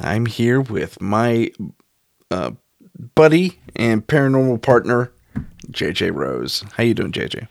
I'm 0.00 0.26
here 0.26 0.60
with 0.60 1.00
my 1.00 1.50
uh, 2.30 2.52
buddy 3.14 3.58
and 3.74 4.06
paranormal 4.06 4.62
partner, 4.62 5.12
JJ 5.70 6.14
Rose. 6.14 6.64
How 6.74 6.84
you 6.84 6.94
doing, 6.94 7.12
JJ? 7.12 7.48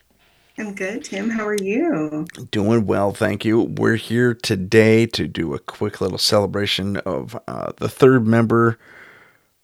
I'm 0.57 0.73
good, 0.73 1.03
Tim. 1.03 1.29
How 1.29 1.45
are 1.45 1.57
you? 1.61 2.25
Doing 2.49 2.85
well, 2.85 3.11
thank 3.11 3.45
you. 3.45 3.61
We're 3.61 3.95
here 3.95 4.33
today 4.33 5.05
to 5.07 5.27
do 5.27 5.53
a 5.53 5.59
quick 5.59 6.01
little 6.01 6.17
celebration 6.17 6.97
of 6.97 7.37
uh, 7.47 7.73
the 7.77 7.89
third 7.89 8.25
member 8.25 8.79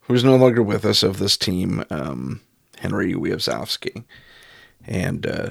who's 0.02 0.24
no 0.24 0.36
longer 0.36 0.62
with 0.62 0.86
us 0.86 1.02
of 1.02 1.18
this 1.18 1.38
team, 1.38 1.84
um, 1.90 2.42
Henri 2.80 3.14
Wiazowski. 3.14 4.04
And 4.86 5.26
uh, 5.26 5.50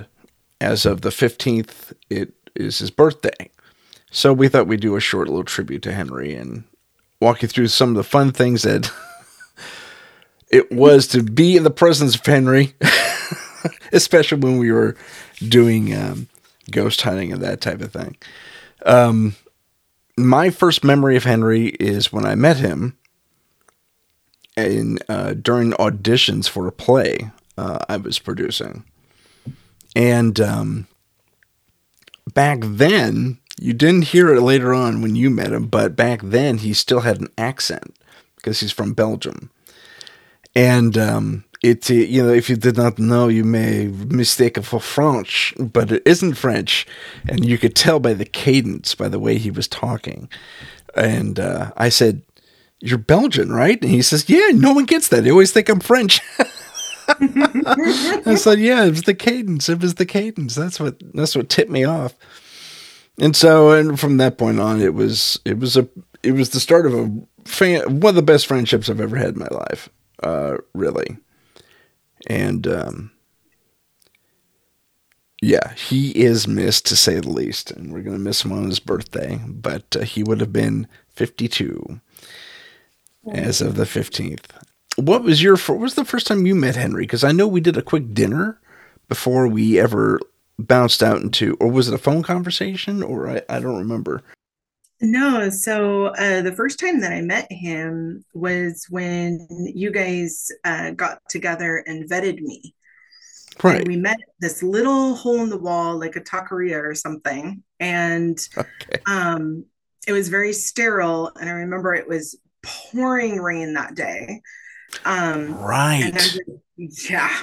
as 0.61 0.87
of 0.87 1.01
the 1.01 1.09
15th, 1.09 1.93
it 2.11 2.35
is 2.55 2.79
his 2.79 2.91
birthday. 2.91 3.51
So 4.11 4.33
we 4.33 4.49
thought 4.49 4.67
we'd 4.67 4.81
do 4.81 4.95
a 4.95 5.01
short 5.01 5.29
little 5.29 5.43
tribute 5.43 5.83
to 5.83 5.93
Henri 5.93 6.35
and 6.35 6.65
walk 7.23 7.41
you 7.41 7.49
through 7.49 7.69
some 7.69 7.91
of 7.91 7.95
the 7.95 8.05
fun 8.05 8.33
things 8.33 8.63
that 8.63 8.93
it 10.51 10.71
was 10.73 11.07
to 11.07 11.23
be 11.23 11.57
in 11.57 11.63
the 11.63 11.71
presence 11.71 12.17
of 12.17 12.27
Henri, 12.27 12.75
especially 13.93 14.39
when 14.39 14.59
we 14.59 14.73
were 14.73 14.97
doing 15.49 15.95
um, 15.95 16.29
ghost 16.71 17.01
hunting 17.03 17.33
and 17.33 17.41
that 17.41 17.61
type 17.61 17.81
of 17.81 17.93
thing. 17.93 18.17
Um, 18.85 19.37
my 20.17 20.51
first 20.51 20.83
memory 20.83 21.17
of 21.17 21.25
Henri 21.25 21.69
is 21.69 22.13
when 22.13 22.27
I 22.27 22.35
met 22.35 22.57
him 22.57 22.99
in 24.57 24.99
uh, 25.09 25.35
during 25.35 25.71
auditions 25.73 26.49
for 26.49 26.67
a 26.67 26.73
play 26.73 27.31
uh, 27.57 27.79
I 27.89 27.97
was 27.97 28.19
producing, 28.19 28.85
and 29.95 30.41
um, 30.41 30.89
back 32.35 32.59
then 32.63 33.39
you 33.61 33.73
didn't 33.73 34.03
hear 34.07 34.35
it 34.35 34.41
later 34.41 34.75
on 34.75 35.03
when 35.03 35.17
you 35.17 35.31
met 35.31 35.53
him, 35.53 35.67
but 35.67 35.97
back 35.97 36.21
then 36.23 36.59
he 36.59 36.73
still 36.73 37.01
had 37.01 37.21
an 37.21 37.29
accent 37.39 37.97
because 38.37 38.61
he's 38.61 38.73
from 38.73 38.93
Belgium, 38.93 39.51
and 40.55 40.97
um, 40.99 41.45
it 41.63 41.89
you 41.91 42.23
know 42.23 42.33
if 42.33 42.51
you 42.51 42.57
did 42.57 42.77
not 42.77 42.99
know 42.99 43.29
you 43.29 43.45
may 43.45 43.87
mistake 43.87 44.57
it 44.57 44.65
for 44.65 44.81
French, 44.81 45.55
but 45.59 45.93
it 45.93 46.03
isn't 46.05 46.35
French, 46.35 46.87
and 47.29 47.45
you 47.45 47.59
could 47.59 47.77
tell 47.77 48.01
by 48.01 48.15
the 48.15 48.25
cadence 48.25 48.95
by 48.95 49.09
the 49.09 49.21
way 49.21 49.39
he 49.39 49.51
was 49.51 49.69
talking, 49.69 50.29
and 50.95 51.39
uh, 51.39 51.73
I 51.77 51.89
said 51.89 52.23
you're 52.83 52.99
Belgian, 52.99 53.53
right? 53.53 53.81
And 53.81 53.91
he 53.91 54.03
says, 54.03 54.29
Yeah, 54.29 54.49
no 54.53 54.75
one 54.75 54.85
gets 54.85 55.09
that. 55.09 55.23
They 55.23 55.31
always 55.31 55.53
think 55.53 55.69
I'm 55.69 55.81
French. 55.81 56.21
I 57.09 58.35
said, 58.37 58.59
Yeah, 58.59 58.85
it 58.85 58.91
was 58.91 59.03
the 59.03 59.15
cadence. 59.15 59.69
It 59.69 59.81
was 59.81 59.95
the 59.95 60.05
cadence. 60.05 60.57
That's 60.57 60.81
what 60.81 61.01
that's 61.15 61.37
what 61.37 61.49
tipped 61.49 61.71
me 61.71 61.85
off. 61.85 62.15
And 63.19 63.37
so, 63.37 63.71
and 63.73 63.99
from 64.01 64.17
that 64.17 64.39
point 64.39 64.59
on, 64.59 64.81
it 64.81 64.95
was 64.95 65.39
it 65.45 65.59
was 65.59 65.77
a 65.77 65.89
it 66.23 66.33
was 66.33 66.51
the 66.51 66.61
start 66.61 66.87
of 66.87 66.95
a 66.95 67.11
fan, 67.45 68.01
one 68.01 68.11
of 68.11 68.15
the 68.17 68.23
best 68.23 68.47
friendships 68.47 68.89
I've 68.89 69.01
ever 69.01 69.17
had 69.17 69.35
in 69.35 69.39
my 69.39 69.49
life, 69.51 69.89
uh, 70.23 70.57
really. 70.75 71.19
And 72.27 72.67
um, 72.67 73.11
yeah, 75.43 75.75
he 75.75 76.11
is 76.13 76.49
missed 76.49 76.87
to 76.87 76.97
say 76.97 77.21
the 77.21 77.29
least, 77.29 77.71
and 77.71 77.93
we're 77.93 78.03
gonna 78.03 78.19
miss 78.19 78.45
him 78.45 78.53
on 78.53 78.65
his 78.69 78.81
birthday. 78.81 79.41
But 79.47 79.97
uh, 79.97 80.01
he 80.01 80.23
would 80.23 80.41
have 80.41 80.53
been 80.53 80.87
fifty 81.09 81.49
two 81.49 82.01
as 83.33 83.61
of 83.61 83.77
the 83.77 83.85
15th. 83.85 84.47
What 84.97 85.23
was 85.23 85.43
your 85.43 85.57
what 85.57 85.79
was 85.79 85.95
the 85.95 86.05
first 86.05 86.27
time 86.27 86.47
you 86.47 86.55
met 86.55 86.77
Henri? 86.77 87.05
Because 87.05 87.25
I 87.25 87.33
know 87.33 87.47
we 87.47 87.61
did 87.61 87.77
a 87.77 87.83
quick 87.83 88.13
dinner 88.13 88.61
before 89.09 89.47
we 89.49 89.79
ever 89.79 90.21
bounced 90.59 91.03
out 91.03 91.23
into, 91.23 91.57
or 91.61 91.69
was 91.69 91.89
it 91.89 91.95
a 91.95 91.99
phone 91.99 92.23
conversation? 92.23 93.03
Or 93.03 93.29
I, 93.29 93.43
I 93.49 93.61
don't 93.61 93.79
remember. 93.79 94.23
No, 95.01 95.51
so 95.51 96.07
uh, 96.07 96.43
the 96.43 96.55
first 96.55 96.79
time 96.79 97.01
that 97.01 97.13
I 97.13 97.23
met 97.23 97.51
him 97.51 98.25
was 98.35 98.87
when 98.89 99.49
you 99.75 99.91
guys 99.91 100.49
uh, 100.65 100.93
got 100.93 101.19
together 101.29 101.79
and 101.79 102.09
vetted 102.09 102.41
me. 102.41 102.75
Right. 103.63 103.79
And 103.79 103.89
we 103.89 103.97
met 103.97 104.19
this 104.41 104.63
little 104.63 105.17
hole 105.17 105.43
in 105.43 105.51
the 105.51 105.59
wall, 105.59 105.99
like 105.99 106.15
a 106.17 106.21
taqueria 106.21 106.83
or 106.83 106.95
something, 106.95 107.63
and 107.81 108.39
Okay. 108.57 109.03
um, 109.07 109.65
it 110.07 110.13
was 110.13 110.29
very 110.29 110.53
sterile. 110.53 111.33
And 111.39 111.51
I 111.51 111.53
remember 111.53 111.95
it 111.95 112.09
was 112.09 112.39
pouring 112.63 113.41
rain 113.41 113.75
that 113.75 113.95
day. 113.95 114.41
Um, 115.05 115.41
and 115.41 115.61
Right. 115.61 116.13
as, 116.15 116.39
yeah. 116.79 117.37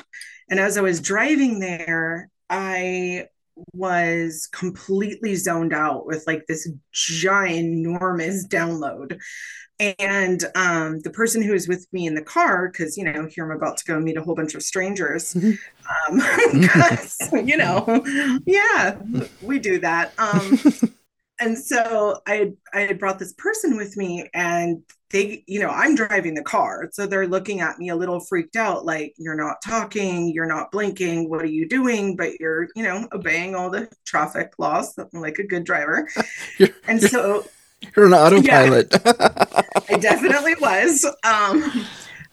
And 0.50 0.60
as 0.60 0.78
I 0.78 0.82
was 0.82 1.02
driving 1.02 1.60
there, 1.60 2.30
I 2.50 3.28
was 3.74 4.48
completely 4.54 5.36
zoned 5.36 5.74
out 5.74 6.06
with 6.06 6.26
like 6.28 6.46
this 6.48 6.70
ginormous 6.94 8.48
download. 8.48 9.20
And 9.98 10.44
um, 10.56 11.00
the 11.02 11.10
person 11.10 11.42
who 11.42 11.54
was 11.54 11.68
with 11.70 11.88
me 11.94 12.06
in 12.06 12.14
the 12.16 12.22
car, 12.22 12.70
because 12.70 12.98
you 12.98 13.06
know, 13.06 13.28
here 13.28 13.46
I'm 13.50 13.56
about 13.58 13.78
to 13.78 13.86
go 13.86 14.00
meet 14.00 14.18
a 14.18 14.22
whole 14.22 14.36
bunch 14.36 14.56
of 14.56 14.64
strangers. 14.64 15.36
Um, 16.10 16.22
'cause, 16.68 17.18
you 17.34 17.58
know, 17.58 18.04
yeah, 18.46 19.00
we 19.42 19.58
do 19.58 19.80
that. 19.80 20.14
Um, 20.20 20.60
and 21.40 21.58
so 21.58 22.20
I 22.28 22.54
I 22.74 22.82
had 22.82 23.00
brought 23.00 23.20
this 23.20 23.34
person 23.34 23.76
with 23.78 23.98
me, 23.98 24.30
and 24.34 24.84
they, 25.12 25.44
you 25.48 25.60
know, 25.60 25.70
I'm 25.70 25.96
driving 25.96 26.36
the 26.36 26.44
car, 26.44 26.90
so 26.92 27.08
they're 27.08 27.28
looking 27.28 27.62
at 27.62 27.80
me 27.80 27.90
a 27.90 27.96
little 27.96 28.20
freaked 28.20 28.56
out, 28.56 28.86
like 28.86 29.14
you're 29.18 29.36
not 29.36 29.62
talking, 29.64 30.30
you're 30.30 30.46
not 30.46 30.72
blinking, 30.72 31.30
what 31.30 31.42
are 31.42 31.48
you 31.48 31.68
doing? 31.68 32.16
But 32.16 32.40
you're, 32.40 32.68
you 32.76 32.84
know, 32.84 33.08
obeying 33.12 33.56
all 33.56 33.70
the 33.70 33.90
traffic 34.06 34.54
laws 34.58 34.98
like 35.14 35.40
a 35.40 35.48
good 35.48 35.64
driver. 35.64 36.08
And 36.88 37.02
so 37.02 37.46
you're 37.96 38.08
an 38.08 38.14
autopilot. 38.14 38.94
I 39.06 39.98
definitely 40.00 40.56
was. 40.60 41.06
Um, 41.24 41.86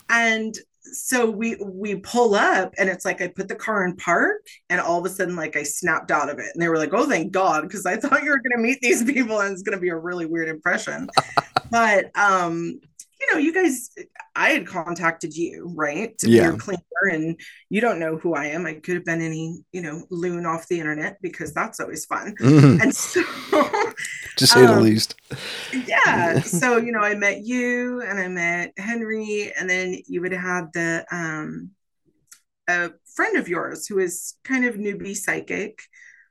and 0.08 0.56
so 1.04 1.30
we 1.30 1.56
we 1.62 1.96
pull 1.96 2.34
up 2.34 2.74
and 2.78 2.88
it's 2.88 3.04
like 3.04 3.20
I 3.20 3.28
put 3.28 3.48
the 3.48 3.54
car 3.54 3.84
in 3.84 3.96
park 3.96 4.46
and 4.70 4.80
all 4.80 4.98
of 4.98 5.06
a 5.06 5.14
sudden 5.14 5.36
like 5.36 5.56
I 5.56 5.62
snapped 5.62 6.10
out 6.10 6.30
of 6.30 6.38
it 6.38 6.50
and 6.52 6.62
they 6.62 6.68
were 6.68 6.78
like, 6.78 6.94
oh 6.94 7.08
thank 7.08 7.32
God, 7.32 7.62
because 7.62 7.86
I 7.86 7.96
thought 7.98 8.22
you 8.22 8.30
were 8.30 8.40
gonna 8.40 8.62
meet 8.62 8.80
these 8.80 9.04
people 9.04 9.40
and 9.40 9.52
it's 9.52 9.62
gonna 9.62 9.80
be 9.80 9.90
a 9.90 9.96
really 9.96 10.26
weird 10.26 10.48
impression. 10.48 11.08
but 11.70 12.16
um, 12.16 12.80
you 13.20 13.32
know, 13.32 13.38
you 13.38 13.52
guys 13.52 13.90
I 14.34 14.50
had 14.50 14.66
contacted 14.66 15.34
you, 15.36 15.72
right? 15.74 16.16
To 16.18 16.26
be 16.26 16.32
Yeah. 16.32 16.44
your 16.48 16.56
cleaner 16.58 16.80
and 17.10 17.40
you 17.70 17.80
don't 17.80 17.98
know 17.98 18.16
who 18.18 18.34
I 18.34 18.46
am. 18.46 18.66
I 18.66 18.74
could 18.74 18.94
have 18.94 19.04
been 19.04 19.22
any, 19.22 19.64
you 19.72 19.80
know, 19.80 20.04
loon 20.10 20.44
off 20.44 20.68
the 20.68 20.78
internet 20.80 21.16
because 21.22 21.54
that's 21.54 21.80
always 21.80 22.04
fun. 22.04 22.34
Mhm. 22.40 22.82
And 22.82 22.94
so 22.94 23.22
to 24.36 24.46
say 24.46 24.66
the 24.66 24.74
um, 24.74 24.82
least. 24.82 25.14
yeah 25.86 26.40
so 26.60 26.76
you 26.76 26.92
know 26.92 27.00
i 27.00 27.14
met 27.14 27.44
you 27.44 28.02
and 28.02 28.18
i 28.20 28.28
met 28.28 28.72
henri 28.78 29.50
and 29.58 29.68
then 29.70 29.96
you 30.06 30.20
would 30.20 30.32
have 30.32 30.42
had 30.42 30.64
the 30.74 31.04
um 31.10 31.70
a 32.68 32.90
friend 33.14 33.36
of 33.38 33.48
yours 33.48 33.86
who 33.86 33.98
is 33.98 34.34
kind 34.44 34.64
of 34.66 34.74
newbie 34.74 35.16
psychic 35.16 35.80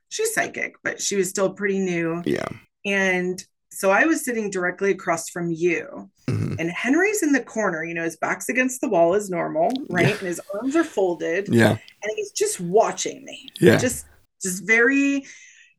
she's 0.08 0.32
psychic 0.34 0.74
but 0.84 1.00
she 1.00 1.16
was 1.16 1.28
still 1.28 1.52
pretty 1.54 1.80
new 1.80 2.22
Yeah. 2.24 2.46
and 2.84 3.42
so 3.76 3.90
i 3.90 4.04
was 4.04 4.24
sitting 4.24 4.50
directly 4.50 4.90
across 4.90 5.28
from 5.28 5.50
you 5.50 6.10
Mhm. 6.28 6.56
and 6.58 6.70
henri's 6.70 7.22
in 7.22 7.32
the 7.32 7.42
corner 7.42 7.84
you 7.84 7.94
know 7.94 8.02
his 8.04 8.16
back's 8.16 8.48
against 8.48 8.80
the 8.80 8.88
wall 8.88 9.14
as 9.14 9.30
normal 9.30 9.70
right 9.90 10.06
Yeah. 10.08 10.18
and 10.18 10.26
his 10.26 10.40
arms 10.54 10.74
are 10.76 10.84
folded 10.84 11.48
Yeah. 11.48 11.70
and 12.02 12.12
he's 12.16 12.32
just 12.32 12.60
watching 12.60 13.24
me 13.24 13.48
Yeah. 13.60 13.76
just 13.76 14.06
just 14.42 14.64
very 14.66 15.24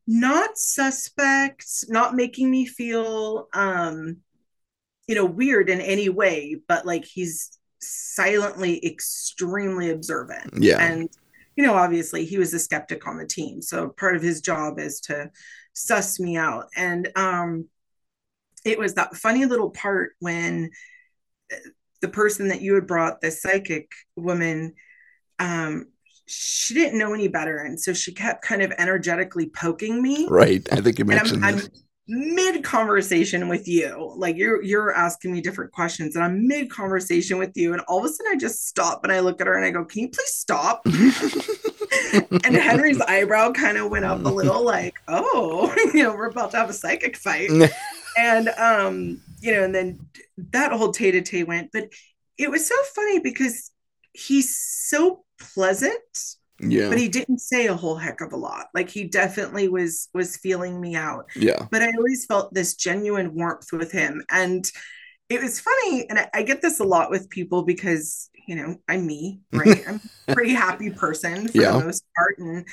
not 0.07 0.57
suspect 0.57 1.65
not 1.89 2.15
making 2.15 2.49
me 2.49 2.65
feel 2.65 3.49
um 3.53 4.17
you 5.07 5.15
know 5.15 5.25
weird 5.25 5.69
in 5.69 5.81
any 5.81 6.09
way 6.09 6.55
but 6.67 6.85
like 6.85 7.05
he's 7.05 7.51
silently 7.81 8.83
extremely 8.85 9.89
observant 9.91 10.49
Yeah. 10.57 10.79
and 10.81 11.09
you 11.55 11.65
know 11.65 11.73
obviously 11.73 12.25
he 12.25 12.37
was 12.37 12.53
a 12.53 12.59
skeptic 12.59 13.05
on 13.07 13.17
the 13.17 13.25
team 13.25 13.61
so 13.61 13.89
part 13.89 14.15
of 14.15 14.21
his 14.21 14.41
job 14.41 14.79
is 14.79 14.99
to 15.01 15.29
suss 15.73 16.19
me 16.19 16.37
out 16.37 16.65
and 16.75 17.11
um 17.15 17.67
it 18.65 18.79
was 18.79 18.95
that 18.95 19.15
funny 19.15 19.45
little 19.45 19.69
part 19.69 20.13
when 20.19 20.71
the 22.01 22.07
person 22.07 22.49
that 22.49 22.61
you 22.61 22.75
had 22.75 22.87
brought 22.87 23.21
the 23.21 23.31
psychic 23.31 23.91
woman 24.15 24.73
um 25.39 25.85
she 26.27 26.73
didn't 26.73 26.99
know 26.99 27.13
any 27.13 27.29
better. 27.29 27.59
And 27.59 27.79
so 27.79 27.93
she 27.93 28.13
kept 28.13 28.43
kind 28.43 28.61
of 28.61 28.71
energetically 28.77 29.49
poking 29.49 30.01
me. 30.01 30.27
Right. 30.29 30.67
I 30.71 30.81
think 30.81 30.99
you 30.99 31.05
mentioned 31.05 31.43
I'm, 31.43 31.55
I'm 31.55 31.61
mid 32.07 32.63
conversation 32.63 33.47
with 33.47 33.67
you. 33.67 34.13
Like 34.17 34.35
you're 34.35 34.61
you're 34.61 34.93
asking 34.93 35.31
me 35.31 35.41
different 35.41 35.71
questions 35.71 36.15
and 36.15 36.23
i'm 36.23 36.47
mid 36.47 36.69
conversation 36.69 37.37
with 37.37 37.51
you. 37.55 37.73
And 37.73 37.81
all 37.87 37.99
of 37.99 38.05
a 38.05 38.09
sudden 38.09 38.31
i 38.33 38.35
just 38.35 38.67
stop 38.67 39.03
and 39.03 39.11
i 39.11 39.19
look 39.19 39.41
at 39.41 39.47
her 39.47 39.55
and 39.55 39.65
i 39.65 39.71
go 39.71 39.83
can 39.85 40.03
you 40.03 40.09
please 40.09 40.33
stop? 40.33 40.85
And 42.43 42.55
henri's 42.55 43.01
eyebrow 43.01 43.51
kind 43.51 43.77
of 43.77 43.89
went 43.89 44.05
up 44.05 44.23
a 44.23 44.29
little 44.29 44.63
like 44.63 44.95
oh 45.07 45.73
you 45.93 46.03
know 46.03 46.13
we're 46.13 46.27
about 46.27 46.51
to 46.51 46.57
have 46.57 46.69
a 46.69 46.73
psychic 46.73 47.17
fight 47.17 47.49
and 48.17 48.49
um 48.49 49.21
you 49.39 49.51
know 49.53 49.63
and 49.63 49.73
then 49.75 49.99
that 50.37 50.71
whole 50.71 50.91
tay-to-tay 50.91 51.43
went 51.43 51.69
but 51.71 51.89
it 52.37 52.49
was 52.49 52.67
so 52.67 52.75
funny 52.95 53.19
because 53.19 53.71
he's 54.13 54.57
so 54.57 55.23
pleasant 55.53 56.35
yeah. 56.59 56.89
but 56.89 56.97
he 56.97 57.07
didn't 57.07 57.39
say 57.39 57.67
a 57.67 57.75
whole 57.75 57.95
heck 57.95 58.19
of 58.21 58.33
a 58.33 58.37
lot 58.37 58.65
like 58.73 58.89
he 58.89 59.03
definitely 59.03 59.67
was 59.67 60.09
was 60.13 60.37
feeling 60.37 60.81
me 60.81 60.95
out 60.95 61.25
yeah. 61.35 61.67
but 61.71 61.83
i 61.83 61.91
always 61.97 62.25
felt 62.25 62.53
this 62.53 62.75
genuine 62.75 63.35
warmth 63.35 63.71
with 63.71 63.91
him 63.91 64.23
and 64.31 64.71
it 65.29 65.41
was 65.41 65.59
funny, 65.59 66.09
and 66.09 66.19
I, 66.19 66.29
I 66.33 66.43
get 66.43 66.61
this 66.61 66.79
a 66.79 66.85
lot 66.85 67.09
with 67.09 67.29
people 67.29 67.63
because 67.63 68.29
you 68.47 68.55
know 68.55 68.77
I'm 68.87 69.05
me, 69.05 69.41
right? 69.51 69.83
I'm 69.87 69.99
a 70.27 70.33
pretty 70.33 70.53
happy 70.53 70.89
person 70.89 71.47
for 71.47 71.57
Yeah. 71.61 71.73
the 71.73 71.85
most 71.85 72.03
part, 72.15 72.37
and 72.39 72.65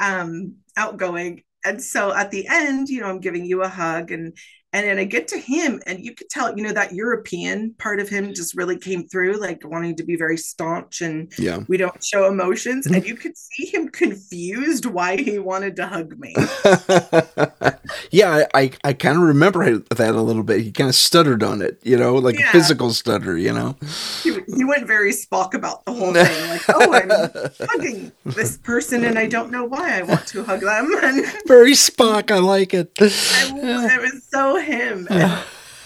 um, 0.00 0.56
outgoing. 0.76 1.42
And 1.64 1.82
so 1.82 2.12
at 2.12 2.30
the 2.30 2.46
end, 2.48 2.88
you 2.88 3.00
know, 3.00 3.06
I'm 3.06 3.20
giving 3.20 3.44
you 3.44 3.62
a 3.62 3.68
hug, 3.68 4.10
and 4.10 4.36
and 4.72 4.86
then 4.86 4.98
I 4.98 5.04
get 5.04 5.28
to 5.28 5.38
him, 5.38 5.82
and 5.86 6.04
you 6.04 6.14
could 6.14 6.30
tell, 6.30 6.56
you 6.56 6.62
know, 6.62 6.72
that 6.72 6.92
European 6.92 7.74
part 7.74 8.00
of 8.00 8.08
him 8.08 8.32
just 8.32 8.54
really 8.54 8.78
came 8.78 9.06
through, 9.06 9.34
like 9.34 9.62
wanting 9.64 9.96
to 9.96 10.02
be 10.02 10.16
very 10.16 10.38
staunch 10.38 11.02
and 11.02 11.32
Yeah. 11.38 11.60
we 11.68 11.76
don't 11.76 12.02
show 12.02 12.26
emotions. 12.26 12.86
And 12.86 12.96
mm-hmm. 12.96 13.06
you 13.06 13.14
could 13.16 13.36
see 13.36 13.66
him 13.66 13.88
confused 13.88 14.86
why 14.86 15.16
he 15.16 15.38
wanted 15.38 15.76
to 15.76 15.86
hug 15.86 16.18
me. 16.18 16.34
yeah, 18.10 18.46
I, 18.54 18.62
I, 18.62 18.70
I 18.84 18.92
kind 18.94 19.16
of 19.18 19.22
remember 19.24 19.78
that 19.78 20.14
a 20.14 20.22
little 20.22 20.42
bit. 20.42 20.62
He 20.62 20.72
kind 20.72 20.88
of 20.88 20.94
stuttered 20.94 21.42
on 21.42 21.60
it, 21.60 21.78
you 21.82 21.96
know, 21.96 22.14
like 22.14 22.38
a 22.38 22.44
physical 22.44 22.92
stutter, 22.92 23.36
you 23.36 23.52
know. 23.52 23.76
He, 24.22 24.38
he 24.56 24.64
went 24.64 24.86
very 24.86 25.12
Spock 25.12 25.54
about 25.54 25.84
the 25.84 25.92
whole 25.92 26.14
thing, 26.14 26.50
like, 26.50 26.62
oh, 26.68 26.92
I'm 26.94 27.10
hugging 27.68 28.12
this 28.24 28.56
person 28.58 29.04
and 29.04 29.18
I 29.18 29.26
don't 29.26 29.50
know 29.50 29.64
why 29.64 29.98
I 29.98 30.02
want 30.02 30.26
to 30.28 30.44
hug 30.44 30.60
them. 30.60 30.90
And 31.02 31.26
Very 31.46 31.72
Spock. 31.72 32.30
I 32.30 32.38
like 32.38 32.72
it. 32.72 32.92
I, 33.00 33.08
it 33.54 34.00
was 34.00 34.22
so 34.30 34.61
him. 34.62 35.08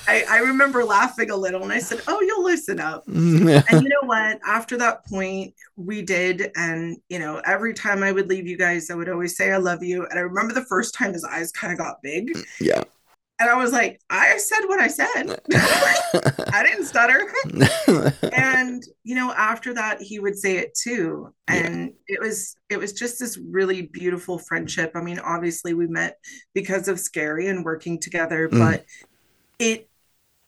And 0.06 0.23
I, 0.28 0.37
I 0.37 0.38
remember 0.38 0.84
laughing 0.84 1.31
a 1.31 1.37
little 1.37 1.64
and 1.64 1.73
I 1.73 1.81
said, 1.81 2.00
oh, 2.06 2.20
you'll 2.20 2.44
loosen 2.44 2.78
up. 2.78 3.02
And 3.08 3.82
you 3.82 3.88
know 3.88 4.05
what? 4.05 4.38
After 4.46 4.76
that 4.76 5.05
point, 5.06 5.52
we 5.75 6.02
did. 6.02 6.52
And, 6.55 6.99
you 7.08 7.19
know, 7.19 7.43
every 7.44 7.75
time 7.75 8.05
I 8.05 8.12
would 8.12 8.28
leave 8.28 8.46
you 8.46 8.56
guys, 8.56 8.88
I 8.88 8.94
would 8.94 9.08
always 9.08 9.37
say, 9.37 9.50
I 9.50 9.56
love 9.56 9.82
you. 9.82 10.06
And 10.06 10.19
I 10.19 10.23
remember 10.23 10.55
the 10.55 10.64
first 10.64 10.94
time 10.94 11.12
his 11.12 11.25
eyes 11.25 11.50
kind 11.50 11.73
of 11.73 11.78
got 11.78 12.02
big. 12.02 12.28
Mm, 12.34 12.44
yeah. 12.61 12.84
And 13.38 13.50
I 13.50 13.56
was 13.56 13.70
like, 13.70 14.00
I 14.08 14.38
said 14.38 14.60
what 14.66 14.80
I 14.80 14.88
said. 14.88 15.40
I 16.52 16.64
didn't 16.64 16.86
stutter. 16.86 17.30
and 18.32 18.82
you 19.04 19.14
know 19.14 19.32
after 19.32 19.74
that 19.74 20.00
he 20.00 20.18
would 20.18 20.36
say 20.36 20.56
it 20.56 20.74
too 20.74 21.32
and 21.48 21.92
it 22.08 22.20
was 22.20 22.56
it 22.70 22.78
was 22.78 22.92
just 22.92 23.18
this 23.18 23.38
really 23.38 23.82
beautiful 23.82 24.38
friendship 24.38 24.92
i 24.94 25.00
mean 25.00 25.18
obviously 25.20 25.74
we 25.74 25.86
met 25.86 26.18
because 26.54 26.88
of 26.88 26.98
scary 26.98 27.46
and 27.48 27.64
working 27.64 27.98
together 28.00 28.48
Mm. 28.48 28.58
but 28.58 28.84
it 29.58 29.88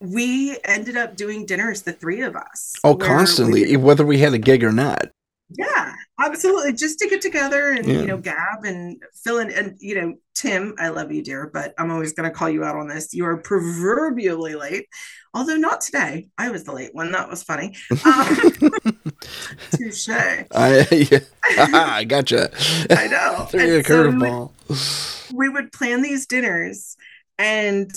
we 0.01 0.57
ended 0.65 0.97
up 0.97 1.17
doing 1.17 1.47
dinners 1.47 1.83
the 1.83 1.93
three 1.93 2.23
of 2.23 2.37
us 2.37 2.75
oh, 2.85 2.95
constantly, 2.97 3.65
we- 3.65 3.77
whether 3.77 4.05
we 4.07 4.19
had 4.19 4.33
a 4.35 4.39
gig 4.39 4.63
or 4.65 4.73
not. 4.73 5.09
Yeah 5.57 5.95
absolutely 6.21 6.73
just 6.75 6.99
to 6.99 7.09
get 7.09 7.21
together 7.23 7.71
and 7.71 7.87
Yeah. 7.87 8.01
you 8.01 8.07
know 8.07 8.19
gab 8.19 8.65
and 8.65 9.03
fill 9.25 9.39
in 9.39 9.51
and 9.51 9.77
you 9.81 9.95
know 9.99 10.15
tim 10.35 10.75
i 10.79 10.89
love 10.89 11.11
you 11.11 11.23
dear 11.23 11.51
but 11.53 11.73
i'm 11.79 11.91
always 11.91 12.13
going 12.13 12.29
to 12.31 12.37
call 12.37 12.51
you 12.51 12.65
out 12.65 12.77
on 12.77 12.87
this 12.87 13.15
you 13.15 13.25
are 13.25 13.39
proverbially 13.39 14.55
late 14.55 14.87
although 15.33 15.57
not 15.57 15.81
today 15.81 16.29
i 16.37 16.51
was 16.51 16.65
the 16.65 16.73
late 16.73 16.95
one 16.95 17.13
that 17.13 17.31
was 17.31 17.43
funny 17.43 17.75
um, 18.05 18.37
touche 19.73 20.09
I, 20.11 20.87
yeah. 21.11 21.19
I 21.57 22.05
gotcha. 22.05 22.51
I 22.91 23.07
know. 23.09 23.47
Threw 23.51 23.61
you 23.63 23.75
a 23.75 23.77
And 23.79 23.87
so 23.87 24.07
we 24.11 24.13
curveball. 24.13 25.33
we 25.35 25.49
would 25.49 25.73
plan 25.73 26.03
these 26.03 26.27
dinners 26.27 26.97
and 27.39 27.91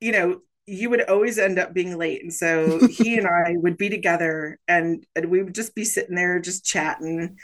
you 0.00 0.12
know 0.12 0.40
you 0.70 0.88
would 0.88 1.02
always 1.02 1.38
end 1.38 1.58
up 1.58 1.74
being 1.74 1.98
late 1.98 2.22
and 2.22 2.32
so 2.32 2.86
he 2.90 3.18
and 3.18 3.26
i 3.26 3.54
would 3.56 3.76
be 3.76 3.88
together 3.88 4.58
and, 4.68 5.04
and 5.16 5.26
we 5.26 5.42
would 5.42 5.54
just 5.54 5.74
be 5.74 5.84
sitting 5.84 6.14
there 6.14 6.38
just 6.38 6.64
chatting 6.64 7.36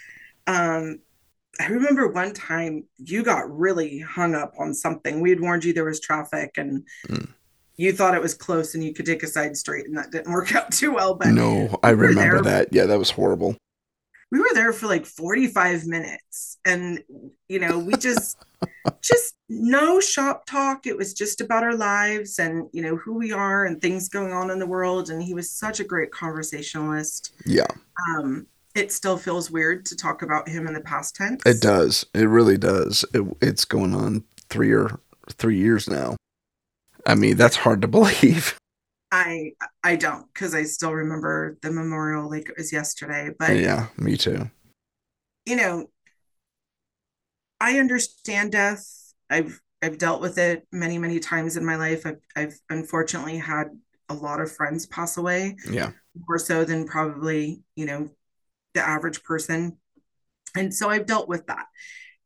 um 0.46 0.98
i 1.58 1.66
remember 1.66 2.06
one 2.08 2.32
time 2.32 2.84
you 2.98 3.22
got 3.24 3.50
really 3.58 3.98
hung 3.98 4.34
up 4.34 4.52
on 4.58 4.72
something 4.72 5.20
we 5.20 5.30
had 5.30 5.40
warned 5.40 5.64
you 5.64 5.72
there 5.72 5.84
was 5.84 6.00
traffic 6.00 6.50
and 6.56 6.86
Mm. 7.08 7.28
you 7.76 7.92
thought 7.92 8.14
it 8.14 8.22
was 8.22 8.34
close 8.34 8.74
and 8.74 8.84
you 8.84 8.94
could 8.94 9.06
take 9.06 9.22
a 9.22 9.26
side 9.26 9.56
street 9.56 9.86
and 9.86 9.96
that 9.98 10.10
didn't 10.10 10.32
work 10.32 10.54
out 10.58 10.70
too 10.72 10.92
well 10.92 11.14
but 11.14 11.28
No, 11.28 11.78
I 11.82 11.90
remember 11.90 12.40
that. 12.42 12.68
Yeah, 12.72 12.86
that 12.86 12.98
was 12.98 13.10
horrible. 13.10 13.56
We 14.30 14.40
were 14.40 14.50
there 14.54 14.72
for 14.72 14.86
like 14.86 15.06
45 15.06 15.86
minutes 15.86 16.58
and 16.64 17.02
you 17.48 17.58
know 17.58 17.78
we 17.78 17.96
just 17.96 18.38
just 19.00 19.34
no 19.48 20.00
shop 20.00 20.46
talk 20.46 20.86
it 20.86 20.96
was 20.96 21.14
just 21.14 21.40
about 21.40 21.62
our 21.62 21.76
lives 21.76 22.38
and 22.38 22.68
you 22.72 22.82
know 22.82 22.96
who 22.96 23.14
we 23.14 23.32
are 23.32 23.64
and 23.64 23.80
things 23.80 24.08
going 24.08 24.32
on 24.32 24.50
in 24.50 24.58
the 24.58 24.66
world 24.66 25.10
and 25.10 25.22
he 25.22 25.34
was 25.34 25.50
such 25.50 25.80
a 25.80 25.84
great 25.84 26.10
conversationalist 26.10 27.32
Yeah, 27.44 27.66
um 28.16 28.46
it 28.74 28.92
still 28.92 29.16
feels 29.16 29.50
weird 29.50 29.86
to 29.86 29.96
talk 29.96 30.22
about 30.22 30.48
him 30.48 30.66
in 30.66 30.74
the 30.74 30.80
past 30.80 31.14
tense 31.14 31.42
it 31.46 31.60
does. 31.60 32.04
It 32.12 32.28
really 32.28 32.58
does. 32.58 33.04
It, 33.14 33.24
it's 33.40 33.64
going 33.64 33.94
on 33.94 34.24
three 34.50 34.72
or 34.72 35.00
three 35.30 35.56
years 35.56 35.88
now. 35.88 36.16
I 37.06 37.14
mean, 37.14 37.36
that's 37.36 37.56
hard 37.56 37.82
to 37.82 37.88
believe. 37.88 38.58
i 39.12 39.52
i 39.84 39.94
don't 39.96 40.26
because 40.32 40.54
i 40.54 40.62
still 40.64 40.92
remember 40.92 41.56
the 41.62 41.70
memorial 41.70 42.28
like 42.28 42.48
it 42.48 42.56
was 42.56 42.72
yesterday 42.72 43.30
but 43.38 43.56
yeah, 43.56 43.86
me 43.96 44.16
too. 44.16 44.50
you 45.46 45.56
know, 45.56 45.86
I 47.60 47.78
understand 47.78 48.52
death. 48.52 48.84
I've 49.30 49.60
I've 49.82 49.98
dealt 49.98 50.20
with 50.20 50.38
it 50.38 50.66
many, 50.72 50.98
many 50.98 51.20
times 51.20 51.56
in 51.56 51.64
my 51.64 51.76
life. 51.76 52.04
I've 52.04 52.20
I've 52.34 52.58
unfortunately 52.70 53.38
had 53.38 53.68
a 54.08 54.14
lot 54.14 54.40
of 54.40 54.52
friends 54.52 54.86
pass 54.86 55.16
away, 55.16 55.56
Yeah, 55.70 55.92
more 56.28 56.38
so 56.38 56.64
than 56.64 56.86
probably, 56.86 57.62
you 57.76 57.86
know, 57.86 58.08
the 58.74 58.86
average 58.86 59.22
person. 59.22 59.78
And 60.56 60.72
so 60.74 60.88
I've 60.88 61.06
dealt 61.06 61.28
with 61.28 61.46
that. 61.46 61.66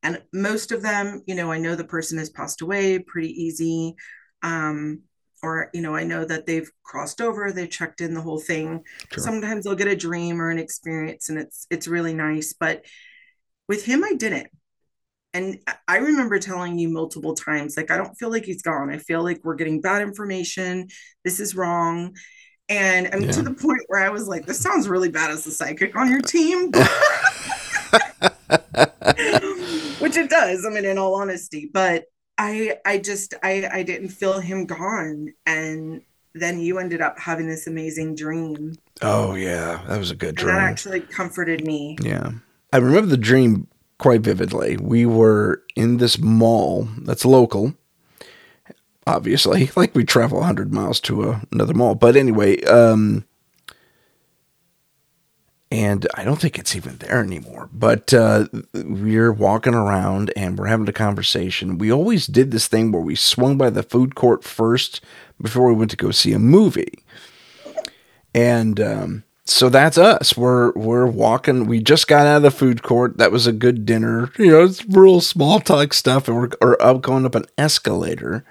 And 0.02 0.22
most 0.32 0.72
of 0.72 0.82
them, 0.82 1.22
you 1.26 1.34
know, 1.34 1.52
I 1.52 1.58
know 1.58 1.74
the 1.74 1.84
person 1.84 2.18
has 2.18 2.30
passed 2.30 2.62
away 2.62 2.98
pretty 2.98 3.28
easy. 3.28 3.96
Um, 4.42 5.02
or, 5.42 5.70
you 5.72 5.80
know, 5.80 5.94
I 5.94 6.04
know 6.04 6.24
that 6.24 6.46
they've 6.46 6.70
crossed 6.82 7.20
over, 7.20 7.50
they've 7.52 7.70
checked 7.70 8.00
in 8.00 8.14
the 8.14 8.20
whole 8.20 8.38
thing. 8.40 8.82
Sure. 9.12 9.22
sometimes 9.22 9.64
they'll 9.64 9.74
get 9.74 9.88
a 9.88 9.96
dream 9.96 10.40
or 10.40 10.50
an 10.50 10.58
experience 10.58 11.28
and 11.28 11.38
it's 11.38 11.66
it's 11.70 11.88
really 11.88 12.14
nice 12.14 12.52
but 12.52 12.84
with 13.68 13.84
him 13.84 14.02
i 14.04 14.14
didn't. 14.14 14.48
And 15.32 15.58
i 15.86 15.96
remember 15.98 16.38
telling 16.38 16.78
you 16.78 16.88
multiple 16.88 17.34
times 17.34 17.76
like 17.76 17.90
i 17.90 17.96
don't 17.96 18.14
feel 18.18 18.30
like 18.30 18.44
he's 18.44 18.62
gone. 18.62 18.90
I 18.90 18.98
feel 18.98 19.22
like 19.22 19.40
we're 19.44 19.54
getting 19.54 19.80
bad 19.80 20.02
information. 20.02 20.88
This 21.24 21.38
is 21.40 21.54
wrong. 21.54 22.16
And 22.68 23.08
i 23.12 23.16
mean 23.16 23.24
Yeah. 23.28 23.32
to 23.32 23.42
the 23.42 23.54
point 23.54 23.82
where 23.88 24.04
i 24.04 24.10
was 24.10 24.26
like 24.28 24.46
this 24.46 24.60
sounds 24.60 24.88
really 24.88 25.10
bad 25.10 25.30
as 25.30 25.46
a 25.46 25.50
psychic 25.52 25.94
on 25.96 26.10
your 26.10 26.20
team. 26.20 26.72
Which 30.00 30.16
it 30.16 30.30
does 30.30 30.64
i 30.66 30.70
mean 30.70 30.84
in 30.84 30.98
all 30.98 31.14
honesty 31.14 31.70
but 31.72 32.04
i 32.40 32.76
i 32.84 32.98
just 32.98 33.34
i 33.42 33.68
i 33.72 33.82
didn't 33.82 34.08
feel 34.08 34.40
him 34.40 34.66
gone 34.66 35.32
and 35.46 36.02
then 36.34 36.60
you 36.60 36.78
ended 36.78 37.00
up 37.00 37.18
having 37.18 37.48
this 37.48 37.66
amazing 37.66 38.14
dream 38.14 38.76
oh 39.02 39.34
yeah, 39.34 39.82
that 39.88 39.98
was 39.98 40.10
a 40.10 40.16
good 40.16 40.30
and 40.30 40.38
dream. 40.38 40.54
that 40.54 40.62
actually 40.62 41.00
comforted 41.00 41.64
me. 41.64 41.96
Yeah. 42.02 42.32
I 42.72 42.78
remember 42.78 43.08
the 43.08 43.16
dream 43.16 43.66
quite 43.98 44.20
vividly. 44.20 44.76
We 44.76 45.06
were 45.06 45.62
in 45.76 45.98
this 45.98 46.18
mall 46.18 46.88
that's 46.98 47.24
local. 47.24 47.74
Obviously, 49.06 49.70
like 49.76 49.94
we 49.94 50.04
travel 50.04 50.38
100 50.38 50.72
miles 50.72 51.00
to 51.00 51.30
a, 51.30 51.42
another 51.52 51.74
mall. 51.74 51.94
But 51.94 52.16
anyway, 52.16 52.62
um 52.64 53.24
and 55.70 56.06
I 56.14 56.24
don't 56.24 56.40
think 56.40 56.58
it's 56.58 56.74
even 56.74 56.96
there 56.96 57.22
anymore. 57.22 57.68
But 57.72 58.12
uh, 58.12 58.46
we're 58.74 59.32
walking 59.32 59.74
around 59.74 60.32
and 60.36 60.58
we're 60.58 60.66
having 60.66 60.88
a 60.88 60.92
conversation. 60.92 61.78
We 61.78 61.92
always 61.92 62.26
did 62.26 62.50
this 62.50 62.66
thing 62.66 62.90
where 62.90 63.02
we 63.02 63.14
swung 63.14 63.56
by 63.56 63.70
the 63.70 63.84
food 63.84 64.16
court 64.16 64.42
first 64.42 65.00
before 65.40 65.68
we 65.68 65.74
went 65.74 65.92
to 65.92 65.96
go 65.96 66.10
see 66.10 66.32
a 66.32 66.40
movie. 66.40 67.04
And 68.34 68.80
um, 68.80 69.24
so 69.44 69.68
that's 69.68 69.96
us. 69.96 70.36
We're 70.36 70.72
we're 70.72 71.06
walking. 71.06 71.66
We 71.66 71.80
just 71.80 72.08
got 72.08 72.26
out 72.26 72.38
of 72.38 72.42
the 72.42 72.50
food 72.50 72.82
court. 72.82 73.18
That 73.18 73.32
was 73.32 73.46
a 73.46 73.52
good 73.52 73.86
dinner. 73.86 74.32
You 74.38 74.50
know, 74.50 74.64
it's 74.64 74.84
real 74.86 75.20
small 75.20 75.60
talk 75.60 75.94
stuff. 75.94 76.26
And 76.26 76.36
we're, 76.36 76.50
we're 76.60 76.76
up 76.80 77.02
going 77.02 77.26
up 77.26 77.36
an 77.36 77.46
escalator. 77.56 78.44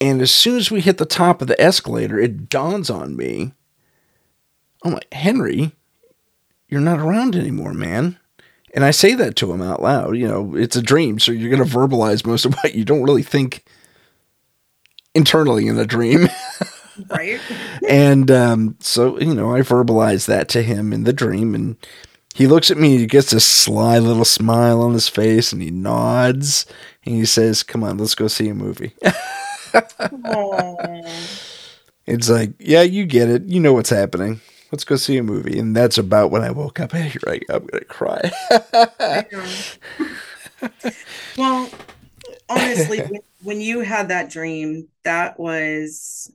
And 0.00 0.20
as 0.20 0.30
soon 0.30 0.56
as 0.56 0.70
we 0.70 0.80
hit 0.80 0.98
the 0.98 1.06
top 1.06 1.40
of 1.40 1.48
the 1.48 1.60
escalator, 1.60 2.18
it 2.18 2.48
dawns 2.48 2.90
on 2.90 3.16
me. 3.16 3.52
I'm 4.84 4.92
like, 4.92 5.08
Henri, 5.12 5.72
you're 6.68 6.80
not 6.80 7.00
around 7.00 7.36
anymore, 7.36 7.74
man. 7.74 8.18
And 8.74 8.84
I 8.84 8.90
say 8.90 9.14
that 9.14 9.36
to 9.36 9.52
him 9.52 9.62
out 9.62 9.82
loud. 9.82 10.16
You 10.16 10.28
know, 10.28 10.54
it's 10.54 10.76
a 10.76 10.82
dream, 10.82 11.18
so 11.18 11.32
you're 11.32 11.54
going 11.54 11.66
to 11.66 11.76
verbalize 11.76 12.26
most 12.26 12.44
of 12.44 12.54
what 12.54 12.74
you 12.74 12.84
don't 12.84 13.02
really 13.02 13.22
think 13.22 13.64
internally 15.14 15.66
in 15.66 15.78
a 15.78 15.86
dream. 15.86 16.28
Right? 17.10 17.38
and 17.86 18.30
um, 18.30 18.76
so, 18.80 19.20
you 19.20 19.34
know, 19.34 19.54
I 19.54 19.60
verbalize 19.60 20.24
that 20.28 20.48
to 20.48 20.62
him 20.62 20.94
in 20.94 21.04
the 21.04 21.12
dream, 21.12 21.54
and 21.54 21.76
he 22.34 22.46
looks 22.46 22.70
at 22.70 22.78
me. 22.78 22.96
He 22.96 23.06
gets 23.06 23.34
a 23.34 23.40
sly 23.40 23.98
little 23.98 24.24
smile 24.24 24.80
on 24.80 24.94
his 24.94 25.06
face, 25.06 25.52
and 25.52 25.60
he 25.60 25.70
nods, 25.70 26.64
and 27.04 27.14
he 27.14 27.26
says, 27.26 27.62
"Come 27.62 27.84
on, 27.84 27.98
let's 27.98 28.14
go 28.14 28.28
see 28.28 28.48
a 28.48 28.54
movie." 28.54 28.94
It's 32.06 32.30
like, 32.30 32.52
yeah, 32.58 32.82
you 32.82 33.04
get 33.04 33.28
it. 33.28 33.44
You 33.44 33.60
know 33.60 33.72
what's 33.72 33.90
happening. 33.90 34.40
Let's 34.76 34.84
go 34.84 34.96
see 34.96 35.16
a 35.16 35.22
movie, 35.22 35.58
and 35.58 35.74
that's 35.74 35.96
about 35.96 36.30
when 36.30 36.42
I 36.42 36.50
woke 36.50 36.80
up. 36.80 36.92
Hey, 36.92 37.10
right, 37.26 37.42
I'm 37.48 37.64
gonna 37.64 37.84
cry. 37.86 38.30
Well, 41.38 41.70
honestly, 42.50 43.00
when, 43.00 43.22
when 43.42 43.60
you 43.62 43.80
had 43.80 44.08
that 44.08 44.28
dream, 44.28 44.88
that 45.02 45.40
was 45.40 46.30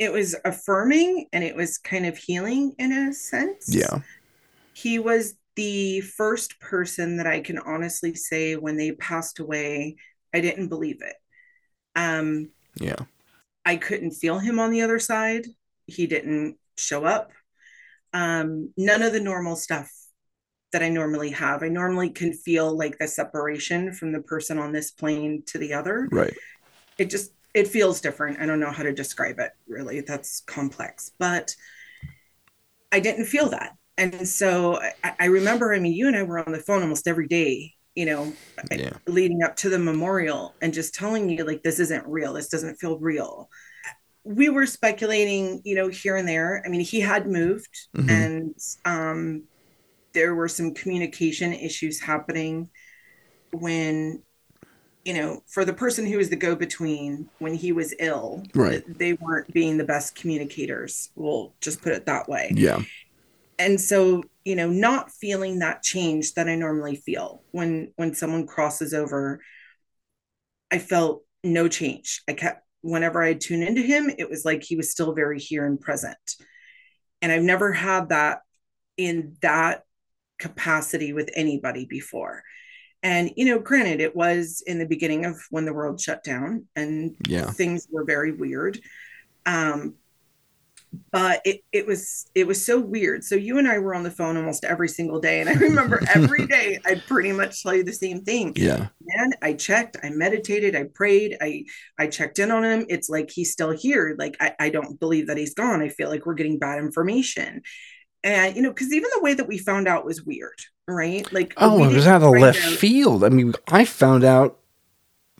it 0.00 0.12
was 0.12 0.34
affirming 0.44 1.28
and 1.32 1.44
it 1.44 1.54
was 1.54 1.78
kind 1.78 2.06
of 2.06 2.18
healing 2.18 2.74
in 2.80 2.90
a 2.90 3.12
sense. 3.12 3.72
Yeah. 3.72 4.00
He 4.72 4.98
was 4.98 5.34
the 5.54 6.00
first 6.00 6.58
person 6.58 7.18
that 7.18 7.28
I 7.28 7.38
can 7.38 7.60
honestly 7.60 8.16
say 8.16 8.56
when 8.56 8.76
they 8.76 8.90
passed 8.90 9.38
away, 9.38 9.94
I 10.34 10.40
didn't 10.40 10.70
believe 10.70 11.02
it. 11.02 11.14
Um, 11.94 12.50
Yeah. 12.80 12.96
I 13.64 13.76
couldn't 13.76 14.10
feel 14.10 14.40
him 14.40 14.58
on 14.58 14.72
the 14.72 14.82
other 14.82 14.98
side. 14.98 15.46
He 15.86 16.06
didn't 16.06 16.56
show 16.76 17.04
up. 17.04 17.30
Um, 18.12 18.72
none 18.76 19.02
of 19.02 19.12
the 19.12 19.20
normal 19.20 19.56
stuff 19.56 19.90
that 20.72 20.82
I 20.82 20.88
normally 20.88 21.30
have. 21.30 21.62
I 21.62 21.68
normally 21.68 22.10
can 22.10 22.32
feel 22.32 22.76
like 22.76 22.98
the 22.98 23.06
separation 23.06 23.92
from 23.92 24.12
the 24.12 24.22
person 24.22 24.58
on 24.58 24.72
this 24.72 24.90
plane 24.90 25.42
to 25.46 25.58
the 25.58 25.74
other. 25.74 26.08
Right. 26.10 26.34
It 26.98 27.10
just 27.10 27.32
it 27.54 27.68
feels 27.68 28.00
different. 28.00 28.40
I 28.40 28.46
don't 28.46 28.60
know 28.60 28.72
how 28.72 28.82
to 28.82 28.92
describe 28.92 29.38
it 29.38 29.52
really. 29.68 30.00
That's 30.00 30.40
complex, 30.40 31.12
but 31.18 31.54
I 32.90 33.00
didn't 33.00 33.26
feel 33.26 33.50
that. 33.50 33.76
And 33.96 34.28
so 34.28 34.80
I, 35.04 35.14
I 35.20 35.24
remember, 35.26 35.72
I 35.72 35.78
mean, 35.78 35.92
you 35.92 36.08
and 36.08 36.16
I 36.16 36.24
were 36.24 36.44
on 36.44 36.52
the 36.52 36.58
phone 36.58 36.82
almost 36.82 37.06
every 37.06 37.28
day, 37.28 37.74
you 37.94 38.06
know, 38.06 38.32
Yeah. 38.72 38.94
leading 39.06 39.42
up 39.44 39.54
to 39.56 39.68
the 39.68 39.78
memorial 39.78 40.54
and 40.60 40.74
just 40.74 40.94
telling 40.94 41.28
you, 41.30 41.44
like, 41.44 41.62
this 41.62 41.78
isn't 41.78 42.06
real. 42.06 42.32
This 42.32 42.48
doesn't 42.48 42.76
feel 42.76 42.98
real. 42.98 43.48
We 44.24 44.48
were 44.48 44.66
speculating, 44.66 45.60
you 45.64 45.74
know, 45.74 45.88
here 45.88 46.16
and 46.16 46.26
there. 46.26 46.62
I 46.64 46.68
mean, 46.68 46.80
he 46.80 47.00
had 47.00 47.26
moved 47.26 47.68
Mhm. 47.96 48.08
and 48.10 48.54
um, 48.84 49.44
there 50.14 50.34
were 50.34 50.48
some 50.48 50.74
communication 50.74 51.52
issues 51.52 52.00
happening 52.00 52.70
when 53.50 54.22
you 55.04 55.12
know 55.14 55.42
for 55.46 55.64
the 55.64 55.72
person 55.72 56.06
who 56.06 56.16
was 56.16 56.30
the 56.30 56.36
go-between 56.36 57.28
when 57.38 57.54
he 57.54 57.72
was 57.72 57.94
ill 57.98 58.42
Right. 58.54 58.82
they 58.86 59.12
weren't 59.12 59.52
being 59.52 59.76
the 59.76 59.84
best 59.84 60.14
communicators 60.14 61.10
we'll 61.14 61.54
just 61.60 61.82
put 61.82 61.92
it 61.92 62.06
that 62.06 62.28
way 62.28 62.50
Yeah. 62.54 62.80
and 63.58 63.80
so 63.80 64.22
you 64.44 64.56
know 64.56 64.70
not 64.70 65.12
feeling 65.12 65.58
that 65.58 65.82
change 65.82 66.34
that 66.34 66.48
i 66.48 66.54
normally 66.54 66.96
feel 66.96 67.44
when 67.50 67.92
when 67.96 68.14
someone 68.14 68.46
crosses 68.46 68.94
over 68.94 69.40
i 70.70 70.78
felt 70.78 71.22
no 71.42 71.68
change 71.68 72.22
i 72.28 72.32
kept 72.32 72.63
whenever 72.84 73.22
i 73.22 73.32
tune 73.32 73.62
into 73.62 73.80
him 73.80 74.10
it 74.18 74.28
was 74.28 74.44
like 74.44 74.62
he 74.62 74.76
was 74.76 74.90
still 74.90 75.14
very 75.14 75.40
here 75.40 75.66
and 75.66 75.80
present. 75.80 76.16
And 77.22 77.32
i've 77.32 77.42
never 77.42 77.72
had 77.72 78.10
that 78.10 78.40
in 78.96 79.36
that 79.40 79.82
capacity 80.38 81.12
with 81.12 81.30
anybody 81.34 81.86
before. 81.86 82.42
And 83.02 83.30
you 83.36 83.46
know 83.46 83.58
granted 83.58 84.00
it 84.00 84.14
was 84.14 84.62
in 84.66 84.78
the 84.78 84.86
beginning 84.86 85.24
of 85.24 85.40
when 85.50 85.64
the 85.64 85.72
world 85.72 86.00
shut 86.00 86.22
down 86.22 86.66
and 86.76 87.16
Yeah. 87.26 87.50
things 87.50 87.88
were 87.90 88.04
very 88.04 88.32
weird. 88.32 88.78
Um 89.46 89.94
but 91.12 91.40
it, 91.44 91.60
it 91.72 91.86
was 91.86 92.26
it 92.34 92.46
was 92.46 92.64
so 92.64 92.78
weird. 92.80 93.24
So 93.24 93.34
you 93.34 93.58
and 93.58 93.66
i 93.68 93.78
were 93.78 93.94
on 93.94 94.02
the 94.02 94.10
phone 94.10 94.36
almost 94.36 94.64
every 94.64 94.88
single 94.88 95.20
day 95.20 95.40
and 95.40 95.48
i 95.48 95.54
remember 95.54 96.00
every 96.14 96.46
day 96.46 96.78
i'd 96.86 97.04
pretty 97.06 97.32
much 97.32 97.62
tell 97.62 97.74
you 97.74 97.84
the 97.84 97.92
same 97.92 98.22
thing. 98.22 98.52
Yeah. 98.56 98.88
man 99.02 99.32
i 99.42 99.52
checked 99.54 99.96
i 100.02 100.10
meditated 100.10 100.74
i 100.76 100.84
prayed 100.84 101.36
i 101.40 101.64
i 101.98 102.06
checked 102.06 102.38
in 102.38 102.50
on 102.50 102.64
him. 102.64 102.86
It's 102.88 103.08
like 103.08 103.30
he's 103.30 103.52
still 103.52 103.70
here. 103.70 104.14
Like 104.18 104.36
i, 104.40 104.54
I 104.58 104.68
don't 104.70 104.98
believe 105.00 105.26
that 105.28 105.36
he's 105.36 105.54
gone. 105.54 105.82
I 105.82 105.88
feel 105.88 106.08
like 106.10 106.26
we're 106.26 106.34
getting 106.34 106.58
bad 106.58 106.78
information. 106.78 107.62
And 108.22 108.56
you 108.56 108.62
know 108.62 108.70
because 108.70 108.92
even 108.92 109.10
the 109.14 109.22
way 109.22 109.34
that 109.34 109.48
we 109.48 109.58
found 109.58 109.88
out 109.88 110.04
was 110.04 110.22
weird 110.22 110.58
right? 110.86 111.32
Like 111.32 111.54
Oh, 111.56 111.82
it 111.82 111.94
was 111.94 112.06
out 112.06 112.22
of 112.22 112.30
left 112.32 112.62
out- 112.62 112.72
field. 112.74 113.24
I 113.24 113.30
mean, 113.30 113.54
I 113.68 113.86
found 113.86 114.22
out 114.22 114.58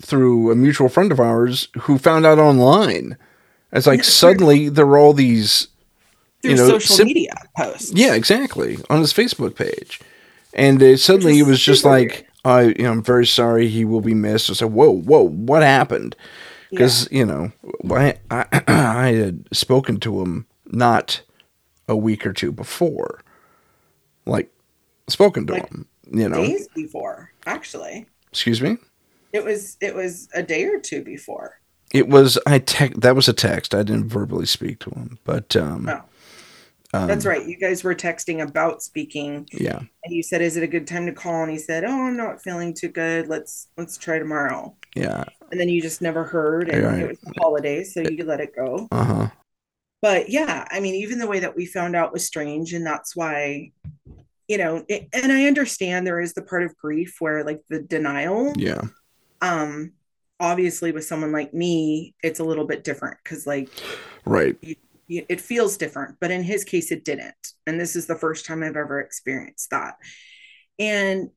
through 0.01 0.51
a 0.51 0.55
mutual 0.57 0.89
friend 0.89 1.13
of 1.13 1.21
ours 1.21 1.69
who 1.83 1.99
found 1.99 2.25
out 2.27 2.39
online. 2.39 3.17
It's 3.75 3.87
like 3.87 3.99
Yeah, 3.99 4.05
suddenly 4.05 4.69
there 4.69 4.87
were 4.87 4.99
all 4.99 5.13
these 5.13 5.69
through 6.43 6.53
you 6.53 6.57
know, 6.57 6.69
social 6.79 6.97
sim- 6.97 7.07
media 7.09 7.35
posts 7.57 7.93
Yeah, 7.93 8.15
exactly. 8.15 8.79
On 8.91 9.01
his 9.01 9.13
Facebook 9.13 9.57
page. 9.57 10.01
And 10.55 10.83
uh, 10.83 10.97
suddenly 10.97 11.39
it 11.41 11.47
was 11.47 11.61
just 11.61 11.85
like, 11.85 12.29
I, 12.45 12.63
you 12.63 12.85
know, 12.85 12.93
I'm 12.93 13.03
very 13.03 13.27
sorry 13.27 13.69
he 13.69 13.85
will 13.85 14.01
be 14.01 14.15
missed. 14.15 14.51
I 14.51 14.53
said, 14.55 14.73
whoa, 14.73 14.91
whoa, 14.91 15.23
what 15.23 15.63
happened? 15.63 16.15
Because, 16.71 17.09
you 17.11 17.25
know, 17.25 17.53
I, 17.91 18.19
I, 18.31 18.47
I 18.69 19.07
had 19.13 19.49
spoken 19.53 19.99
to 20.01 20.21
him 20.21 20.47
not 20.67 21.23
a 21.89 21.97
week 21.97 22.27
or 22.27 22.33
two 22.33 22.53
before. 22.53 23.21
Like, 24.27 24.53
spoken 25.09 25.47
to 25.49 25.55
Like, 25.55 25.69
him, 25.71 25.87
you 26.11 26.29
know. 26.29 26.37
days 26.37 26.69
before 26.75 27.33
actually 27.47 28.07
Excuse 28.31 28.61
me? 28.61 28.79
it 29.33 29.45
was 29.45 29.77
it 29.81 29.95
was 29.95 30.29
a 30.35 30.43
day 30.43 30.65
or 30.65 30.79
two 30.81 31.03
before 31.03 31.61
It 31.95 32.09
was, 32.09 32.39
I 32.47 32.59
tech, 32.59 32.93
that 32.97 33.15
was 33.17 33.29
a 33.29 33.33
text. 33.33 33.75
I 33.75 33.83
didn't 33.85 34.09
verbally 34.09 34.47
speak 34.47 34.81
to 34.81 34.91
him. 34.91 35.19
But, 35.25 35.55
um, 35.57 35.89
Oh. 35.89 36.03
um, 36.93 37.09
that's 37.09 37.25
right 37.27 37.45
you 37.49 37.57
guys 37.57 37.83
were 37.83 37.95
texting 37.95 38.41
about 38.47 38.81
speaking 38.83 39.49
Yeah. 39.53 39.79
and 40.05 40.15
you 40.15 40.23
said 40.23 40.41
is 40.43 40.57
it 40.57 40.63
a 40.63 40.69
good 40.69 40.87
time 40.87 41.07
to 41.07 41.13
call 41.13 41.43
and 41.43 41.51
he 41.51 41.59
said 41.59 41.83
oh 41.83 42.07
i'm 42.07 42.17
not 42.17 42.41
feeling 42.41 42.73
too 42.73 42.87
good 42.87 43.27
let's 43.27 43.67
let's 43.77 43.97
try 43.99 44.21
tomorrow 44.21 44.77
Yeah. 44.95 45.25
and 45.51 45.59
then 45.59 45.69
you 45.69 45.83
just 45.83 46.01
never 46.03 46.23
heard 46.23 46.69
and 46.69 46.85
Right. 46.85 47.01
it 47.01 47.09
was 47.09 47.19
the 47.19 47.33
holidays 47.41 47.95
so 47.95 48.01
you 48.01 48.23
let 48.25 48.39
it 48.41 48.55
go 48.55 48.87
Uh 48.93 49.05
huh. 49.05 49.29
but 50.03 50.31
yeah 50.31 50.69
i 50.71 50.79
mean 50.79 50.95
even 50.95 51.19
the 51.19 51.27
way 51.27 51.41
that 51.41 51.57
we 51.57 51.67
found 51.67 51.97
out 51.97 52.13
was 52.13 52.25
strange 52.25 52.73
and 52.75 52.87
that's 52.87 53.17
why 53.17 53.73
you 54.47 54.59
know 54.59 54.85
it, 54.89 55.09
and 55.13 55.33
i 55.33 55.47
understand 55.47 56.07
there 56.07 56.21
is 56.21 56.35
the 56.35 56.43
part 56.43 56.63
of 56.63 56.77
grief 56.77 57.17
where 57.19 57.43
like 57.43 57.61
the 57.69 57.81
denial 57.81 58.53
Yeah. 58.57 58.83
um 59.43 59.95
obviously 60.41 60.93
with 60.93 61.05
someone 61.05 61.33
like 61.33 61.55
me 61.55 62.15
it's 62.23 62.41
a 62.41 62.45
little 62.45 62.67
bit 62.67 62.85
different 62.85 63.17
because 63.23 63.47
like 63.47 63.69
Right. 64.25 64.57
y- 64.63 64.77
it 65.29 65.41
feels 65.41 65.77
different 65.77 66.17
but 66.21 66.31
in 66.31 66.43
his 66.43 66.65
case 66.65 66.91
it 66.91 67.05
didn't. 67.05 67.35
And 67.67 67.79
this 67.81 67.95
is 67.97 68.07
the 68.07 68.17
first 68.17 68.47
time 68.47 68.63
i've 68.63 68.77
ever 68.77 69.01
experienced 69.01 69.71
that. 69.71 69.95
And 70.79 71.31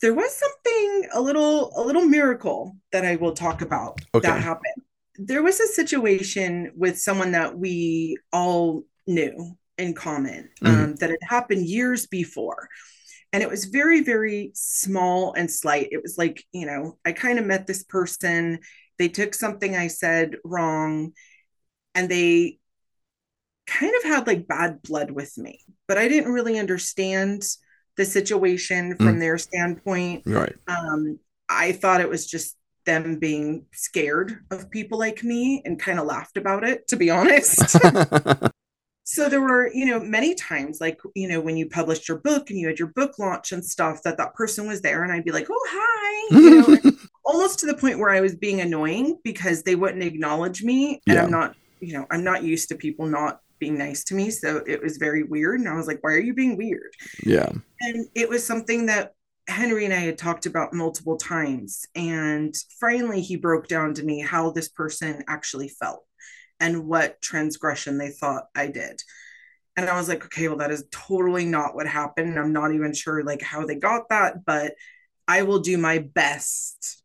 there 0.00 0.14
was 0.14 0.34
something 0.36 1.08
a 1.14 1.20
little 1.20 1.72
a 1.76 1.82
little 1.82 2.04
miracle 2.04 2.76
that 2.90 3.04
i 3.04 3.16
will 3.16 3.32
talk 3.32 3.62
about 3.62 4.00
Okay. 4.14 4.28
that 4.28 4.40
happened. 4.42 4.82
There 5.16 5.42
was 5.42 5.60
a 5.60 5.66
situation 5.66 6.72
with 6.74 6.98
someone 6.98 7.32
that 7.32 7.56
we 7.56 8.16
all 8.32 8.84
knew 9.06 9.56
in 9.78 9.94
common 9.94 10.48
um, 10.64 10.94
that 10.96 11.10
had 11.10 11.18
happened 11.22 11.66
years 11.66 12.06
before 12.06 12.68
and 13.32 13.42
it 13.42 13.48
was 13.50 13.66
very 13.66 14.02
very 14.02 14.50
small 14.54 15.32
and 15.34 15.50
slight 15.50 15.88
it 15.92 16.02
was 16.02 16.18
like 16.18 16.44
you 16.52 16.66
know 16.66 16.98
i 17.04 17.12
kind 17.12 17.38
of 17.38 17.46
met 17.46 17.66
this 17.66 17.82
person 17.84 18.58
they 18.98 19.08
took 19.08 19.34
something 19.34 19.76
i 19.76 19.88
said 19.88 20.36
wrong 20.44 21.12
and 21.94 22.08
they 22.10 22.58
kind 23.66 23.92
of 23.96 24.02
had 24.04 24.26
like 24.26 24.46
bad 24.48 24.82
blood 24.82 25.10
with 25.10 25.36
me 25.38 25.60
but 25.86 25.98
i 25.98 26.08
didn't 26.08 26.32
really 26.32 26.58
understand 26.58 27.42
the 27.96 28.04
situation 28.04 28.96
from 28.96 29.16
Mm. 29.16 29.20
their 29.20 29.38
standpoint 29.38 30.24
Right. 30.26 30.56
um, 30.66 31.18
I 31.48 31.72
thought 31.72 32.00
it 32.00 32.08
was 32.08 32.26
just 32.26 32.56
them 32.86 33.18
being 33.18 33.66
scared 33.74 34.38
of 34.50 34.70
people 34.70 34.98
like 34.98 35.22
me 35.22 35.60
and 35.66 35.78
kind 35.78 35.98
of 35.98 36.06
laughed 36.06 36.38
about 36.38 36.64
it, 36.64 36.88
to 36.88 36.96
be 36.96 37.10
honest. 37.10 37.76
so 39.04 39.28
there 39.28 39.40
were, 39.40 39.70
you 39.72 39.86
know, 39.86 39.98
many 39.98 40.34
times, 40.34 40.80
like, 40.80 41.00
you 41.14 41.28
know, 41.28 41.40
when 41.40 41.56
you 41.56 41.68
published 41.68 42.08
your 42.08 42.18
book 42.18 42.50
and 42.50 42.58
you 42.58 42.68
had 42.68 42.78
your 42.78 42.88
book 42.88 43.18
launch 43.18 43.52
and 43.52 43.64
stuff, 43.64 44.02
that 44.04 44.16
that 44.18 44.34
person 44.34 44.66
was 44.66 44.80
there 44.80 45.02
and 45.02 45.12
I'd 45.12 45.24
be 45.24 45.32
like, 45.32 45.48
oh, 45.50 45.66
hi, 45.68 46.36
you 46.38 46.60
know, 46.60 46.92
almost 47.24 47.58
to 47.60 47.66
the 47.66 47.76
point 47.76 47.98
where 47.98 48.10
I 48.10 48.20
was 48.20 48.34
being 48.36 48.60
annoying 48.60 49.18
because 49.24 49.62
they 49.62 49.74
wouldn't 49.74 50.04
acknowledge 50.04 50.62
me. 50.62 51.00
And 51.06 51.16
Yeah. 51.16 51.24
I'm 51.24 51.30
not, 51.30 51.56
you 51.80 51.94
know, 51.94 52.06
I'm 52.10 52.22
not 52.22 52.44
used 52.44 52.68
to 52.68 52.76
people 52.76 53.06
not 53.06 53.40
being 53.58 53.76
nice 53.76 54.04
to 54.04 54.14
me. 54.14 54.30
So 54.30 54.62
it 54.66 54.82
was 54.82 54.96
very 54.98 55.22
weird. 55.24 55.60
And 55.60 55.68
I 55.68 55.76
was 55.76 55.86
like, 55.86 55.98
why 56.02 56.12
are 56.12 56.20
you 56.20 56.34
being 56.34 56.56
weird? 56.56 56.92
yeah. 57.24 57.50
And 57.80 58.06
it 58.14 58.28
was 58.28 58.46
something 58.46 58.86
that 58.86 59.12
Henri 59.48 59.84
and 59.84 59.92
I 59.92 59.98
had 59.98 60.18
talked 60.18 60.46
about 60.46 60.72
multiple 60.72 61.16
times. 61.16 61.84
And 61.96 62.54
finally, 62.80 63.20
he 63.20 63.36
broke 63.36 63.66
down 63.66 63.94
to 63.94 64.04
me 64.04 64.20
how 64.20 64.50
this 64.52 64.68
person 64.68 65.24
actually 65.28 65.68
felt 65.68 66.04
and 66.62 66.86
what 66.86 67.20
transgression 67.20 67.98
they 67.98 68.10
thought 68.10 68.44
I 68.54 68.68
did. 68.68 69.02
And 69.76 69.90
I 69.90 69.96
was 69.96 70.08
like, 70.08 70.24
okay, 70.24 70.46
well, 70.46 70.58
that 70.58 70.70
is 70.70 70.84
totally 70.92 71.44
not 71.44 71.74
what 71.74 71.88
happened. 71.88 72.38
I'm 72.38 72.52
not 72.52 72.72
even 72.72 72.94
sure 72.94 73.24
like 73.24 73.42
how 73.42 73.66
they 73.66 73.74
got 73.74 74.08
that, 74.10 74.44
but 74.44 74.74
I 75.26 75.42
will 75.42 75.58
do 75.58 75.76
my 75.76 75.98
best 75.98 77.02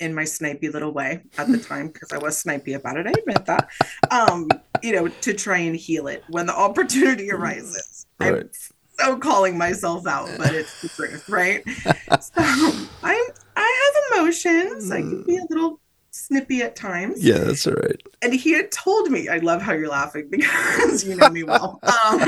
in 0.00 0.14
my 0.14 0.24
snipey 0.24 0.72
little 0.72 0.92
way 0.92 1.22
at 1.38 1.48
the 1.50 1.58
time 1.70 1.88
because 1.88 2.12
I 2.12 2.18
was 2.18 2.42
snipey 2.42 2.76
about 2.76 2.98
it. 2.98 3.06
I 3.06 3.12
admit 3.18 3.46
that. 3.46 3.70
Um, 4.10 4.48
you 4.82 4.92
know, 4.92 5.08
to 5.08 5.32
try 5.32 5.58
and 5.58 5.74
heal 5.74 6.06
it 6.06 6.22
when 6.28 6.46
the 6.46 6.54
opportunity 6.54 7.28
mm-hmm. 7.28 7.42
arises. 7.42 8.06
I'm 8.18 8.50
so 8.98 9.18
calling 9.18 9.56
myself 9.56 10.06
out, 10.06 10.28
but 10.36 10.54
it's 10.54 10.82
the 10.82 10.88
truth, 10.88 11.26
right? 11.28 11.62
so 12.20 12.42
um, 12.42 12.88
I'm 13.02 13.24
I 13.56 13.92
have 14.12 14.20
emotions. 14.20 14.90
I 14.90 15.00
can 15.00 15.22
be 15.22 15.36
a 15.36 15.40
mm. 15.40 15.50
little 15.50 15.80
snippy 16.10 16.62
at 16.62 16.76
times. 16.76 17.22
Yeah, 17.22 17.38
that's 17.38 17.66
all 17.66 17.74
right. 17.74 18.00
And 18.22 18.34
he 18.34 18.52
had 18.52 18.70
told 18.70 19.10
me, 19.10 19.28
I 19.28 19.38
love 19.38 19.62
how 19.62 19.72
you're 19.72 19.88
laughing 19.88 20.28
because 20.30 21.04
you 21.08 21.16
know 21.16 21.30
me 21.30 21.42
well. 21.42 21.80
Um, 21.82 22.20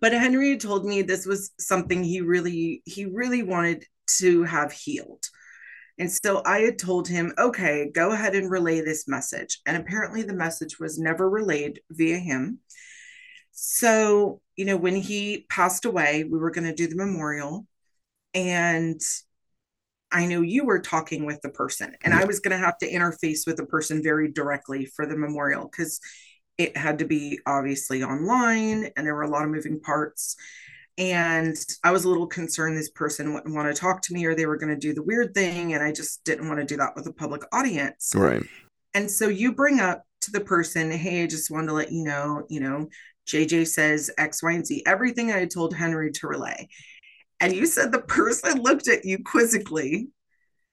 but 0.00 0.12
Henri 0.12 0.50
had 0.50 0.60
told 0.60 0.84
me 0.84 1.02
this 1.02 1.26
was 1.26 1.52
something 1.58 2.02
he 2.02 2.20
really 2.20 2.82
he 2.84 3.06
really 3.06 3.42
wanted 3.42 3.84
to 4.18 4.44
have 4.44 4.72
healed. 4.72 5.24
And 5.98 6.10
so 6.10 6.42
I 6.44 6.60
had 6.60 6.78
told 6.78 7.06
him, 7.06 7.32
okay, 7.38 7.90
go 7.92 8.10
ahead 8.10 8.34
and 8.34 8.50
relay 8.50 8.80
this 8.80 9.06
message. 9.06 9.60
And 9.64 9.76
apparently 9.76 10.22
the 10.22 10.34
message 10.34 10.80
was 10.80 10.98
never 10.98 11.30
relayed 11.30 11.80
via 11.90 12.18
him. 12.18 12.58
So, 13.52 14.40
you 14.56 14.64
know, 14.64 14.76
when 14.76 14.96
he 14.96 15.46
passed 15.48 15.84
away, 15.84 16.24
we 16.24 16.38
were 16.38 16.50
going 16.50 16.66
to 16.66 16.74
do 16.74 16.88
the 16.88 16.96
memorial. 16.96 17.68
And 18.34 19.00
I 20.14 20.26
knew 20.26 20.42
you 20.42 20.64
were 20.64 20.78
talking 20.78 21.26
with 21.26 21.42
the 21.42 21.50
person, 21.50 21.94
and 22.02 22.14
I 22.14 22.24
was 22.24 22.40
going 22.40 22.58
to 22.58 22.64
have 22.64 22.78
to 22.78 22.90
interface 22.90 23.46
with 23.46 23.56
the 23.56 23.66
person 23.66 24.02
very 24.02 24.30
directly 24.30 24.86
for 24.86 25.06
the 25.06 25.16
memorial 25.16 25.68
because 25.68 26.00
it 26.56 26.76
had 26.76 27.00
to 27.00 27.04
be 27.04 27.40
obviously 27.46 28.02
online 28.02 28.90
and 28.96 29.06
there 29.06 29.14
were 29.14 29.22
a 29.22 29.30
lot 29.30 29.44
of 29.44 29.50
moving 29.50 29.80
parts. 29.80 30.36
And 30.96 31.56
I 31.82 31.90
was 31.90 32.04
a 32.04 32.08
little 32.08 32.28
concerned 32.28 32.76
this 32.76 32.90
person 32.90 33.34
wouldn't 33.34 33.54
want 33.54 33.74
to 33.74 33.78
talk 33.78 34.02
to 34.02 34.14
me 34.14 34.24
or 34.24 34.34
they 34.34 34.46
were 34.46 34.56
going 34.56 34.72
to 34.72 34.78
do 34.78 34.94
the 34.94 35.02
weird 35.02 35.34
thing. 35.34 35.74
And 35.74 35.82
I 35.82 35.90
just 35.90 36.22
didn't 36.24 36.46
want 36.46 36.60
to 36.60 36.66
do 36.66 36.76
that 36.76 36.94
with 36.94 37.06
a 37.08 37.12
public 37.12 37.42
audience. 37.52 38.12
Right. 38.14 38.42
And 38.94 39.10
so 39.10 39.28
you 39.28 39.52
bring 39.52 39.80
up 39.80 40.04
to 40.20 40.30
the 40.30 40.40
person, 40.40 40.92
hey, 40.92 41.24
I 41.24 41.26
just 41.26 41.50
wanted 41.50 41.66
to 41.66 41.72
let 41.72 41.90
you 41.90 42.04
know, 42.04 42.44
you 42.48 42.60
know, 42.60 42.88
JJ 43.26 43.66
says 43.66 44.10
X, 44.18 44.42
Y, 44.42 44.52
and 44.52 44.66
Z, 44.66 44.84
everything 44.86 45.32
I 45.32 45.46
told 45.46 45.74
Henri 45.74 46.12
to 46.12 46.28
relay. 46.28 46.68
And 47.44 47.54
you 47.54 47.66
said 47.66 47.92
the 47.92 48.00
person 48.00 48.62
looked 48.62 48.88
at 48.88 49.04
you 49.04 49.18
quizzically. 49.18 50.08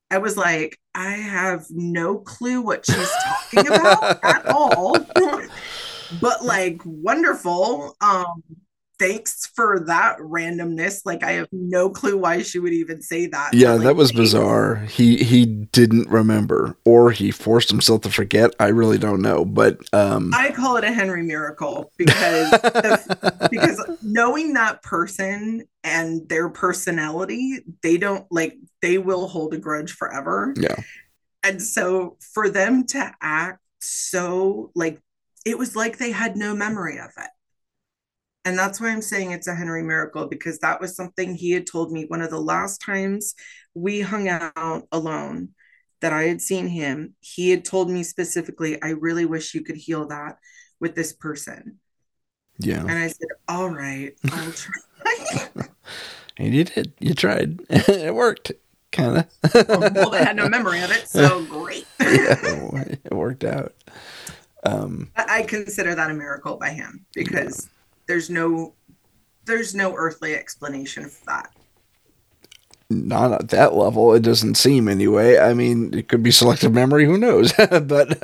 I 0.09 0.19
was 0.19 0.37
like, 0.37 0.79
I 0.95 1.11
have 1.11 1.65
no 1.69 2.17
clue 2.17 2.61
what 2.61 2.85
she's 2.85 3.11
talking 3.25 3.67
about 3.67 4.23
at 4.23 4.45
all. 4.45 4.97
but 6.21 6.45
like 6.45 6.81
wonderful. 6.85 7.97
Um, 7.99 8.43
thanks 9.01 9.47
for 9.55 9.79
that 9.87 10.19
randomness. 10.19 11.01
Like 11.05 11.23
I 11.23 11.31
have 11.33 11.47
no 11.51 11.89
clue 11.89 12.17
why 12.17 12.43
she 12.43 12.59
would 12.59 12.73
even 12.73 13.01
say 13.01 13.25
that. 13.27 13.53
Yeah, 13.53 13.73
like, 13.73 13.83
that 13.83 13.95
was 13.95 14.11
bizarre. 14.11 14.75
He 14.75 15.17
he 15.17 15.45
didn't 15.45 16.07
remember 16.09 16.77
or 16.85 17.11
he 17.11 17.31
forced 17.31 17.69
himself 17.69 18.01
to 18.01 18.11
forget. 18.11 18.53
I 18.59 18.67
really 18.67 18.99
don't 18.99 19.21
know, 19.21 19.43
but 19.43 19.79
um 19.91 20.31
I 20.33 20.51
call 20.51 20.77
it 20.77 20.83
a 20.83 20.91
Henri 20.91 21.23
miracle 21.23 21.91
because 21.97 22.51
the, 22.51 23.47
because 23.51 23.81
knowing 24.03 24.53
that 24.53 24.83
person 24.83 25.63
and 25.83 26.29
their 26.29 26.49
personality, 26.49 27.59
they 27.81 27.97
don't 27.97 28.25
like 28.31 28.57
they 28.81 28.99
will 28.99 29.27
hold 29.27 29.55
a 29.55 29.57
grudge 29.57 29.93
forever. 29.93 30.53
Yeah. 30.55 30.75
And 31.43 31.59
so 31.59 32.17
for 32.33 32.49
them 32.49 32.85
to 32.87 33.11
act 33.19 33.59
so 33.79 34.69
like 34.75 35.01
it 35.43 35.57
was 35.57 35.75
like 35.75 35.97
they 35.97 36.11
had 36.11 36.37
no 36.37 36.55
memory 36.55 36.99
of 36.99 37.09
it. 37.17 37.29
And 38.43 38.57
that's 38.57 38.81
why 38.81 38.89
I'm 38.89 39.01
saying 39.01 39.31
it's 39.31 39.47
a 39.47 39.53
Henri 39.53 39.83
miracle 39.83 40.25
because 40.25 40.59
that 40.59 40.81
was 40.81 40.95
something 40.95 41.35
he 41.35 41.51
had 41.51 41.67
told 41.67 41.91
me 41.91 42.05
one 42.05 42.21
of 42.21 42.31
the 42.31 42.41
last 42.41 42.81
times 42.81 43.35
we 43.75 44.01
hung 44.01 44.27
out 44.27 44.87
alone 44.91 45.49
that 46.01 46.11
I 46.11 46.23
had 46.23 46.41
seen 46.41 46.67
him. 46.67 47.13
He 47.19 47.51
had 47.51 47.63
told 47.63 47.89
me 47.89 48.01
specifically, 48.01 48.81
I 48.81 48.89
really 48.89 49.25
wish 49.25 49.53
you 49.53 49.63
could 49.63 49.75
heal 49.75 50.07
that 50.07 50.37
with 50.79 50.95
this 50.95 51.13
person. 51.13 51.79
Yeah. 52.57 52.81
And 52.81 52.91
I 52.91 53.07
said, 53.07 53.27
All 53.47 53.69
right, 53.69 54.13
I'll 54.31 54.51
try. 54.53 55.67
and 56.37 56.53
you 56.53 56.63
did. 56.63 56.93
You 56.99 57.13
tried. 57.13 57.59
it 57.69 58.13
worked. 58.13 58.51
Kind 58.91 59.25
of. 59.43 59.53
well, 59.93 60.09
they 60.09 60.23
had 60.23 60.35
no 60.35 60.49
memory 60.49 60.81
of 60.81 60.91
it. 60.91 61.07
So 61.07 61.45
great. 61.45 61.85
yeah, 61.99 62.35
it 63.05 63.13
worked 63.13 63.43
out. 63.43 63.73
Um, 64.63 65.11
I 65.15 65.43
consider 65.43 65.95
that 65.95 66.11
a 66.11 66.13
miracle 66.13 66.57
by 66.57 66.69
him 66.69 67.05
because. 67.13 67.67
Yeah 67.71 67.77
there's 68.07 68.29
no 68.29 68.75
there's 69.45 69.73
no 69.73 69.95
earthly 69.95 70.35
explanation 70.35 71.09
for 71.09 71.25
that. 71.25 71.53
Not 72.89 73.31
at 73.31 73.49
that 73.49 73.73
level. 73.73 74.13
It 74.13 74.21
doesn't 74.21 74.55
seem 74.55 74.87
anyway. 74.87 75.37
I 75.37 75.53
mean 75.53 75.93
it 75.93 76.09
could 76.09 76.23
be 76.23 76.31
selective 76.31 76.73
memory. 76.73 77.05
Who 77.05 77.17
knows? 77.17 77.53
But 77.69 78.17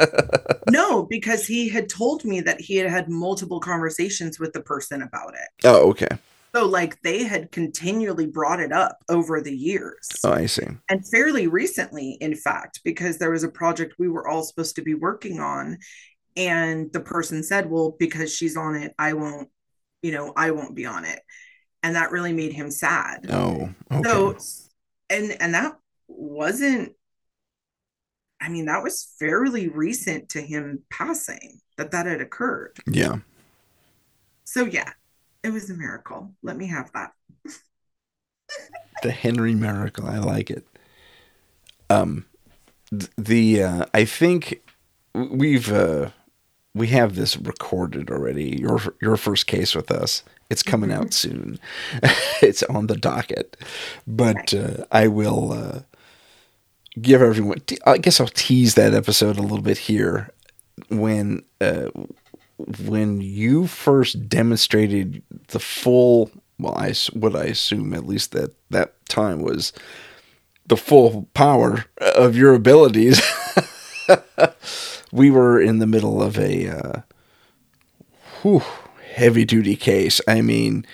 no 0.69 1.03
because 1.03 1.47
he 1.47 1.69
had 1.69 1.89
told 1.89 2.25
me 2.25 2.41
that 2.41 2.61
he 2.61 2.75
had 2.75 2.89
had 2.89 3.09
multiple 3.09 3.59
conversations 3.59 4.39
with 4.39 4.53
the 4.53 4.61
person 4.61 5.01
about 5.01 5.33
it. 5.33 5.65
Oh 5.65 5.89
okay. 5.91 6.09
So 6.55 6.65
like 6.65 7.01
they 7.01 7.23
had 7.23 7.51
continually 7.51 8.25
brought 8.25 8.59
it 8.59 8.71
up 8.71 9.03
over 9.09 9.41
the 9.41 9.55
years. 9.55 10.09
Oh 10.23 10.33
i 10.33 10.45
see. 10.45 10.67
And 10.89 11.07
fairly 11.07 11.47
recently 11.47 12.17
in 12.19 12.35
fact 12.35 12.81
because 12.83 13.17
there 13.17 13.31
was 13.31 13.43
a 13.43 13.49
project 13.49 13.95
we 13.97 14.09
were 14.09 14.27
all 14.27 14.43
supposed 14.43 14.75
to 14.75 14.81
be 14.81 14.93
working 14.93 15.39
on 15.39 15.77
and 16.35 16.93
the 16.93 16.99
person 16.99 17.41
said 17.43 17.69
well 17.69 17.95
because 17.99 18.33
she's 18.33 18.55
on 18.55 18.75
it 18.75 18.93
i 18.99 19.11
won't 19.13 19.49
you 20.01 20.11
know, 20.11 20.33
I 20.35 20.51
won't 20.51 20.75
be 20.75 20.85
on 20.85 21.05
it. 21.05 21.19
And 21.83 21.95
that 21.95 22.11
really 22.11 22.33
made 22.33 22.53
him 22.53 22.71
sad. 22.71 23.27
Oh, 23.29 23.69
okay. 23.91 24.03
So, 24.03 24.37
and, 25.09 25.35
and 25.39 25.53
that 25.53 25.77
wasn't, 26.07 26.93
I 28.41 28.49
mean, 28.49 28.65
that 28.65 28.83
was 28.83 29.13
fairly 29.19 29.67
recent 29.67 30.29
to 30.29 30.41
him 30.41 30.83
passing 30.89 31.59
that 31.77 31.91
that 31.91 32.05
had 32.05 32.21
occurred. 32.21 32.77
Yeah. 32.85 33.17
So, 34.43 34.65
yeah, 34.65 34.91
it 35.43 35.49
was 35.49 35.69
a 35.69 35.75
miracle. 35.75 36.33
Let 36.43 36.57
me 36.57 36.67
have 36.67 36.91
that. 36.93 37.11
the 39.03 39.11
Henri 39.11 39.55
miracle. 39.55 40.07
I 40.07 40.17
like 40.17 40.49
it. 40.49 40.65
Um, 41.89 42.25
the, 43.17 43.63
uh, 43.63 43.85
I 43.93 44.05
think 44.05 44.61
we've, 45.13 45.71
uh, 45.71 46.09
we 46.77 46.87
have 46.87 47.15
this 47.15 47.37
recorded 47.37 48.09
already. 48.09 48.57
Your 48.59 48.79
your 49.01 49.17
first 49.17 49.47
case 49.47 49.75
with 49.75 49.91
us. 49.91 50.23
It's 50.49 50.63
coming 50.63 50.91
out 50.91 51.07
mm-hmm. 51.07 51.11
soon. 51.11 51.59
it's 52.41 52.63
on 52.63 52.87
the 52.87 52.95
docket, 52.95 53.57
but 54.05 54.53
uh, 54.53 54.85
I 54.91 55.07
will 55.07 55.51
uh, 55.51 55.79
give 57.01 57.21
everyone. 57.21 57.61
I 57.85 57.97
guess 57.97 58.19
I'll 58.19 58.27
tease 58.27 58.75
that 58.75 58.93
episode 58.93 59.37
a 59.37 59.41
little 59.41 59.61
bit 59.61 59.77
here. 59.77 60.31
When 60.89 61.43
uh, 61.59 61.89
when 62.85 63.21
you 63.21 63.67
first 63.67 64.29
demonstrated 64.29 65.21
the 65.47 65.59
full, 65.59 66.31
well, 66.59 66.75
I 66.75 66.93
what 67.13 67.35
I 67.35 67.45
assume 67.45 67.93
at 67.93 68.05
least 68.05 68.31
that 68.31 68.53
that 68.69 68.93
time 69.09 69.41
was 69.41 69.73
the 70.67 70.77
full 70.77 71.27
power 71.33 71.85
of 71.99 72.35
your 72.35 72.53
abilities. 72.53 73.21
we 75.11 75.31
were 75.31 75.59
in 75.59 75.79
the 75.79 75.87
middle 75.87 76.21
of 76.21 76.37
a 76.37 76.67
uh, 76.67 77.01
whew, 78.41 78.63
heavy 79.13 79.45
duty 79.45 79.75
case. 79.75 80.19
I 80.27 80.41
mean, 80.41 80.85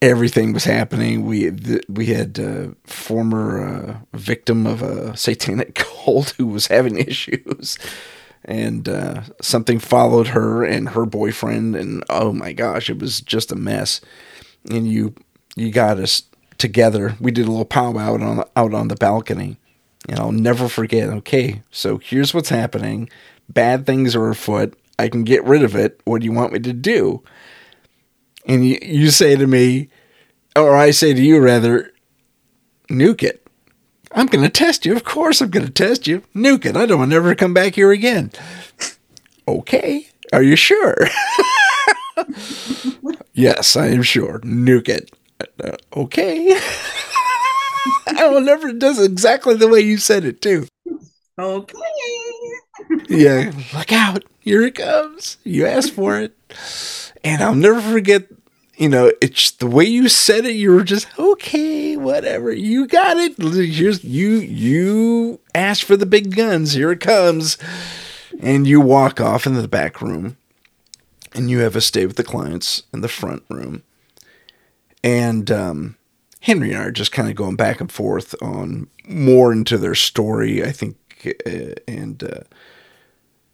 everything 0.00 0.52
was 0.52 0.64
happening. 0.64 1.24
We 1.24 1.50
we 1.88 2.06
had 2.06 2.38
a 2.38 2.74
former 2.84 3.64
uh, 3.64 4.16
victim 4.16 4.66
of 4.66 4.82
a 4.82 5.16
satanic 5.16 5.74
cult 6.04 6.30
who 6.38 6.46
was 6.46 6.68
having 6.68 6.98
issues, 6.98 7.78
and 8.44 8.88
uh, 8.88 9.22
something 9.40 9.78
followed 9.78 10.28
her 10.28 10.64
and 10.64 10.90
her 10.90 11.06
boyfriend, 11.06 11.76
and 11.76 12.04
oh 12.08 12.32
my 12.32 12.52
gosh, 12.52 12.88
it 12.90 12.98
was 12.98 13.20
just 13.20 13.52
a 13.52 13.56
mess. 13.56 14.00
And 14.70 14.90
you 14.90 15.14
you 15.56 15.70
got 15.70 15.98
us 15.98 16.22
together. 16.56 17.16
We 17.20 17.30
did 17.30 17.46
a 17.46 17.50
little 17.50 17.64
powwow 17.66 18.14
out 18.14 18.22
on 18.22 18.44
out 18.56 18.74
on 18.74 18.88
the 18.88 18.96
balcony 18.96 19.58
and 20.08 20.18
I'll 20.18 20.32
never 20.32 20.68
forget. 20.68 21.08
Okay, 21.08 21.62
so 21.70 21.98
here's 21.98 22.34
what's 22.34 22.48
happening. 22.48 23.08
Bad 23.48 23.86
things 23.86 24.14
are 24.14 24.30
afoot. 24.30 24.78
I 24.98 25.08
can 25.08 25.24
get 25.24 25.44
rid 25.44 25.62
of 25.62 25.74
it. 25.74 26.00
What 26.04 26.20
do 26.20 26.24
you 26.26 26.32
want 26.32 26.52
me 26.52 26.60
to 26.60 26.72
do? 26.72 27.22
And 28.46 28.66
you, 28.66 28.78
you 28.82 29.10
say 29.10 29.36
to 29.36 29.46
me, 29.46 29.88
or 30.54 30.76
I 30.76 30.90
say 30.90 31.14
to 31.14 31.22
you 31.22 31.40
rather, 31.40 31.92
nuke 32.88 33.22
it. 33.22 33.46
I'm 34.12 34.26
going 34.26 34.44
to 34.44 34.50
test 34.50 34.86
you. 34.86 34.94
Of 34.94 35.04
course, 35.04 35.40
I'm 35.40 35.50
going 35.50 35.66
to 35.66 35.72
test 35.72 36.06
you. 36.06 36.22
Nuke 36.34 36.66
it. 36.66 36.76
I 36.76 36.86
don't 36.86 37.00
want 37.00 37.10
to 37.10 37.16
ever 37.16 37.34
come 37.34 37.52
back 37.52 37.74
here 37.74 37.90
again. 37.90 38.30
Okay. 39.48 40.06
Are 40.32 40.42
you 40.42 40.54
sure? 40.54 40.96
yes, 43.32 43.76
I 43.76 43.88
am 43.88 44.02
sure. 44.02 44.38
Nuke 44.40 44.88
it. 44.88 45.10
Uh, 45.62 45.76
okay. 45.96 46.58
I 48.06 48.28
will 48.28 48.40
never 48.40 48.72
does 48.72 49.02
exactly 49.02 49.54
the 49.54 49.68
way 49.68 49.80
you 49.80 49.98
said 49.98 50.24
it 50.24 50.40
too. 50.40 50.66
Okay. 51.38 51.74
yeah, 53.08 53.52
look 53.74 53.92
out. 53.92 54.24
Here 54.40 54.62
it 54.62 54.74
comes. 54.76 55.38
You 55.44 55.66
asked 55.66 55.92
for 55.92 56.20
it. 56.20 56.36
And 57.24 57.42
I'll 57.42 57.54
never 57.54 57.80
forget, 57.80 58.26
you 58.76 58.88
know, 58.88 59.10
it's 59.20 59.50
the 59.52 59.66
way 59.66 59.84
you 59.84 60.08
said 60.08 60.44
it, 60.44 60.54
you 60.54 60.72
were 60.72 60.84
just, 60.84 61.08
okay, 61.18 61.96
whatever. 61.96 62.52
You 62.52 62.86
got 62.86 63.16
it. 63.16 63.36
Here's 63.38 64.04
you 64.04 64.32
you 64.32 65.40
asked 65.54 65.84
for 65.84 65.96
the 65.96 66.06
big 66.06 66.36
guns. 66.36 66.72
Here 66.72 66.92
it 66.92 67.00
comes. 67.00 67.56
And 68.40 68.66
you 68.66 68.80
walk 68.80 69.20
off 69.20 69.46
into 69.46 69.62
the 69.62 69.68
back 69.68 70.02
room. 70.02 70.36
And 71.34 71.50
you 71.50 71.60
have 71.60 71.74
a 71.74 71.80
stay 71.80 72.06
with 72.06 72.16
the 72.16 72.22
clients 72.22 72.84
in 72.92 73.00
the 73.00 73.08
front 73.08 73.42
room. 73.48 73.82
And 75.02 75.50
um 75.50 75.96
Henri 76.44 76.72
and 76.72 76.82
I 76.82 76.84
are 76.86 76.90
just 76.90 77.12
kind 77.12 77.28
of 77.30 77.36
going 77.36 77.56
back 77.56 77.80
and 77.80 77.90
forth 77.90 78.34
on 78.42 78.88
more 79.08 79.50
into 79.52 79.78
their 79.78 79.94
story, 79.94 80.62
I 80.62 80.72
think, 80.72 80.96
uh, 81.46 81.74
and 81.88 82.22
uh, 82.22 82.40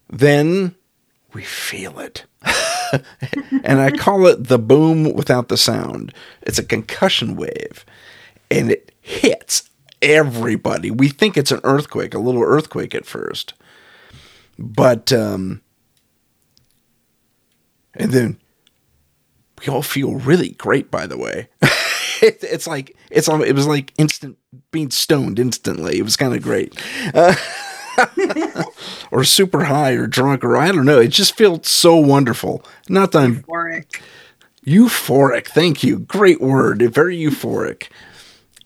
then 0.09 0.75
we 1.33 1.43
feel 1.43 2.01
it. 2.01 2.25
and 3.63 3.81
I 3.81 3.93
call 3.93 4.27
it 4.27 4.49
the 4.49 4.59
boom 4.59 5.15
without 5.15 5.49
the 5.49 5.57
sound. 5.57 6.13
It's 6.43 6.59
a 6.59 6.65
concussion 6.65 7.37
wave, 7.37 7.85
and 8.51 8.73
it 8.73 8.93
hits 9.01 9.71
everybody. 10.03 10.91
We 10.91 11.09
think 11.09 11.37
it's 11.37 11.53
an 11.53 11.61
earthquake, 11.63 12.15
a 12.15 12.19
little 12.19 12.43
earthquake 12.43 12.95
at 12.95 13.07
first. 13.07 13.55
But 14.59 15.13
um 15.13 15.63
and 17.95 18.13
then 18.13 18.39
we 19.61 19.69
all 19.69 19.83
feel 19.83 20.15
really 20.15 20.51
great 20.51 20.91
by 20.91 21.07
the 21.07 21.19
way. 21.19 21.49
it, 22.23 22.39
it's 22.43 22.67
like 22.67 22.97
it's 23.11 23.29
it 23.29 23.55
was 23.55 23.67
like 23.67 23.93
instant 23.99 24.39
being 24.71 24.91
stoned 24.91 25.39
instantly. 25.39 25.99
It 25.99 26.03
was 26.03 26.17
kind 26.17 26.35
of 26.35 26.43
great. 26.43 26.79
Uh, 27.15 27.35
or 29.11 29.25
super 29.25 29.65
high 29.65 29.93
or 29.93 30.07
drunk 30.07 30.45
or 30.45 30.57
I 30.57 30.73
don't 30.73 30.87
know. 30.87 31.01
It 31.01 31.09
just 31.09 31.37
felt 31.37 31.67
so 31.67 31.97
wonderful. 31.97 32.65
Not 32.89 33.13
that 33.13 33.23
I'm 33.23 33.43
Euphoric. 33.43 34.01
euphoric. 34.67 35.47
Thank 35.49 35.83
you. 35.83 35.99
Great 36.01 36.41
word. 36.41 36.81
Very 36.93 37.19
euphoric. 37.19 37.89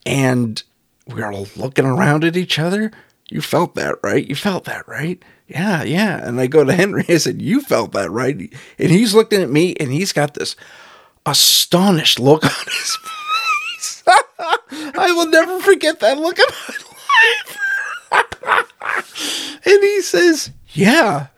And 0.06 0.62
we 1.06 1.22
are 1.22 1.34
looking 1.56 1.84
around 1.86 2.24
at 2.24 2.36
each 2.36 2.58
other. 2.58 2.92
You 3.30 3.40
felt 3.40 3.74
that, 3.74 3.96
right? 4.02 4.26
You 4.26 4.34
felt 4.36 4.64
that, 4.64 4.86
right? 4.86 5.22
Yeah, 5.48 5.82
yeah. 5.82 6.26
And 6.26 6.40
I 6.40 6.46
go 6.46 6.64
to 6.64 6.72
Henri. 6.72 7.04
I 7.08 7.16
said, 7.16 7.42
You 7.42 7.60
felt 7.60 7.92
that, 7.92 8.10
right? 8.10 8.36
And 8.78 8.90
he's 8.90 9.14
looking 9.14 9.42
at 9.42 9.50
me 9.50 9.74
and 9.76 9.90
he's 9.92 10.12
got 10.12 10.34
this 10.34 10.56
astonished 11.26 12.20
look 12.20 12.44
on 12.44 12.50
his 12.50 12.96
face. 12.96 13.23
I 14.06 15.12
will 15.16 15.28
never 15.28 15.60
forget 15.60 16.00
that 16.00 16.18
look 16.18 16.38
in 16.38 16.44
my 16.48 16.74
life. 18.12 19.62
and 19.66 19.82
he 19.82 20.00
says, 20.02 20.50
Yeah. 20.70 21.28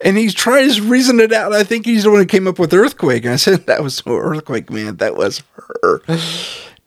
And 0.00 0.18
he's 0.18 0.34
trying 0.34 0.70
to 0.70 0.82
reason 0.82 1.20
it 1.20 1.32
out. 1.32 1.52
I 1.54 1.64
think 1.64 1.86
he's 1.86 2.02
the 2.04 2.10
one 2.10 2.20
who 2.20 2.26
came 2.26 2.46
up 2.46 2.58
with 2.58 2.74
earthquake. 2.74 3.24
And 3.24 3.32
I 3.32 3.36
said, 3.36 3.66
That 3.66 3.82
was 3.82 4.02
earthquake, 4.06 4.70
man. 4.70 4.96
That 4.96 5.16
was 5.16 5.42
her. 5.82 6.02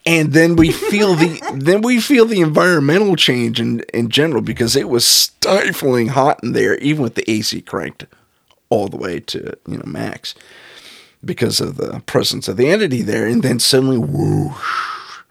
And 0.05 0.31
then 0.31 0.55
we 0.55 0.71
feel 0.71 1.15
the 1.15 1.41
then 1.55 1.81
we 1.81 1.99
feel 1.99 2.25
the 2.25 2.41
environmental 2.41 3.15
change 3.15 3.59
in, 3.59 3.81
in 3.93 4.09
general 4.09 4.41
because 4.41 4.75
it 4.75 4.89
was 4.89 5.05
stifling 5.05 6.07
hot 6.07 6.39
in 6.43 6.53
there, 6.53 6.77
even 6.77 7.03
with 7.03 7.15
the 7.15 7.29
AC 7.29 7.61
cranked 7.61 8.05
all 8.69 8.87
the 8.87 8.97
way 8.97 9.19
to, 9.19 9.57
you 9.67 9.77
know, 9.77 9.83
max 9.85 10.35
because 11.23 11.59
of 11.59 11.77
the 11.77 12.01
presence 12.05 12.47
of 12.47 12.57
the 12.57 12.67
entity 12.67 13.01
there. 13.01 13.27
And 13.27 13.43
then 13.43 13.59
suddenly 13.59 13.97
whoosh, 13.97 15.21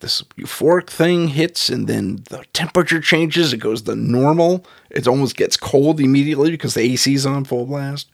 this 0.00 0.22
euphoric 0.36 0.88
thing 0.88 1.28
hits 1.28 1.68
and 1.68 1.86
then 1.86 2.22
the 2.28 2.44
temperature 2.52 3.00
changes. 3.00 3.52
It 3.52 3.58
goes 3.58 3.82
to 3.82 3.96
normal. 3.96 4.64
It 4.90 5.06
almost 5.06 5.36
gets 5.36 5.56
cold 5.56 6.00
immediately 6.00 6.50
because 6.50 6.74
the 6.74 6.92
AC's 6.92 7.26
on 7.26 7.44
full 7.44 7.66
blast. 7.66 8.08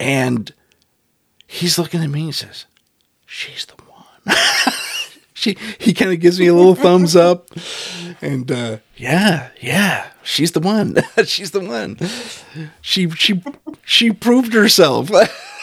And 0.00 0.52
he's 1.46 1.78
looking 1.78 2.02
at 2.02 2.10
me 2.10 2.24
and 2.24 2.34
says, 2.34 2.66
She's 3.26 3.66
the 3.66 3.74
one. 3.84 4.36
she 5.34 5.56
he 5.78 5.92
kind 5.92 6.12
of 6.12 6.20
gives 6.20 6.38
me 6.38 6.46
a 6.46 6.54
little 6.54 6.74
thumbs 6.74 7.16
up. 7.16 7.50
And 8.22 8.50
uh 8.50 8.78
yeah, 8.96 9.50
yeah, 9.60 10.08
she's 10.22 10.52
the 10.52 10.60
one. 10.60 10.96
she's 11.24 11.50
the 11.50 11.60
one. 11.60 11.98
She 12.80 13.10
she 13.10 13.42
she 13.84 14.12
proved 14.12 14.54
herself. 14.54 15.10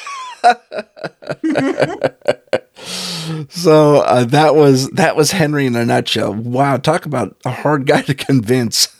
so 3.49 4.01
uh, 4.01 4.23
that 4.25 4.55
was 4.55 4.89
that 4.91 5.15
was 5.15 5.31
Henri 5.31 5.65
in 5.65 5.75
a 5.75 5.85
nutshell. 5.85 6.33
Wow, 6.33 6.77
talk 6.77 7.05
about 7.05 7.35
a 7.45 7.51
hard 7.51 7.85
guy 7.85 8.01
to 8.03 8.13
convince. 8.13 8.95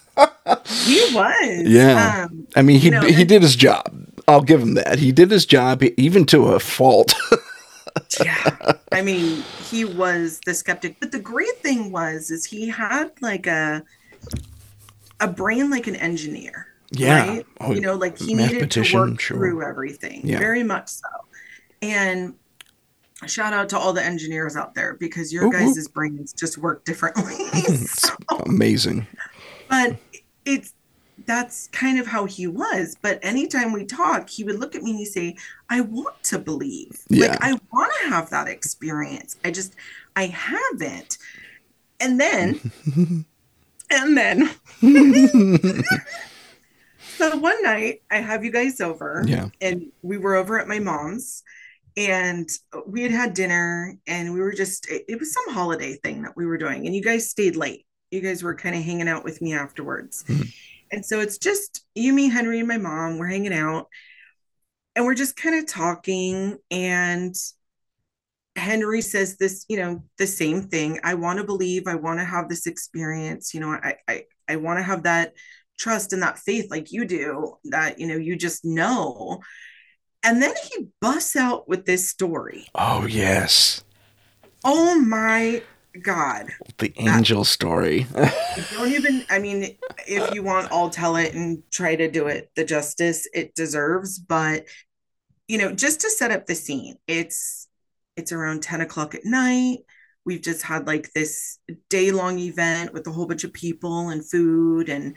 He 0.84 1.00
was. 1.14 1.68
Yeah, 1.68 2.26
Um, 2.26 2.48
I 2.56 2.62
mean 2.62 2.80
he 2.80 2.86
you 2.86 2.92
know, 2.92 3.02
he 3.02 3.24
did 3.24 3.42
his 3.42 3.56
job. 3.56 3.86
I'll 4.28 4.42
give 4.42 4.62
him 4.62 4.76
that. 4.76 5.00
He 5.00 5.12
did 5.12 5.32
his 5.32 5.46
job 5.46 5.84
even 5.98 6.26
to 6.28 6.50
a 6.50 6.60
fault. 6.60 7.14
yeah. 8.24 8.74
I 8.92 9.02
mean, 9.02 9.44
he 9.70 9.86
was 9.86 10.40
the 10.46 10.54
skeptic. 10.54 11.00
But 11.00 11.12
the 11.12 11.20
great 11.20 11.58
thing 11.58 11.92
was 11.92 12.32
is 12.32 12.46
he 12.46 12.70
had 12.70 13.12
like 13.22 13.48
a 13.48 13.84
a 15.20 15.28
brain 15.28 15.70
like 15.70 15.88
an 15.88 15.96
engineer. 15.96 16.68
Yeah. 16.92 17.28
Right? 17.28 17.46
Oh, 17.60 17.74
you 17.74 17.82
know, 17.82 17.96
like 17.96 18.18
he 18.18 18.34
needed 18.34 18.72
to 18.72 18.82
work 18.94 19.20
sure. 19.20 19.38
through 19.38 19.64
everything. 19.64 20.22
Yeah. 20.24 20.40
Very 20.40 20.64
much 20.64 20.90
so. 20.90 21.08
And 21.82 22.36
shout 23.28 23.54
out 23.54 23.70
to 23.70 23.78
all 23.78 23.94
the 23.94 24.04
engineers 24.04 24.56
out 24.56 24.74
there 24.76 24.96
because 25.00 25.32
your 25.34 25.50
guys' 25.50 25.88
brains 25.88 26.34
just 26.34 26.58
work 26.58 26.84
differently. 26.86 27.36
So- 27.88 28.16
amazing. 28.46 29.08
but 29.70 29.98
it's 30.46 30.74
that's 31.28 31.68
kind 31.68 32.00
of 32.00 32.08
how 32.08 32.26
he 32.26 32.48
was. 32.48 32.98
But 33.00 33.20
anytime 33.22 33.74
we 33.74 33.86
talk, 33.86 34.28
he 34.30 34.44
would 34.44 34.60
look 34.60 34.74
at 34.76 34.82
me 34.82 34.90
and 34.92 35.00
he'd 35.00 35.06
say, 35.06 35.36
I 35.70 35.82
want 35.82 36.22
to 36.24 36.40
believe. 36.40 37.00
Yeah. 37.10 37.28
Like 37.30 37.44
I 37.44 37.52
want 37.72 37.94
to 38.02 38.10
have 38.10 38.32
that 38.32 38.48
experience. 38.48 39.38
I 39.46 39.52
just 39.52 39.76
I 40.16 40.26
haven't. 40.28 41.20
And 42.00 42.20
then 42.20 42.60
and 43.92 44.18
then 44.18 44.50
so 47.18 47.38
one 47.38 47.62
night 47.64 48.02
I 48.10 48.18
have 48.18 48.44
you 48.44 48.52
guys 48.52 48.82
over 48.82 49.24
Yeah. 49.28 49.50
and 49.62 49.92
we 50.02 50.18
were 50.18 50.36
over 50.36 50.60
at 50.60 50.68
my 50.68 50.80
mom's 50.80 51.44
and 51.98 52.50
we 52.88 53.02
had 53.04 53.12
had 53.12 53.34
dinner 53.34 53.96
and 54.08 54.34
we 54.34 54.40
were 54.40 54.54
just 54.54 54.90
it, 54.90 55.04
it 55.10 55.20
was 55.20 55.34
some 55.34 55.54
holiday 55.54 55.94
thing 56.04 56.22
that 56.24 56.36
we 56.38 56.46
were 56.46 56.58
doing 56.58 56.86
and 56.86 56.96
you 56.96 57.02
guys 57.04 57.30
stayed 57.30 57.56
late. 57.56 57.86
You 58.12 58.22
guys 58.22 58.44
were 58.44 58.56
kind 58.56 58.76
of 58.76 58.84
hanging 58.84 59.08
out 59.10 59.24
with 59.24 59.42
me 59.42 59.54
afterwards. 59.54 60.24
Mhm. 60.28 60.54
and 60.92 61.06
so 61.06 61.20
it's 61.22 61.38
just 61.38 61.86
you 61.96 62.14
me 62.14 62.30
henri 62.30 62.60
and 62.60 62.68
my 62.68 62.78
mom 62.78 63.18
we're 63.18 63.28
hanging 63.28 63.54
out 63.54 63.88
and 64.96 65.06
we're 65.06 65.16
just 65.16 65.36
kind 65.38 65.56
of 65.58 65.66
talking 65.66 66.58
and 66.70 67.34
henri 68.58 69.02
says 69.02 69.38
this 69.38 69.66
you 69.70 69.78
know 69.78 70.04
the 70.18 70.28
same 70.28 70.64
thing. 70.64 71.00
I 71.04 71.14
want 71.14 71.40
to 71.40 71.46
believe 71.46 71.88
i 71.88 71.96
want 71.96 72.20
to 72.20 72.26
have 72.26 72.50
this 72.50 72.68
experience 72.68 73.54
you 73.54 73.60
know 73.62 73.70
i 73.70 73.96
i, 74.08 74.24
I 74.50 74.56
want 74.58 74.80
to 74.80 74.84
have 74.84 75.04
that 75.04 75.34
trust 75.80 76.12
and 76.14 76.22
that 76.22 76.38
faith 76.38 76.70
like 76.70 76.92
you 76.92 77.06
do 77.06 77.56
that 77.66 77.98
you 78.00 78.08
know 78.08 78.18
you 78.18 78.36
just 78.36 78.66
know 78.66 79.40
and 80.24 80.42
then 80.42 80.54
he 80.72 80.88
busts 81.00 81.36
out 81.36 81.68
with 81.68 81.86
this 81.86 82.10
story 82.10 82.68
Oh 82.76 83.06
yes. 83.08 83.84
oh 84.64 85.00
my 85.00 85.62
god 86.04 86.48
The 86.78 86.94
angel 86.98 87.44
story. 87.44 88.08
don't 88.74 88.92
even 88.94 89.26
i 89.30 89.40
mean 89.40 89.78
if 90.08 90.34
you 90.34 90.42
want 90.44 90.72
i'll 90.72 90.90
tell 90.90 91.16
it 91.18 91.34
and 91.34 91.64
try 91.72 91.96
to 91.96 92.10
do 92.10 92.28
it 92.28 92.50
the 92.56 92.64
justice 92.64 93.28
it 93.34 93.54
deserves 93.56 94.18
but 94.20 94.66
you 95.48 95.58
know 95.58 95.72
just 95.74 96.02
to 96.02 96.10
set 96.10 96.32
up 96.32 96.46
the 96.46 96.56
scene 96.56 96.96
it's 97.08 97.68
it's 98.16 98.32
around 98.32 98.64
10 98.64 98.82
o'clock 98.82 99.16
at 99.16 99.26
night 99.26 99.80
we've 100.26 100.42
just 100.42 100.62
had 100.64 100.88
like 100.88 101.12
this 101.14 101.60
day 101.90 102.12
long 102.12 102.40
event 102.40 102.94
with 102.94 103.06
a 103.08 103.12
whole 103.12 103.26
bunch 103.26 103.44
of 103.44 103.52
people 103.52 104.10
and 104.10 104.30
food 104.30 104.88
and 104.88 105.16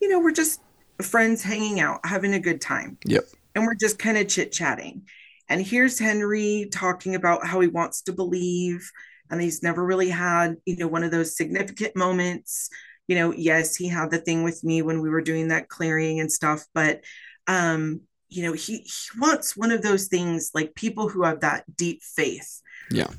you 0.00 0.08
know 0.08 0.18
we're 0.18 0.32
just 0.32 0.60
friends 1.02 1.42
hanging 1.42 1.78
out 1.78 2.00
having 2.04 2.34
a 2.34 2.40
good 2.40 2.60
time 2.60 2.98
Yep. 3.04 3.24
And 3.56 3.66
we're 3.66 3.74
just 3.74 3.98
kind 3.98 4.16
of 4.16 4.28
chit 4.28 4.52
chatting 4.52 5.02
and 5.48 5.64
here's 5.64 6.00
henri 6.00 6.68
talking 6.70 7.14
about 7.14 7.46
how 7.46 7.60
he 7.60 7.68
wants 7.68 8.02
to 8.02 8.12
believe 8.12 8.90
and 9.30 9.40
he's 9.40 9.62
never 9.62 9.84
really 9.84 10.10
had 10.10 10.56
you 10.64 10.76
know 10.76 10.88
one 10.88 11.04
of 11.04 11.10
those 11.10 11.36
significant 11.36 11.96
moments. 11.96 12.68
You 13.08 13.16
know 13.16 13.32
yes 13.32 13.76
he 13.76 13.88
had 13.88 14.10
the 14.10 14.18
thing 14.18 14.42
with 14.42 14.64
me 14.64 14.82
when 14.82 15.00
we 15.00 15.10
were 15.10 15.20
doing 15.20 15.48
that 15.48 15.68
clearing 15.68 16.20
and 16.20 16.30
stuff 16.30 16.64
but 16.74 17.02
um 17.46 18.00
you 18.28 18.42
know 18.42 18.52
he, 18.52 18.78
he 18.78 19.18
wants 19.20 19.56
one 19.56 19.70
of 19.70 19.82
those 19.82 20.08
things 20.08 20.50
like 20.54 20.74
people 20.74 21.08
who 21.08 21.22
have 21.22 21.40
that 21.40 21.64
deep 21.76 22.02
faith. 22.02 22.60
Yeah. 22.90 23.10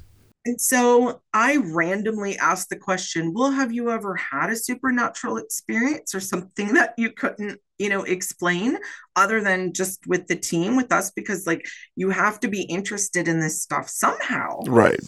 And 0.47 0.59
so 0.59 1.21
i 1.33 1.57
randomly 1.57 2.37
asked 2.37 2.69
the 2.69 2.75
question 2.75 3.33
well 3.33 3.51
have 3.51 3.71
you 3.71 3.91
ever 3.91 4.15
had 4.15 4.49
a 4.49 4.55
supernatural 4.55 5.37
experience 5.37 6.15
or 6.15 6.19
something 6.19 6.73
that 6.73 6.93
you 6.97 7.11
couldn't 7.11 7.59
you 7.79 7.89
know 7.89 8.03
explain 8.03 8.77
other 9.15 9.41
than 9.41 9.73
just 9.73 10.05
with 10.07 10.27
the 10.27 10.35
team 10.35 10.75
with 10.75 10.91
us? 10.91 11.11
Because 11.11 11.45
like 11.45 11.67
you 11.95 12.09
have 12.09 12.39
to 12.41 12.47
be 12.47 12.63
interested 12.63 13.27
in 13.27 13.39
this 13.39 13.61
stuff 13.61 13.89
somehow. 13.89 14.59
Right. 14.67 14.99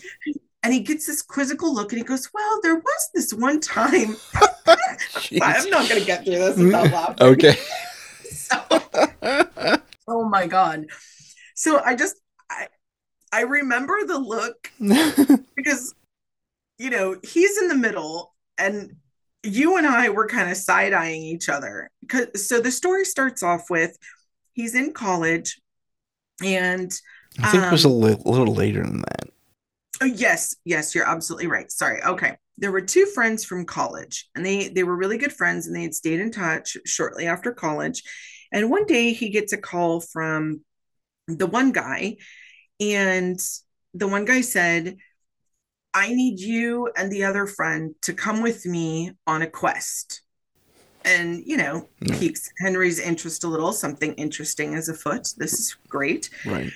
and 0.64 0.74
he 0.74 0.82
gets 0.82 1.08
this 1.08 1.22
quizzical 1.22 1.74
look 1.74 1.92
and 1.92 2.00
he 2.00 2.04
goes 2.04 2.30
well 2.34 2.60
there 2.62 2.76
was 2.76 3.10
this 3.14 3.34
one 3.34 3.60
time. 3.60 4.16
I'm 5.42 5.70
not 5.70 5.88
going 5.90 6.02
to 6.02 6.06
get 6.06 6.26
through 6.26 6.36
this 6.36 6.58
without 6.58 6.88
mm, 6.88 6.94
laughing. 6.94 7.28
Okay. 7.28 7.56
So- 8.32 8.64
oh 10.08 10.28
my 10.30 10.48
god. 10.48 10.86
So 11.56 11.82
i 11.84 11.96
just 11.96 12.16
i 13.32 13.42
remember 13.42 14.06
the 14.06 14.18
look 14.18 14.72
because 15.56 15.94
you 16.78 16.90
know 16.90 17.16
he's 17.24 17.58
in 17.62 17.68
the 17.68 17.76
middle 17.76 18.34
and 18.58 18.96
you 19.44 19.78
and 19.78 19.88
i 19.88 20.10
were 20.10 20.28
kind 20.28 20.50
of 20.50 20.58
side-eyeing 20.58 21.22
each 21.24 21.50
other 21.50 21.90
because 22.02 22.48
so 22.48 22.60
the 22.60 22.72
story 22.72 23.06
starts 23.06 23.44
off 23.44 23.70
with 23.70 23.98
he's 24.54 24.76
in 24.76 24.94
college 24.94 25.60
and 26.44 26.94
I 27.42 27.52
think 27.52 27.64
it 27.66 27.72
was 27.72 27.86
a 27.86 27.90
Um, 27.90 28.00
li- 28.02 28.18
little 28.26 28.54
later 28.56 28.84
than 28.84 29.02
that. 29.02 29.30
Oh, 30.02 30.06
yes, 30.06 30.56
yes, 30.66 30.96
you're 30.96 31.08
absolutely 31.08 31.48
right. 31.48 31.72
Sorry. 31.72 32.02
Okay. 32.04 32.38
There 32.58 32.72
were 32.72 32.82
two 32.82 33.06
friends 33.08 33.46
from 33.46 33.66
college 33.66 34.28
and 34.36 34.46
they 34.46 34.70
they 34.70 34.84
were 34.84 34.96
really 34.96 35.18
good 35.18 35.32
friends 35.34 35.68
and 35.68 35.76
they 35.76 35.84
had 35.84 35.94
stayed 35.96 36.20
in 36.20 36.32
touch 36.32 36.76
shortly 36.86 37.28
after 37.28 37.52
college. 37.54 38.04
And 38.52 38.70
one 38.70 38.86
day 38.86 39.14
he 39.14 39.30
gets 39.30 39.54
a 39.54 39.58
call 39.58 40.02
from 40.02 40.62
the 41.28 41.48
one 41.48 41.72
guy 41.72 42.18
and 42.80 43.40
the 43.94 44.08
one 44.08 44.26
guy 44.26 44.42
said, 44.42 44.98
I 45.94 46.14
need 46.14 46.40
you 46.40 46.92
and 46.96 47.12
the 47.12 47.24
other 47.24 47.48
friend 47.48 47.96
to 48.04 48.14
come 48.14 48.42
with 48.42 48.66
me 48.66 49.14
on 49.26 49.42
a 49.42 49.48
quest. 49.48 50.22
And, 51.06 51.44
you 51.46 51.58
know, 51.58 51.90
piques 52.02 52.52
Henri's 52.60 53.00
interest 53.00 53.44
a 53.44 53.48
little. 53.48 53.74
Something 53.74 54.14
interesting 54.14 54.74
is 54.74 54.90
afoot. 54.90 55.30
This 55.38 55.54
is 55.54 55.76
great. 55.88 56.30
Right. 56.46 56.72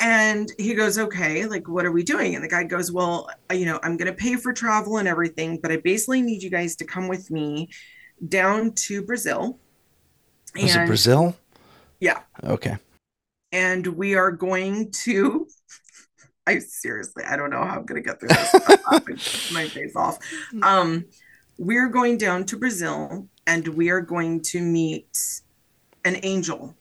And 0.00 0.50
he 0.58 0.74
goes, 0.74 0.98
okay, 0.98 1.44
like, 1.44 1.68
what 1.68 1.84
are 1.84 1.92
we 1.92 2.02
doing? 2.02 2.34
And 2.34 2.44
the 2.44 2.48
guy 2.48 2.64
goes, 2.64 2.92
well, 2.92 3.28
uh, 3.50 3.54
you 3.54 3.66
know, 3.66 3.80
I'm 3.82 3.96
going 3.96 4.10
to 4.10 4.16
pay 4.16 4.36
for 4.36 4.52
travel 4.52 4.98
and 4.98 5.08
everything, 5.08 5.58
but 5.60 5.70
I 5.70 5.76
basically 5.76 6.22
need 6.22 6.42
you 6.42 6.50
guys 6.50 6.76
to 6.76 6.84
come 6.84 7.08
with 7.08 7.30
me 7.30 7.68
down 8.28 8.72
to 8.72 9.02
Brazil. 9.02 9.58
Was 10.54 10.76
it 10.76 10.86
Brazil? 10.86 11.36
Yeah. 12.00 12.20
Okay. 12.42 12.76
And 13.54 13.86
we 13.86 14.16
are 14.16 14.32
going 14.32 14.90
to, 15.04 15.46
I 16.46 16.58
seriously, 16.58 17.22
I 17.24 17.36
don't 17.36 17.50
know 17.50 17.64
how 17.64 17.76
I'm 17.76 17.86
going 17.86 18.02
to 18.02 18.06
get 18.06 18.18
through 18.18 18.28
this. 18.28 19.52
My 19.52 19.68
face 19.68 19.94
off. 19.94 20.18
Um, 20.62 21.04
we're 21.56 21.88
going 21.88 22.18
down 22.18 22.44
to 22.46 22.58
Brazil 22.58 23.28
and 23.46 23.68
we 23.68 23.90
are 23.90 24.00
going 24.00 24.40
to 24.42 24.60
meet 24.60 25.40
an 26.04 26.18
angel 26.24 26.74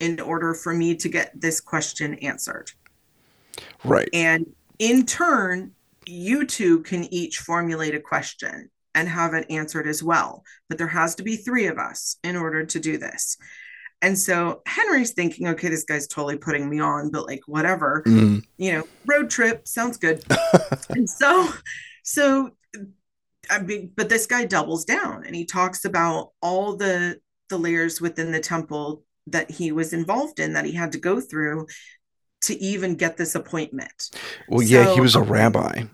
in 0.00 0.20
order 0.20 0.52
for 0.52 0.74
me 0.74 0.94
to 0.96 1.08
get 1.08 1.32
this 1.40 1.60
question 1.60 2.14
answered. 2.16 2.70
Right. 3.82 4.08
And 4.12 4.54
in 4.78 5.06
turn, 5.06 5.72
you 6.06 6.46
two 6.46 6.80
can 6.82 7.04
each 7.12 7.38
formulate 7.38 7.94
a 7.94 8.00
question 8.00 8.70
and 8.94 9.08
have 9.08 9.32
it 9.32 9.46
answered 9.50 9.86
as 9.86 10.02
well. 10.02 10.44
But 10.68 10.76
there 10.76 10.88
has 10.88 11.14
to 11.16 11.22
be 11.22 11.36
three 11.36 11.66
of 11.66 11.78
us 11.78 12.16
in 12.22 12.36
order 12.36 12.64
to 12.66 12.78
do 12.78 12.98
this. 12.98 13.38
And 14.00 14.16
so 14.16 14.62
Henri's 14.66 15.10
thinking, 15.12 15.48
okay, 15.48 15.68
this 15.68 15.84
guy's 15.84 16.06
totally 16.06 16.36
putting 16.38 16.68
me 16.70 16.78
on, 16.78 17.10
but 17.10 17.26
like, 17.26 17.40
whatever, 17.46 18.02
Mm, 18.06 18.44
you 18.56 18.72
know, 18.72 18.84
road 19.06 19.28
trip 19.28 19.66
sounds 19.66 19.96
good. 19.96 20.22
and 20.90 21.08
so, 21.10 21.48
so, 22.04 22.50
I 23.50 23.58
mean, 23.60 23.90
but 23.96 24.08
this 24.08 24.26
guy 24.26 24.44
doubles 24.44 24.84
down 24.84 25.24
and 25.24 25.34
he 25.34 25.44
talks 25.44 25.84
about 25.84 26.30
all 26.42 26.76
the 26.76 27.18
the 27.48 27.58
layers 27.58 28.00
within 28.00 28.30
the 28.30 28.40
temple 28.40 29.02
that 29.26 29.50
he 29.50 29.72
was 29.72 29.92
involved 29.94 30.38
in 30.38 30.52
that 30.52 30.64
he 30.66 30.72
had 30.72 30.92
to 30.92 30.98
go 30.98 31.18
through 31.20 31.66
to 32.42 32.54
even 32.62 32.94
get 32.94 33.16
this 33.16 33.34
appointment. 33.34 34.10
well, 34.48 34.62
yeah, 34.62 34.94
he 34.94 35.00
was 35.00 35.16
a 35.16 35.22
rabbi, 35.22 35.84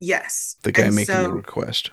Yes. 0.00 0.56
the 0.62 0.72
guy 0.72 0.84
And 0.84 0.94
making 0.94 1.14
so- 1.14 1.22
the 1.24 1.32
request. 1.32 1.90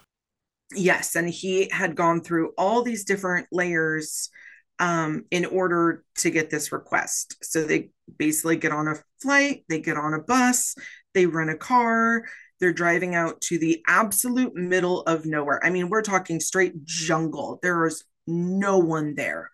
Yes, 0.73 1.15
and 1.15 1.29
he 1.29 1.69
had 1.71 1.95
gone 1.95 2.21
through 2.21 2.53
all 2.57 2.81
these 2.83 3.03
different 3.05 3.47
layers 3.51 4.29
um, 4.79 5.25
in 5.31 5.45
order 5.45 6.03
to 6.17 6.29
get 6.29 6.49
this 6.49 6.71
request. 6.71 7.37
So 7.43 7.63
they 7.63 7.89
basically 8.17 8.57
get 8.57 8.71
on 8.71 8.87
a 8.87 8.95
flight, 9.21 9.63
they 9.69 9.79
get 9.79 9.97
on 9.97 10.13
a 10.13 10.21
bus, 10.21 10.75
they 11.13 11.25
rent 11.25 11.49
a 11.49 11.55
car, 11.55 12.25
they're 12.59 12.73
driving 12.73 13.15
out 13.15 13.41
to 13.41 13.57
the 13.57 13.83
absolute 13.87 14.55
middle 14.55 15.01
of 15.01 15.25
nowhere. 15.25 15.59
I 15.63 15.69
mean, 15.69 15.89
we're 15.89 16.01
talking 16.01 16.39
straight 16.39 16.85
jungle. 16.85 17.59
There 17.61 17.85
is 17.85 18.03
no 18.27 18.77
one 18.77 19.15
there. 19.15 19.51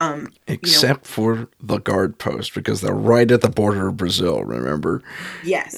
Um, 0.00 0.32
Except 0.48 1.06
for 1.06 1.48
the 1.60 1.78
guard 1.78 2.18
post, 2.18 2.54
because 2.54 2.80
they're 2.80 2.92
right 2.92 3.30
at 3.30 3.40
the 3.40 3.48
border 3.48 3.88
of 3.88 3.96
Brazil, 3.96 4.42
remember? 4.42 5.02
yes. 5.44 5.76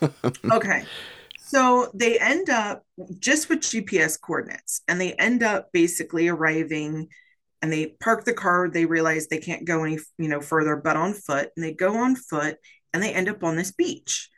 okay. 0.52 0.84
So 1.38 1.90
they 1.92 2.18
end 2.18 2.48
up 2.48 2.84
just 3.18 3.48
with 3.48 3.60
GPS 3.60 4.18
coordinates 4.18 4.80
and 4.88 5.00
they 5.00 5.12
end 5.14 5.42
up 5.42 5.70
basically 5.72 6.28
arriving 6.28 7.08
and 7.62 7.72
they 7.72 7.94
park 8.00 8.24
the 8.24 8.34
car. 8.34 8.68
They 8.68 8.84
realize 8.84 9.28
they 9.28 9.38
can't 9.38 9.64
go 9.64 9.84
any, 9.84 9.98
you 10.18 10.28
know, 10.28 10.40
further 10.40 10.76
but 10.76 10.96
on 10.96 11.14
foot 11.14 11.50
and 11.56 11.64
they 11.64 11.72
go 11.72 11.96
on 11.96 12.16
foot 12.16 12.56
and 12.92 13.02
they 13.02 13.14
end 13.14 13.28
up 13.28 13.44
on 13.44 13.56
this 13.56 13.70
beach. 13.70 14.28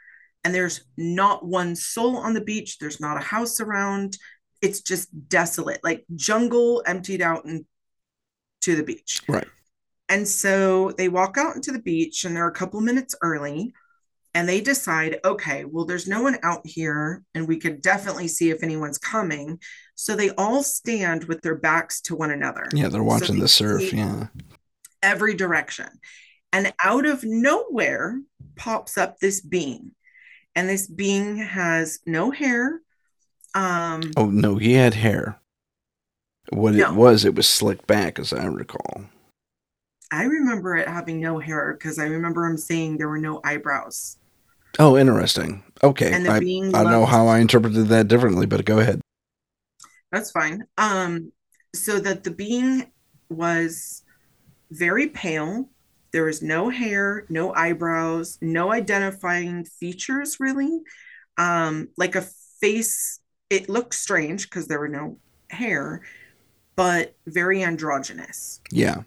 And 0.44 0.54
there's 0.54 0.84
not 0.98 1.44
one 1.44 1.74
soul 1.74 2.18
on 2.18 2.34
the 2.34 2.42
beach. 2.42 2.78
There's 2.78 3.00
not 3.00 3.16
a 3.16 3.24
house 3.24 3.60
around. 3.60 4.18
It's 4.60 4.82
just 4.82 5.08
desolate, 5.28 5.80
like 5.82 6.04
jungle 6.14 6.82
emptied 6.86 7.22
out 7.22 7.46
and 7.46 7.64
to 8.60 8.76
the 8.76 8.82
beach. 8.82 9.22
Right. 9.26 9.46
And 10.10 10.28
so 10.28 10.90
they 10.92 11.08
walk 11.08 11.38
out 11.38 11.56
into 11.56 11.72
the 11.72 11.80
beach 11.80 12.24
and 12.24 12.36
they're 12.36 12.46
a 12.46 12.52
couple 12.52 12.80
minutes 12.82 13.14
early 13.22 13.72
and 14.34 14.48
they 14.48 14.60
decide, 14.60 15.18
okay, 15.24 15.64
well, 15.64 15.86
there's 15.86 16.08
no 16.08 16.22
one 16.22 16.36
out 16.42 16.60
here 16.64 17.22
and 17.34 17.48
we 17.48 17.58
could 17.58 17.80
definitely 17.80 18.28
see 18.28 18.50
if 18.50 18.62
anyone's 18.62 18.98
coming. 18.98 19.58
So 19.94 20.16
they 20.16 20.30
all 20.30 20.62
stand 20.62 21.24
with 21.24 21.42
their 21.42 21.54
backs 21.54 22.00
to 22.02 22.16
one 22.16 22.30
another, 22.30 22.66
Yeah, 22.72 22.88
they're 22.88 23.02
watching 23.02 23.36
they 23.36 23.42
the 23.42 23.48
surf. 23.48 23.92
Yeah. 23.92 24.26
every 25.02 25.34
direction. 25.34 25.88
And 26.52 26.72
out 26.82 27.04
of 27.06 27.24
nowhere 27.24 28.20
pops 28.56 28.96
up 28.98 29.18
this 29.18 29.40
being. 29.40 29.92
And 30.56 30.68
this 30.68 30.86
being 30.86 31.36
has 31.38 31.98
no 32.06 32.30
hair. 32.30 32.80
Um, 33.54 34.02
Oh, 34.16 34.26
no, 34.30 34.56
he 34.56 34.74
had 34.74 34.94
hair. 34.94 35.40
What 36.50 36.74
No. 36.74 36.90
it 36.92 36.94
was, 36.96 37.24
it 37.24 37.34
was 37.34 37.46
slicked 37.48 37.86
back, 37.86 38.18
as 38.18 38.32
I 38.32 38.44
recall. 38.46 39.04
I 40.12 40.24
remember 40.24 40.76
it 40.76 40.86
having 40.88 41.20
no 41.20 41.38
hair 41.40 41.72
because 41.72 41.98
I 41.98 42.04
remember 42.04 42.44
him 42.46 42.56
saying 42.56 42.98
there 42.98 43.08
were 43.08 43.18
no 43.18 43.40
eyebrows. 43.42 44.18
Oh, 44.78 44.96
interesting. 44.96 45.64
Okay. 45.82 46.12
And 46.12 46.26
the 46.26 46.32
I, 46.32 46.40
being 46.40 46.74
I 46.74 46.84
know 46.84 47.04
how 47.04 47.26
I 47.26 47.38
interpreted 47.38 47.88
that 47.88 48.06
differently, 48.08 48.46
but 48.46 48.64
go 48.64 48.78
ahead. 48.78 49.00
That's 50.14 50.30
fine. 50.30 50.64
Um, 50.78 51.32
so 51.74 51.98
that 51.98 52.22
the 52.22 52.30
being 52.30 52.90
was 53.28 54.04
very 54.70 55.08
pale. 55.08 55.68
There 56.12 56.24
was 56.24 56.40
no 56.40 56.68
hair, 56.68 57.26
no 57.28 57.52
eyebrows, 57.52 58.38
no 58.40 58.70
identifying 58.72 59.64
features 59.64 60.38
really. 60.38 60.80
Um, 61.36 61.88
like 61.96 62.14
a 62.14 62.22
face, 62.60 63.18
it 63.50 63.68
looked 63.68 63.94
strange 63.94 64.48
because 64.48 64.68
there 64.68 64.78
were 64.78 64.88
no 64.88 65.18
hair, 65.50 66.02
but 66.76 67.16
very 67.26 67.64
androgynous. 67.64 68.60
Yeah, 68.70 69.02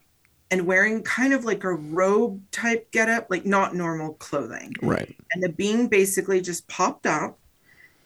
And 0.51 0.65
wearing 0.65 1.03
kind 1.03 1.33
of 1.33 1.45
like 1.45 1.63
a 1.63 1.73
robe 1.73 2.41
type 2.51 2.91
getup, 2.91 3.27
like 3.29 3.45
not 3.45 3.75
normal 3.75 4.15
clothing. 4.15 4.73
right. 4.81 5.15
And 5.31 5.41
the 5.41 5.49
being 5.49 5.87
basically 5.87 6.41
just 6.41 6.67
popped 6.67 7.05
up 7.05 7.39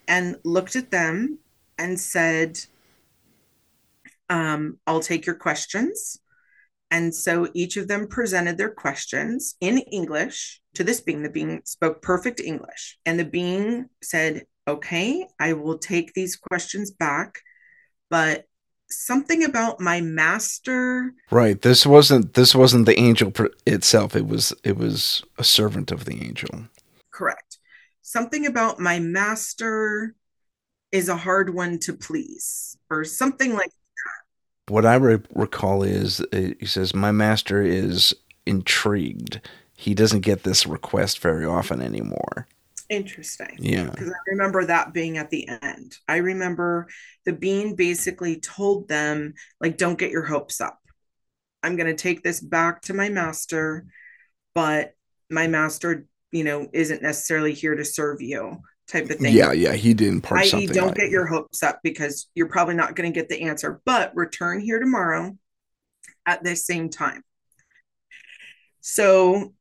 and 0.07 0.35
looked 0.43 0.75
at 0.75 0.91
them 0.91 1.39
and 1.79 1.99
said, 1.99 2.59
um, 4.31 4.79
I'll 4.87 5.01
take 5.01 5.25
your 5.25 5.35
questions. 5.35 6.17
And 6.89 7.13
so 7.13 7.49
each 7.53 7.77
of 7.77 7.87
them 7.87 8.07
presented 8.07 8.57
their 8.57 8.69
questions 8.71 9.55
in 9.61 9.77
English 9.77 10.61
to 10.73 10.83
this 10.83 11.01
being. 11.01 11.21
The 11.21 11.29
being 11.29 11.61
spoke 11.65 12.01
perfect 12.01 12.39
English. 12.39 12.97
And 13.05 13.19
the 13.19 13.25
being 13.25 13.89
said, 14.01 14.45
Okay, 14.67 15.27
I 15.39 15.53
will 15.53 15.77
take 15.77 16.13
these 16.13 16.35
questions 16.37 16.91
back. 16.91 17.39
But 18.09 18.45
something 18.89 19.43
about 19.43 19.79
my 19.79 20.01
master 20.01 21.13
Right. 21.29 21.61
This 21.61 21.85
wasn't 21.85 22.33
this 22.33 22.53
wasn't 22.53 22.85
the 22.85 22.99
angel 22.99 23.31
pr- 23.31 23.45
itself. 23.65 24.15
It 24.15 24.27
was 24.27 24.53
it 24.63 24.77
was 24.77 25.23
a 25.37 25.43
servant 25.43 25.91
of 25.91 26.05
the 26.05 26.21
angel. 26.21 26.67
correct 27.11 27.51
something 28.01 28.45
about 28.45 28.79
my 28.79 28.99
master 28.99 30.13
is 30.91 31.07
a 31.07 31.15
hard 31.15 31.53
one 31.53 31.79
to 31.79 31.93
please 31.93 32.77
or 32.89 33.05
something 33.05 33.53
like 33.53 33.71
What 34.71 34.85
I 34.85 34.95
re- 34.95 35.19
recall 35.35 35.83
is 35.83 36.21
uh, 36.21 36.53
he 36.59 36.65
says 36.65 36.93
my 36.93 37.11
master 37.11 37.61
is 37.61 38.15
intrigued. 38.45 39.41
He 39.75 39.93
doesn't 39.93 40.21
get 40.21 40.43
this 40.43 40.65
request 40.65 41.19
very 41.19 41.45
often 41.45 41.81
anymore. 41.81 42.47
interesting 42.89 43.55
Yeah. 43.59 43.89
because 43.89 44.09
i 44.09 44.19
remember 44.27 44.65
that 44.65 44.93
being 44.93 45.17
at 45.17 45.29
the 45.29 45.47
end 45.47 45.95
i 46.09 46.17
remember 46.17 46.87
the 47.25 47.31
bean 47.31 47.75
basically 47.75 48.35
told 48.39 48.89
them 48.89 49.33
like 49.61 49.77
don't 49.77 49.97
get 49.97 50.11
your 50.11 50.25
hopes 50.25 50.59
up 50.59 50.77
i'm 51.63 51.77
going 51.77 51.87
to 51.87 52.03
take 52.03 52.21
this 52.21 52.41
back 52.41 52.81
to 52.83 52.93
my 52.93 53.07
master 53.07 53.85
but 54.53 54.93
my 55.29 55.47
master 55.47 56.05
you 56.31 56.43
know 56.43 56.67
isn't 56.73 57.01
necessarily 57.01 57.53
here 57.53 57.75
to 57.75 57.85
serve 57.85 58.21
you 58.21 58.59
type 58.91 59.09
of 59.09 59.17
thing 59.17 59.33
Yeah, 59.33 59.51
yeah. 59.51 59.73
He 59.73 59.93
did 59.93 60.09
impart 60.09 60.41
i.e., 60.41 60.47
something. 60.47 60.69
don't 60.69 60.95
get 60.95 61.09
your 61.09 61.25
hopes 61.25 61.63
up 61.63 61.79
because 61.83 62.27
you're 62.35 62.49
probably 62.49 62.75
not 62.75 62.95
going 62.95 63.11
to 63.11 63.17
get 63.17 63.29
the 63.29 63.43
answer, 63.43 63.81
but 63.85 64.15
return 64.15 64.59
here 64.59 64.79
tomorrow 64.79 65.37
at 66.25 66.43
the 66.43 66.55
same 66.55 66.89
time. 66.89 67.23
So 68.81 69.53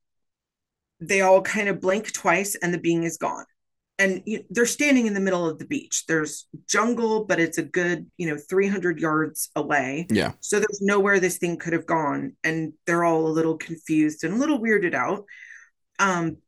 they 1.00 1.20
all 1.20 1.42
kind 1.42 1.68
of 1.68 1.80
blink 1.80 2.12
twice 2.12 2.54
and 2.56 2.74
the 2.74 2.78
being 2.78 3.04
is 3.04 3.16
gone. 3.16 3.44
And 3.98 4.22
you, 4.24 4.44
they're 4.48 4.64
standing 4.64 5.06
in 5.06 5.12
the 5.12 5.20
middle 5.20 5.46
of 5.46 5.58
the 5.58 5.66
beach. 5.66 6.04
There's 6.06 6.46
jungle, 6.66 7.26
but 7.26 7.38
it's 7.38 7.58
a 7.58 7.62
good, 7.62 8.10
you 8.16 8.28
know, 8.28 8.38
300 8.38 8.98
yards 8.98 9.50
away. 9.54 10.06
Yeah. 10.10 10.32
So 10.40 10.58
there's 10.58 10.80
nowhere 10.80 11.20
this 11.20 11.36
thing 11.36 11.58
could 11.58 11.74
have 11.74 11.84
gone. 11.84 12.34
And 12.42 12.72
they're 12.86 13.04
all 13.04 13.26
a 13.26 13.28
little 13.28 13.58
confused 13.58 14.24
and 14.24 14.34
a 14.34 14.38
little 14.38 14.58
weirded 14.58 14.94
out. 14.94 15.24
Um, 15.98 16.38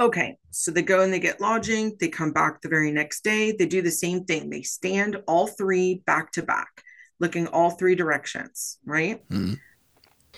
Okay, 0.00 0.38
so 0.50 0.70
they 0.70 0.82
go 0.82 1.02
and 1.02 1.12
they 1.12 1.20
get 1.20 1.40
lodging. 1.40 1.96
They 2.00 2.08
come 2.08 2.32
back 2.32 2.60
the 2.60 2.68
very 2.68 2.90
next 2.90 3.22
day. 3.22 3.52
They 3.52 3.66
do 3.66 3.80
the 3.80 3.92
same 3.92 4.24
thing. 4.24 4.50
They 4.50 4.62
stand 4.62 5.22
all 5.26 5.46
three 5.46 6.02
back 6.04 6.32
to 6.32 6.42
back, 6.42 6.82
looking 7.20 7.46
all 7.46 7.70
three 7.70 7.94
directions, 7.94 8.78
right? 8.84 9.26
Mhm. 9.28 9.60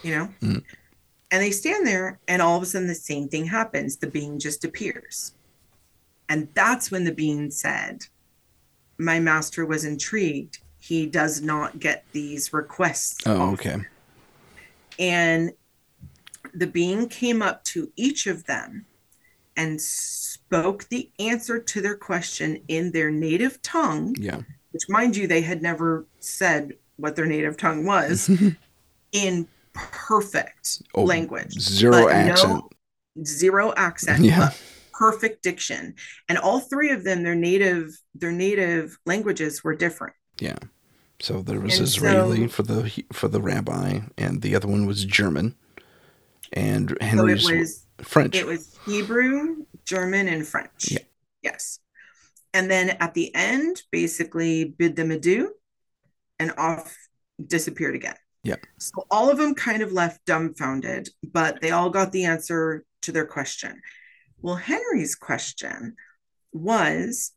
You 0.03 0.11
know? 0.11 0.35
Mhm. 0.43 0.63
And 1.31 1.43
they 1.43 1.51
stand 1.51 1.87
there, 1.87 2.21
and 2.29 2.43
all 2.43 2.57
of 2.57 2.63
a 2.63 2.67
sudden, 2.67 2.87
the 2.87 2.95
same 2.95 3.29
thing 3.29 3.47
happens. 3.47 3.97
The 3.97 4.07
being 4.07 4.39
just 4.39 4.65
appears. 4.65 5.33
And 6.29 6.49
that's 6.55 6.91
when 6.91 7.05
the 7.05 7.13
being 7.13 7.51
said, 7.51 8.07
My 8.99 9.21
master 9.21 9.67
was 9.67 9.85
intrigued. 9.85 10.59
He 10.79 11.05
does 11.05 11.43
not 11.43 11.79
get 11.79 12.05
these 12.13 12.53
requests. 12.53 13.27
Oh, 13.27 13.53
often." 13.53 13.55
okay. 13.55 13.87
And 14.99 15.53
the 16.55 16.67
being 16.67 17.09
came 17.09 17.43
up 17.43 17.63
to 17.65 17.93
each 17.97 18.27
of 18.27 18.45
them 18.45 18.87
and 19.57 19.81
spoke 19.81 20.89
the 20.89 21.11
answer 21.19 21.59
to 21.59 21.81
their 21.81 21.97
question 21.97 22.63
in 22.69 22.93
their 22.93 23.11
native 23.11 23.61
tongue, 23.63 24.15
Yeah. 24.19 24.41
which, 24.73 24.83
mind 24.89 25.17
you, 25.17 25.27
they 25.27 25.41
had 25.43 25.63
never 25.63 26.07
said 26.21 26.75
what 26.97 27.17
their 27.17 27.27
native 27.27 27.57
tongue 27.57 27.85
was, 27.85 28.31
in 29.13 29.49
perfect 29.73 30.83
Oh, 30.95 31.05
language. 31.05 31.53
Zero 31.59 32.09
accent. 32.09 32.49
No, 33.17 33.25
zero 33.25 33.73
accent. 33.77 34.25
Yeah. 34.25 34.51
perfect 34.93 35.43
diction. 35.43 35.95
And 36.29 36.39
all 36.39 36.59
three 36.61 36.91
of 36.91 37.05
them, 37.05 37.23
their 37.23 37.35
native, 37.35 37.99
their 38.15 38.33
native 38.33 38.99
languages 39.05 39.63
were 39.63 39.75
different. 39.75 40.15
Yeah. 40.41 40.57
So 41.21 41.41
there 41.43 41.61
was 41.61 41.79
And 41.79 41.85
Israeli 41.87 42.43
so- 42.43 42.49
for 42.49 42.63
the 42.63 43.05
for 43.13 43.29
the 43.29 43.41
rabbi, 43.41 44.01
and 44.19 44.43
the 44.43 44.55
other 44.55 44.69
one 44.69 44.85
was 44.87 45.05
German, 45.05 45.55
and 46.53 46.91
So 46.91 46.97
Henri's 47.01 47.51
was 47.51 47.86
French. 48.03 48.37
It 48.37 48.47
was 48.47 48.77
Hebrew, 48.87 49.65
German, 49.85 50.29
and 50.29 50.47
French. 50.47 50.91
Yeah. 50.91 50.99
Yes. 51.43 51.79
And 52.53 52.71
then 52.71 52.91
at 53.01 53.15
the 53.15 53.35
end, 53.35 53.83
basically 53.91 54.65
bid 54.65 54.97
them 54.97 55.11
adieu 55.11 55.53
and 56.39 56.53
off 56.57 56.97
disappeared 57.45 57.95
again. 57.95 58.17
Yeah. 58.43 58.57
So 58.79 59.07
all 59.11 59.31
of 59.31 59.39
them 59.39 59.55
kind 59.55 59.83
of 59.83 59.93
left 59.93 60.25
dumbfounded, 60.25 61.09
but 61.33 61.61
they 61.61 61.71
all 61.71 61.91
got 61.91 62.13
the 62.13 62.25
answer 62.25 62.85
to 63.03 63.13
their 63.13 63.27
question. 63.27 63.81
Well, 64.41 64.55
Henri's 64.57 65.15
question 65.15 65.97
was 66.53 67.33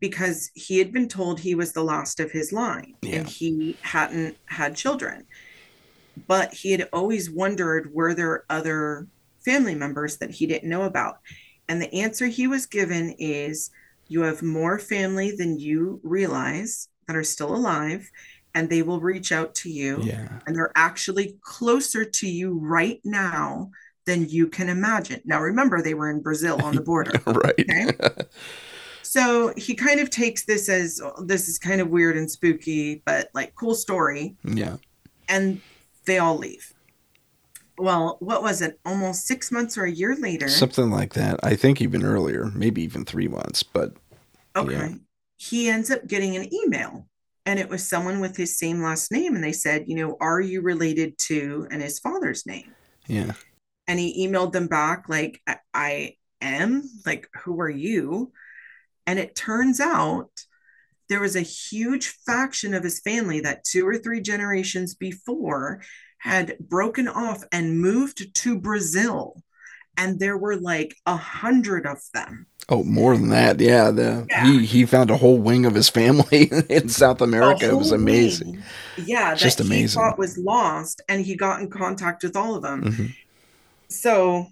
because 0.00 0.50
he 0.54 0.78
had 0.78 0.92
been 0.92 1.08
told 1.08 1.38
he 1.38 1.54
was 1.54 1.72
the 1.72 1.84
last 1.84 2.20
of 2.20 2.30
his 2.32 2.52
line 2.52 2.94
Yeah. 3.02 3.18
and 3.20 3.28
he 3.28 3.76
hadn't 3.82 4.36
had 4.46 4.74
children. 4.74 5.26
But 6.26 6.52
he 6.52 6.72
had 6.72 6.88
always 6.92 7.30
wondered 7.30 7.92
were 7.94 8.14
there 8.14 8.44
other 8.50 9.06
family 9.44 9.74
members 9.74 10.18
that 10.18 10.30
he 10.30 10.46
didn't 10.46 10.68
know 10.68 10.82
about? 10.82 11.18
And 11.68 11.80
the 11.80 11.92
answer 11.94 12.26
he 12.26 12.46
was 12.46 12.66
given 12.66 13.14
is 13.18 13.70
you 14.08 14.22
have 14.22 14.42
more 14.42 14.78
family 14.78 15.34
than 15.36 15.58
you 15.58 16.00
realize 16.02 16.88
that 17.06 17.16
are 17.16 17.24
still 17.24 17.54
alive, 17.54 18.10
and 18.54 18.68
they 18.68 18.82
will 18.82 19.00
reach 19.00 19.30
out 19.30 19.54
to 19.56 19.70
you. 19.70 20.00
yeah. 20.02 20.40
And 20.46 20.56
they're 20.56 20.72
actually 20.74 21.36
closer 21.42 22.04
to 22.04 22.28
you 22.28 22.58
right 22.58 23.00
now 23.04 23.70
than 24.06 24.28
you 24.28 24.48
can 24.48 24.68
imagine. 24.68 25.20
Now, 25.24 25.40
remember, 25.40 25.80
they 25.80 25.94
were 25.94 26.10
in 26.10 26.20
Brazil 26.20 26.60
on 26.62 26.74
the 26.74 26.80
border. 26.80 27.12
right. 27.26 27.54
Okay. 27.58 27.92
So 29.02 29.52
he 29.56 29.74
kind 29.74 30.00
of 30.00 30.10
takes 30.10 30.44
this 30.44 30.68
as 30.68 31.00
this 31.24 31.48
is 31.48 31.58
kind 31.58 31.80
of 31.80 31.88
weird 31.90 32.16
and 32.16 32.30
spooky, 32.30 33.02
but 33.04 33.28
like 33.34 33.54
cool 33.54 33.74
story. 33.74 34.36
yeah. 34.44 34.76
And 35.28 35.60
they 36.06 36.18
all 36.18 36.36
leave. 36.36 36.72
Well, 37.80 38.18
what 38.20 38.42
was 38.42 38.60
it? 38.62 38.78
Almost 38.84 39.26
six 39.26 39.50
months 39.50 39.78
or 39.78 39.84
a 39.84 39.90
year 39.90 40.14
later. 40.14 40.48
Something 40.48 40.90
like 40.90 41.14
that. 41.14 41.40
I 41.42 41.56
think 41.56 41.80
even 41.80 42.04
earlier, 42.04 42.46
maybe 42.54 42.82
even 42.82 43.04
three 43.04 43.28
months. 43.28 43.62
But 43.62 43.94
Okay. 44.56 44.72
Yeah. 44.72 44.94
He 45.36 45.68
ends 45.68 45.90
up 45.90 46.06
getting 46.06 46.36
an 46.36 46.52
email 46.52 47.06
and 47.46 47.58
it 47.58 47.68
was 47.68 47.88
someone 47.88 48.20
with 48.20 48.36
his 48.36 48.58
same 48.58 48.82
last 48.82 49.10
name. 49.10 49.34
And 49.34 49.42
they 49.42 49.52
said, 49.52 49.84
you 49.86 49.96
know, 49.96 50.16
are 50.20 50.40
you 50.40 50.60
related 50.60 51.16
to, 51.28 51.66
and 51.70 51.80
his 51.80 51.98
father's 51.98 52.44
name? 52.46 52.74
yeah, 53.06 53.32
And 53.88 53.98
he 53.98 54.26
emailed 54.26 54.52
them 54.52 54.66
back, 54.68 55.08
like, 55.08 55.40
I, 55.46 55.56
I 55.72 56.16
am, 56.42 56.82
like, 57.06 57.28
who 57.42 57.60
are 57.60 57.70
you? 57.70 58.32
And 59.06 59.18
it 59.18 59.34
turns 59.34 59.80
out 59.80 60.30
there 61.08 61.20
was 61.20 61.34
a 61.34 61.40
huge 61.40 62.08
faction 62.08 62.74
of 62.74 62.84
his 62.84 63.00
family 63.00 63.40
that 63.40 63.64
two 63.64 63.86
or 63.88 63.98
three 63.98 64.20
generations 64.20 64.94
before 64.94 65.80
had 66.20 66.56
broken 66.58 67.08
off 67.08 67.42
and 67.52 67.80
moved 67.80 68.34
to 68.34 68.58
Brazil. 68.58 69.42
And 69.96 70.18
there 70.20 70.38
were 70.38 70.56
like 70.56 70.94
a 71.04 71.16
hundred 71.16 71.84
of 71.84 71.98
them. 72.14 72.46
Oh, 72.68 72.84
more 72.84 73.16
than 73.16 73.28
that. 73.30 73.58
Yeah, 73.60 73.90
the 73.90 74.26
Yeah. 74.30 74.46
he 74.46 74.64
he 74.64 74.86
found 74.86 75.10
a 75.10 75.16
whole 75.16 75.36
wing 75.38 75.66
of 75.66 75.74
his 75.74 75.88
family 75.90 76.50
in 76.70 76.88
South 76.88 77.20
America. 77.20 77.68
It 77.68 77.76
was 77.76 77.90
amazing. 77.92 78.52
wing. 78.52 78.62
Yeah, 79.04 79.34
Just 79.34 79.58
that 79.58 79.66
amazing. 79.66 80.00
he 80.00 80.06
thought 80.06 80.18
was 80.18 80.38
lost, 80.38 81.02
and 81.08 81.24
he 81.26 81.34
got 81.36 81.60
in 81.60 81.68
contact 81.68 82.22
with 82.22 82.36
all 82.36 82.54
of 82.54 82.62
them. 82.62 82.84
Mhm. 82.84 83.14
So, 83.88 84.46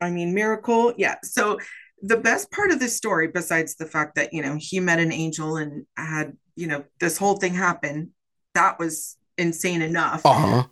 I 0.00 0.10
mean, 0.10 0.34
miracle. 0.34 0.94
Yeah. 0.96 1.16
So, 1.22 1.58
the 2.02 2.16
best 2.16 2.50
part 2.50 2.70
of 2.72 2.80
this 2.80 2.96
story, 2.96 3.28
besides 3.28 3.74
the 3.76 3.84
fact 3.86 4.14
that, 4.14 4.32
you 4.32 4.40
know, 4.42 4.56
he 4.58 4.80
met 4.80 4.98
an 4.98 5.12
angel 5.12 5.58
and 5.58 5.84
had, 5.98 6.36
you 6.56 6.66
know, 6.66 6.84
this 6.98 7.18
whole 7.18 7.36
thing 7.36 7.52
happen, 7.54 8.12
that 8.54 8.78
was 8.78 9.16
insane 9.40 9.82
enough. 9.82 10.22
Uh-huh. 10.24 10.64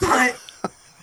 But 0.00 0.36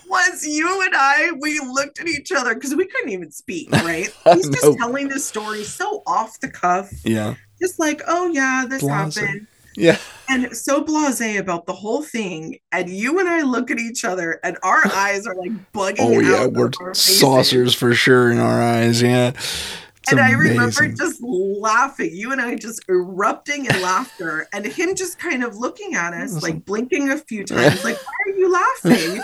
was 0.07 0.45
you 0.45 0.81
and 0.83 0.93
I, 0.95 1.31
we 1.41 1.59
looked 1.59 1.99
at 1.99 2.07
each 2.07 2.31
other 2.31 2.53
because 2.55 2.73
we 2.75 2.85
couldn't 2.85 3.09
even 3.09 3.31
speak, 3.31 3.69
right? 3.83 4.09
He's 4.33 4.49
just 4.49 4.77
telling 4.77 5.09
this 5.09 5.25
story 5.25 5.63
so 5.63 6.01
off 6.07 6.39
the 6.39 6.47
cuff, 6.49 6.89
Yeah. 7.03 7.35
just 7.59 7.77
like, 7.79 8.01
oh, 8.07 8.27
yeah, 8.27 8.65
this 8.69 8.81
Blase. 8.81 9.15
happened 9.17 9.47
Yeah. 9.75 9.97
and 10.29 10.55
so 10.55 10.81
blasé 10.83 11.37
about 11.39 11.65
the 11.65 11.73
whole 11.73 12.01
thing. 12.01 12.59
And 12.71 12.89
you 12.89 13.19
and 13.19 13.27
I 13.27 13.41
look 13.41 13.69
at 13.69 13.79
each 13.79 14.05
other, 14.05 14.39
and 14.43 14.57
our 14.63 14.79
eyes 14.93 15.27
are 15.27 15.35
like 15.35 15.51
bugging. 15.73 15.97
Oh 15.99 16.19
yeah, 16.19 16.45
we're 16.47 16.67
of 16.67 16.73
our 16.79 16.93
faces. 16.93 17.19
saucers 17.19 17.73
for 17.75 17.93
sure 17.93 18.31
in 18.31 18.37
our 18.39 18.61
eyes. 18.61 19.01
Yeah. 19.01 19.33
And 20.09 20.19
I 20.19 20.31
remember 20.31 20.87
just 20.89 21.21
laughing, 21.21 22.11
you 22.13 22.31
and 22.31 22.41
I 22.41 22.55
just 22.55 22.83
erupting 22.89 23.65
in 23.65 23.81
laughter, 23.81 24.47
and 24.53 24.65
him 24.65 24.95
just 24.95 25.19
kind 25.19 25.43
of 25.43 25.57
looking 25.57 25.95
at 25.95 26.13
us, 26.13 26.41
like 26.41 26.65
blinking 26.65 27.09
a 27.09 27.17
few 27.17 27.43
times, 27.43 27.83
like, 27.83 27.97
"Why 27.97 28.31
are 28.31 28.37
you 28.37 28.51
laughing?" 28.51 29.21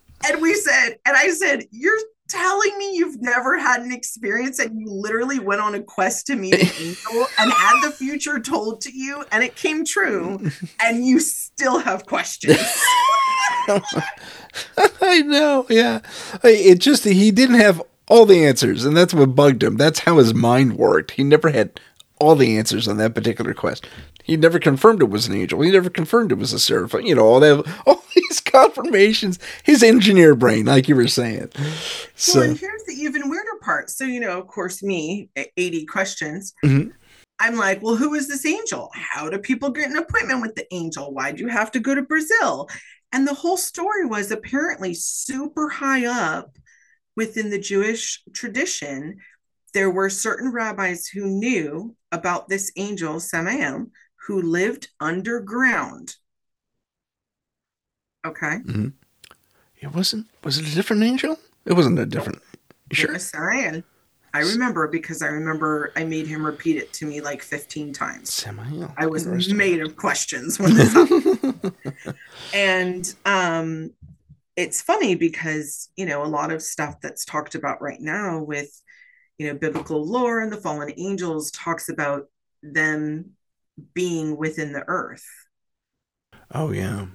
and 0.28 0.40
we 0.42 0.54
said, 0.54 0.98
and 1.04 1.16
I 1.16 1.28
said, 1.30 1.66
"You're." 1.70 1.98
Telling 2.28 2.78
me 2.78 2.96
you've 2.96 3.20
never 3.20 3.58
had 3.58 3.82
an 3.82 3.92
experience 3.92 4.58
and 4.58 4.80
you 4.80 4.86
literally 4.90 5.38
went 5.38 5.60
on 5.60 5.74
a 5.74 5.82
quest 5.82 6.28
to 6.28 6.34
meet 6.34 6.54
an 6.54 6.66
angel 6.80 7.26
and 7.38 7.52
had 7.52 7.82
the 7.82 7.90
future 7.90 8.40
told 8.40 8.80
to 8.82 8.90
you 8.90 9.22
and 9.30 9.44
it 9.44 9.54
came 9.54 9.84
true 9.84 10.40
and 10.82 11.04
you 11.04 11.20
still 11.20 11.80
have 11.80 12.06
questions. 12.06 12.56
I 15.02 15.20
know, 15.26 15.66
yeah. 15.68 16.00
It 16.42 16.78
just 16.78 17.04
he 17.04 17.30
didn't 17.32 17.56
have 17.56 17.82
all 18.12 18.26
the 18.26 18.44
answers, 18.44 18.84
and 18.84 18.94
that's 18.94 19.14
what 19.14 19.34
bugged 19.34 19.62
him. 19.62 19.78
That's 19.78 20.00
how 20.00 20.18
his 20.18 20.34
mind 20.34 20.76
worked. 20.76 21.12
He 21.12 21.24
never 21.24 21.48
had 21.48 21.80
all 22.20 22.34
the 22.36 22.58
answers 22.58 22.86
on 22.86 22.98
that 22.98 23.14
particular 23.14 23.54
quest. 23.54 23.86
He 24.22 24.36
never 24.36 24.58
confirmed 24.58 25.00
it 25.00 25.08
was 25.08 25.26
an 25.26 25.34
angel. 25.34 25.62
He 25.62 25.70
never 25.70 25.88
confirmed 25.88 26.30
it 26.30 26.36
was 26.36 26.52
a 26.52 26.58
seraph. 26.58 26.92
You 26.92 27.14
know, 27.14 27.24
all 27.26 27.40
that 27.40 27.66
all 27.86 28.04
these 28.14 28.40
confirmations. 28.40 29.38
His 29.62 29.82
engineer 29.82 30.34
brain, 30.34 30.66
like 30.66 30.88
you 30.88 30.94
were 30.94 31.08
saying. 31.08 31.48
Well, 31.58 31.72
So 32.14 32.42
and 32.42 32.58
here's 32.58 32.84
the 32.84 32.92
even 32.92 33.30
weirder 33.30 33.58
part. 33.62 33.88
So, 33.88 34.04
you 34.04 34.20
know, 34.20 34.38
of 34.38 34.46
course, 34.46 34.82
me, 34.82 35.30
80 35.56 35.86
questions. 35.86 36.52
Mhm. 36.62 36.92
I'm 37.40 37.56
like, 37.56 37.82
well, 37.82 37.96
who 37.96 38.12
is 38.12 38.28
this 38.28 38.44
angel? 38.44 38.90
How 38.94 39.30
do 39.30 39.38
people 39.38 39.70
get 39.70 39.90
an 39.90 39.96
appointment 39.96 40.42
with 40.42 40.54
the 40.54 40.66
angel? 40.72 41.14
Why 41.14 41.32
do 41.32 41.42
you 41.42 41.48
have 41.48 41.72
to 41.72 41.80
go 41.80 41.94
to 41.94 42.02
Brazil? 42.02 42.68
And 43.10 43.26
the 43.26 43.34
whole 43.34 43.56
story 43.56 44.04
was 44.04 44.30
apparently 44.30 44.92
super 44.94 45.70
high 45.70 46.04
up 46.04 46.58
within 47.16 47.50
the 47.50 47.58
Jewish 47.58 48.22
tradition. 48.32 49.18
There 49.74 49.90
were 49.90 50.10
certain 50.10 50.52
rabbis 50.52 51.06
who 51.08 51.26
knew 51.26 51.96
about 52.10 52.48
this 52.48 52.70
angel, 52.76 53.20
Samael, 53.20 53.86
who 54.26 54.42
lived 54.42 54.88
underground. 55.00 56.16
Okay. 58.26 58.58
it 59.80 59.92
wasn't. 59.94 60.26
Was 60.44 60.58
it 60.58 60.68
a 60.70 60.74
different 60.74 61.02
angel? 61.02 61.38
It 61.64 61.72
wasn't 61.72 61.98
a 61.98 62.06
different. 62.06 62.40
It 62.90 62.96
Sure. 62.96 63.12
was 63.12 63.24
Samael. 63.26 63.82
I 64.34 64.40
remember 64.40 64.88
because 64.88 65.20
I 65.20 65.26
remember 65.26 65.92
I 65.94 66.04
made 66.04 66.26
him 66.26 66.44
repeat 66.44 66.76
it 66.78 66.92
to 66.94 67.06
me 67.06 67.20
like 67.20 67.42
15 67.42 67.92
times. 67.92 68.32
Samael. 68.32 68.94
I 68.96 69.06
was 69.06 69.26
made 69.52 69.80
of 69.82 69.96
questions 69.96 70.58
when 70.58 70.74
this 70.74 70.92
happened. 70.94 71.72
and 72.54 73.14
um 73.26 73.90
it's 74.56 74.82
funny 74.82 75.14
because 75.14 75.90
you 75.96 76.04
know 76.06 76.22
a 76.22 76.26
lot 76.26 76.52
of 76.52 76.62
stuff 76.62 76.96
that's 77.00 77.24
talked 77.24 77.54
about 77.54 77.80
right 77.80 78.00
now 78.00 78.42
with 78.42 78.70
you 79.38 79.46
know 79.46 79.54
biblical 79.58 80.06
lore 80.06 80.40
and 80.40 80.52
the 80.52 80.56
fallen 80.60 80.92
angels 80.96 81.50
talks 81.52 81.88
about 81.88 82.24
them 82.62 83.30
being 83.94 84.36
within 84.36 84.72
the 84.72 84.84
earth 84.86 85.24
Oh 86.54 86.70
yeah. 86.70 87.06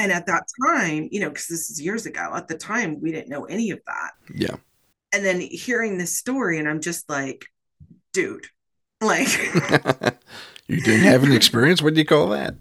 and 0.00 0.10
at 0.10 0.26
that 0.26 0.42
time 0.66 1.08
you 1.12 1.20
know 1.20 1.28
because 1.28 1.46
this 1.46 1.70
is 1.70 1.80
years 1.80 2.06
ago 2.06 2.32
at 2.34 2.48
the 2.48 2.58
time 2.58 3.00
we 3.00 3.12
didn't 3.12 3.28
know 3.28 3.44
any 3.44 3.70
of 3.70 3.80
that 3.86 4.10
Yeah. 4.34 4.56
and 5.12 5.24
then 5.24 5.40
hearing 5.40 5.96
this 5.98 6.18
story 6.18 6.58
and 6.58 6.68
i'm 6.68 6.80
just 6.80 7.08
like 7.08 7.46
dude 8.12 8.46
like 9.00 9.28
you 10.72 10.80
didn't 10.80 11.04
have 11.06 11.22
an 11.24 11.32
experience. 11.32 11.82
What 11.82 11.94
do 11.94 12.00
you 12.00 12.06
call 12.06 12.28
that? 12.30 12.54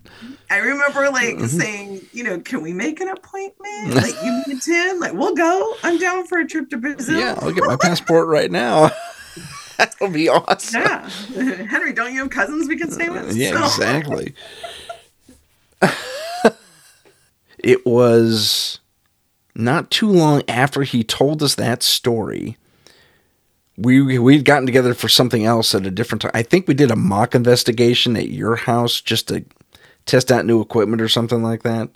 I 0.49 0.57
remember 0.57 1.09
like 1.11 1.37
Mhm. 1.37 1.47
saying, 1.47 2.01
you 2.11 2.23
know, 2.23 2.39
can 2.39 2.61
we 2.61 2.73
make 2.73 2.99
an 2.99 3.07
appointment? 3.07 3.95
Like 3.95 4.13
you 4.23 4.43
and 4.47 4.61
Tim, 4.61 4.99
like 4.99 5.13
we'll 5.13 5.33
go. 5.35 5.75
I'm 5.83 5.97
down 5.97 6.27
for 6.27 6.39
a 6.39 6.45
trip 6.45 6.69
to 6.71 6.77
Brazil. 6.77 7.19
Yeah, 7.19 7.35
I'll 7.41 7.51
get 7.53 7.63
my 7.65 7.77
passport 7.77 8.27
right 8.27 8.51
now. 8.51 8.91
That'll 9.77 10.09
be 10.09 10.27
awesome. 10.29 10.81
Yeah. 10.81 11.09
Henri, 11.69 11.93
don't 11.93 12.13
you 12.13 12.19
have 12.19 12.29
cousins 12.29 12.67
we 12.67 12.77
can 12.77 12.91
stay 12.91 13.09
with? 13.09 13.35
Yeah, 13.35 13.51
So- 13.67 13.83
exactly. 13.83 14.33
it 17.59 17.85
was 17.85 18.79
not 19.55 19.89
too 19.91 20.09
long 20.09 20.43
after 20.47 20.83
he 20.83 21.03
told 21.03 21.41
us 21.41 21.55
that 21.55 21.81
story. 21.83 22.57
We 23.81 24.19
we'd 24.19 24.45
gotten 24.45 24.65
together 24.65 24.93
for 24.93 25.09
something 25.09 25.43
else 25.45 25.73
at 25.73 25.85
a 25.85 25.91
different 25.91 26.21
time. 26.21 26.31
I 26.33 26.43
think 26.43 26.67
we 26.67 26.73
did 26.73 26.91
a 26.91 26.95
mock 26.95 27.33
investigation 27.33 28.15
at 28.15 28.29
your 28.29 28.55
house 28.55 29.01
just 29.01 29.29
to 29.29 29.43
test 30.05 30.31
out 30.31 30.45
new 30.45 30.61
equipment 30.61 31.01
or 31.01 31.07
something 31.07 31.41
like 31.41 31.63
that. 31.63 31.89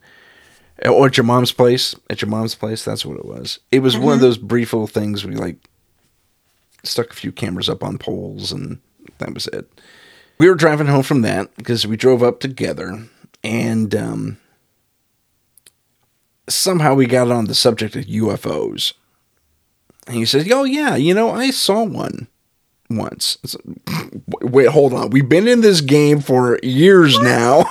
Or 0.84 1.08
at 1.08 1.18
your 1.18 1.26
mom's 1.26 1.52
place. 1.52 1.96
At 2.10 2.22
your 2.22 2.30
mom's 2.30 2.56
place, 2.56 2.84
that's 2.84 3.06
what 3.06 3.18
it 3.18 3.26
was. 3.26 3.60
It 3.72 3.80
was 3.80 3.98
one 3.98 4.14
of 4.14 4.20
those 4.20 4.38
brief 4.38 4.74
little 4.74 4.88
things 4.88 5.24
we 5.24 5.36
like 5.36 5.58
stuck 6.84 7.12
a 7.12 7.16
few 7.16 7.32
cameras 7.32 7.70
up 7.70 7.84
on 7.84 7.98
poles 7.98 8.52
and 8.52 8.80
that 9.20 9.34
was 9.34 9.48
it. 9.48 9.70
We 10.38 10.50
were 10.50 10.56
driving 10.56 10.88
home 10.88 11.04
from 11.04 11.22
that 11.22 11.56
because 11.56 11.88
we 11.88 11.98
drove 11.98 12.22
up 12.22 12.40
together 12.40 13.08
and 13.44 13.96
um, 13.96 14.38
somehow 16.50 16.94
we 16.94 17.06
got 17.06 17.32
on 17.32 17.46
the 17.46 17.56
subject 17.56 17.96
of 17.96 18.06
UFOs. 18.06 18.94
And 20.08 20.16
he 20.16 20.26
says, 20.26 20.50
Oh, 20.52 20.64
yeah, 20.64 20.96
you 20.96 21.14
know, 21.14 21.32
I 21.32 21.52
saw 21.52 21.84
one 21.84 22.28
once. 22.90 23.38
Wait, 24.42 24.68
hold 24.68 24.94
on. 24.94 25.10
We've 25.10 25.28
been 25.28 25.48
in 25.48 25.62
this 25.62 25.82
game 25.82 26.20
for 26.22 26.60
years 26.62 27.20
now. 27.20 27.66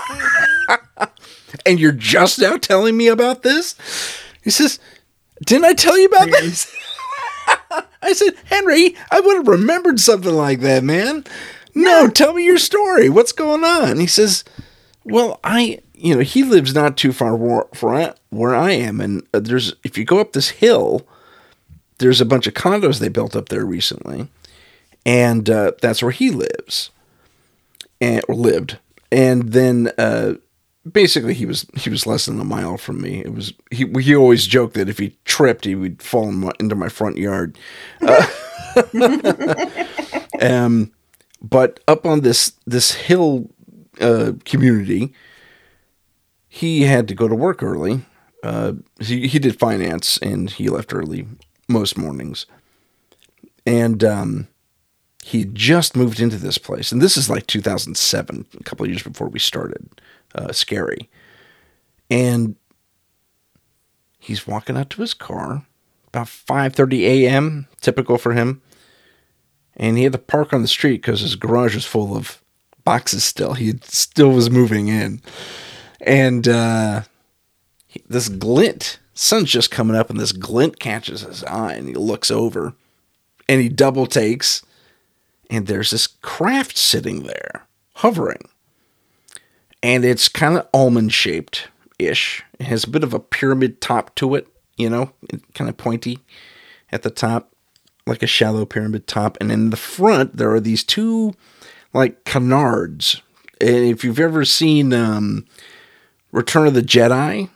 and 1.66 1.78
you're 1.78 1.93
just 1.93 2.39
now 2.39 2.57
telling 2.57 2.97
me 2.97 3.09
about 3.09 3.43
this? 3.43 3.76
He 4.43 4.51
says, 4.51 4.78
Didn't 5.45 5.66
I 5.66 5.74
tell 5.74 5.99
you 5.99 6.07
about 6.07 6.30
this? 6.30 6.74
I 8.03 8.12
said, 8.12 8.35
Henri, 8.51 8.97
I 9.11 9.20
would 9.20 9.37
have 9.37 9.49
remembered 9.49 9.99
something 9.99 10.35
like 10.35 10.61
that, 10.61 10.85
man. 10.85 11.24
No, 11.74 12.09
tell 12.09 12.35
me 12.35 12.45
your 12.45 12.59
story. 12.59 13.09
What's 13.09 13.32
going 13.32 13.64
on? 13.64 13.99
He 13.99 14.07
says, 14.07 14.45
Well, 15.05 15.41
I, 15.43 15.80
you 15.95 16.14
know, 16.14 16.20
he 16.20 16.43
lives 16.43 16.74
not 16.74 16.97
too 16.97 17.12
far 17.12 17.35
where, 17.35 17.64
where, 18.30 18.55
I, 18.55 18.72
am. 18.72 19.01
And 19.01 19.26
uh, 19.32 19.41
there's, 19.41 19.74
if 19.85 19.97
you 19.97 20.05
go 20.05 20.18
up 20.18 20.32
this 20.32 20.51
hill, 20.51 21.07
there's 22.05 22.20
a 22.20 22.26
bunch 22.26 22.46
of 22.46 22.52
condos 22.52 22.98
they 22.98 23.09
built 23.09 23.34
up 23.34 23.48
there 23.48 23.64
recently. 23.64 24.28
And 25.07 25.48
uh, 25.48 25.72
that's 25.80 26.02
where 26.02 26.12
he 26.12 26.30
lives 26.30 26.90
and 27.98 28.22
or 28.28 28.34
lived. 28.34 28.78
And 29.11 29.52
then, 29.52 29.90
uh, 29.96 30.34
basically 30.90 31.32
he 31.32 31.46
was 31.46 31.64
he 31.78 31.88
was 31.88 32.07
less 32.07 32.26
than 32.26 32.38
a 32.38 32.44
mile 32.44 32.76
from 32.76 33.00
me. 33.00 33.20
It 33.20 33.32
was 33.32 33.55
he 33.70 33.86
he 34.00 34.14
always 34.14 34.46
joked 34.46 34.74
that 34.74 34.90
if 34.90 34.98
he 34.98 35.16
tripped 35.24 35.64
he 35.64 35.74
would 35.74 36.02
fall 36.02 36.28
in 36.28 36.34
my, 36.34 36.52
into 36.61 36.74
my 36.74 36.90
front 36.90 37.16
yard. 37.16 37.57
Uh, 38.02 38.26
um, 40.42 40.92
but 41.40 41.80
up 41.88 42.05
on 42.05 42.20
this 42.20 42.52
this 42.66 42.92
hill 42.92 43.50
uh, 43.98 44.32
community, 44.44 45.14
he 46.48 46.82
had 46.82 47.09
to 47.09 47.14
go 47.14 47.28
to 47.28 47.34
work 47.34 47.62
early. 47.62 48.02
Uh, 48.42 48.74
he 49.00 49.26
he 49.26 49.38
did 49.38 49.59
finance 49.59 50.18
and 50.18 50.50
he 50.50 50.68
left 50.68 50.92
early 50.92 51.26
most 51.69 51.97
mornings, 51.97 52.47
and 53.67 54.03
um, 54.05 54.49
he 55.23 55.45
just 55.45 55.97
moved 55.97 56.21
into 56.21 56.37
this 56.37 56.59
place, 56.59 56.93
and 56.93 57.01
this 57.01 57.17
is 57.17 57.31
like 57.31 57.47
2007, 57.47 58.47
a 58.59 58.62
couple 58.65 58.87
years 58.89 59.03
before 59.03 59.29
we 59.29 59.39
started. 59.39 60.01
Uh, 60.35 60.51
scary, 60.51 61.09
and 62.11 62.57
he's 64.19 64.49
walking 64.49 64.77
out 64.77 64.91
to 64.91 65.01
his 65.01 65.15
car 65.15 65.65
about 66.09 66.27
5:30 66.27 67.01
a.m. 67.03 67.69
typical 67.81 68.19
for 68.19 68.33
him, 68.33 68.62
and 69.77 69.97
he 69.97 70.05
had 70.05 70.12
to 70.12 70.19
park 70.19 70.53
on 70.53 70.62
the 70.62 70.69
street 70.69 71.03
because 71.03 71.21
his 71.21 71.37
garage 71.37 71.75
was 71.75 71.85
full 71.85 72.17
of 72.17 72.43
boxes. 72.85 73.25
Still, 73.25 73.55
he 73.55 73.75
still 73.83 74.31
was 74.31 74.51
moving 74.51 74.89
in, 74.89 75.21
and 76.01 76.47
uh, 76.49 77.03
this 78.09 78.29
glint, 78.29 78.99
sun's 79.15 79.51
just 79.51 79.71
coming 79.71 79.97
up, 79.97 80.11
and 80.11 80.21
this 80.21 80.33
glint 80.33 80.79
catches 80.79 81.23
his 81.23 81.43
eye, 81.45 81.75
and 81.75 81.89
he 81.89 81.95
looks 81.95 82.31
over, 82.31 82.75
and 83.49 83.61
he 83.61 83.69
double 83.69 84.07
takes 84.07 84.62
and 85.51 85.67
there's 85.67 85.91
this 85.91 86.07
craft 86.07 86.77
sitting 86.77 87.25
there, 87.25 87.67
hovering. 87.97 88.49
And 89.83 90.05
it's 90.05 90.29
kind 90.29 90.57
of 90.57 90.67
almond 90.73 91.12
shaped 91.12 91.69
ish. 91.99 92.43
It 92.59 92.65
has 92.65 92.85
a 92.85 92.91
bit 92.91 93.05
of 93.05 93.12
a 93.15 93.21
pyramid 93.21 93.81
top 93.81 94.15
to 94.17 94.35
it, 94.35 94.49
you 94.77 94.89
know, 94.89 95.12
kind 95.55 95.69
of 95.69 95.77
pointy 95.77 96.19
at 96.91 97.03
the 97.03 97.11
top, 97.11 97.53
like 98.07 98.23
a 98.23 98.27
shallow 98.27 98.65
pyramid 98.65 99.07
top. 99.07 99.37
And 99.41 99.53
in 99.53 99.71
the 99.71 99.77
front, 99.77 100.37
there 100.37 100.53
are 100.53 100.61
these 100.61 100.83
two, 100.83 101.35
like, 101.93 102.25
canards. 102.25 103.21
And 103.61 103.77
if 103.77 104.03
you've 104.03 104.21
ever 104.21 104.45
seen 104.45 104.93
um, 104.93 105.47
Return 106.33 106.67
of 106.67 106.75
the 106.75 106.83
Jedi, 106.83 107.51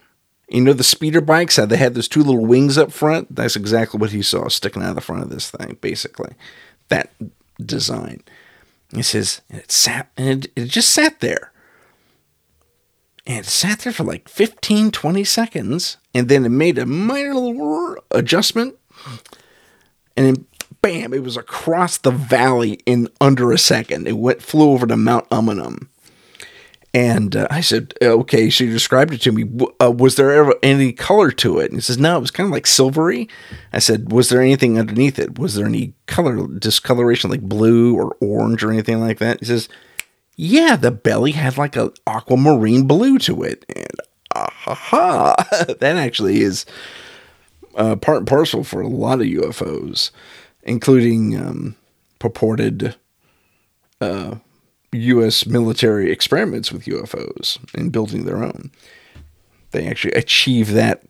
you 0.49 0.63
know 0.63 0.73
the 0.73 0.85
speeder 0.85 1.21
bikes, 1.21 1.57
how 1.57 1.67
they 1.67 1.77
had 1.77 1.95
those 1.95 2.09
two 2.09 2.23
little 2.23 2.47
wings 2.47 2.79
up 2.79 2.93
front? 2.93 3.35
That's 3.35 3.57
exactly 3.57 3.99
what 3.99 4.11
he 4.11 4.23
saw 4.23 4.49
sticking 4.49 4.83
out 4.83 4.91
of 4.91 4.95
the 4.95 5.01
front 5.01 5.23
of 5.23 5.31
this 5.31 5.51
thing, 5.51 5.77
basically. 5.81 6.35
That 6.89 7.13
design. 7.65 8.23
He 8.95 9.03
says, 9.03 9.43
it 9.51 9.71
sat, 9.71 10.11
and 10.17 10.47
it, 10.47 10.53
it 10.57 10.65
just 10.67 10.91
sat 10.91 11.21
there. 11.21 11.53
And 13.27 13.41
it 13.41 13.47
sat 13.47 13.81
there 13.81 13.93
for 13.93 14.05
like 14.05 14.29
15, 14.29 14.91
20 14.91 15.25
seconds. 15.25 15.99
And 16.15 16.29
then 16.29 16.47
it 16.47 16.51
made 16.51 16.79
a 16.79 16.87
minor 16.87 17.35
little 17.35 17.97
adjustment. 18.11 18.77
And 20.17 20.27
then, 20.27 20.47
bam, 20.81 21.13
it 21.13 21.23
was 21.23 21.37
across 21.37 21.99
the 21.99 22.11
valley 22.11 22.81
in 22.87 23.09
under 23.21 23.53
a 23.53 23.59
second. 23.59 24.09
It 24.09 24.17
went, 24.17 24.41
flew 24.41 24.71
over 24.71 24.87
to 24.87 24.97
Mount 24.97 25.29
Umunhum. 25.29 25.89
And 26.95 27.37
uh, 27.37 27.47
I 27.51 27.61
said, 27.61 27.93
okay, 28.01 28.45
you 28.45 28.73
described 28.73 29.13
it 29.13 29.21
to 29.23 29.33
me. 29.33 29.45
Uh, 29.81 29.91
was 29.91 30.17
there 30.17 30.33
ever 30.33 30.55
any 30.63 30.93
color 30.93 31.31
to 31.33 31.59
it? 31.59 31.67
And 31.67 31.75
he 31.75 31.81
says, 31.81 31.99
no, 31.99 32.17
it 32.17 32.21
was 32.21 32.31
kind 32.31 32.47
of 32.47 32.53
like 32.53 32.67
silvery. 32.67 33.29
I 33.73 33.79
said, 33.79 34.11
was 34.11 34.31
there 34.31 34.41
anything 34.41 34.79
underneath 34.79 35.19
it? 35.19 35.39
Was 35.39 35.55
there 35.55 35.67
any 35.67 35.95
color, 36.07 36.47
discoloration 36.47 37.31
like 37.31 37.43
blue 37.43 37.95
or 37.95 38.17
orange 38.21 38.65
or 38.65 38.73
anything 38.73 39.01
like 39.01 39.19
that? 39.19 39.41
He 39.41 39.47
says, 39.47 39.69
yeah, 40.37 40.77
the 40.77 40.91
belly 40.91 41.33
had 41.33 41.59
like 41.59 41.77
a 41.77 41.93
aquamarine 42.07 42.87
blue 42.87 43.19
to 43.19 43.43
it. 43.43 43.67
And 43.69 44.01
ah, 44.35 44.51
ha, 44.51 44.75
ha. 44.75 45.35
that 45.81 45.97
actually 45.97 46.41
is 46.41 46.65
uh, 47.75 47.97
part 47.97 48.19
and 48.19 48.27
parcel 48.27 48.65
for 48.65 48.81
a 48.81 48.89
lot 48.89 49.21
of 49.21 49.27
UFOs, 49.27 50.11
including 50.63 51.37
um, 51.39 51.77
purported 52.19 52.97
uh, 54.01 54.37
U.S. 54.93 55.47
military 55.47 56.11
experiments 56.11 56.73
with 56.73 56.85
UFOs 56.85 57.59
and 57.75 57.93
building 57.93 58.25
their 58.25 58.43
own. 58.43 58.71
They 59.71 59.87
actually 59.87 60.13
achieve 60.13 60.73
that 60.73 61.03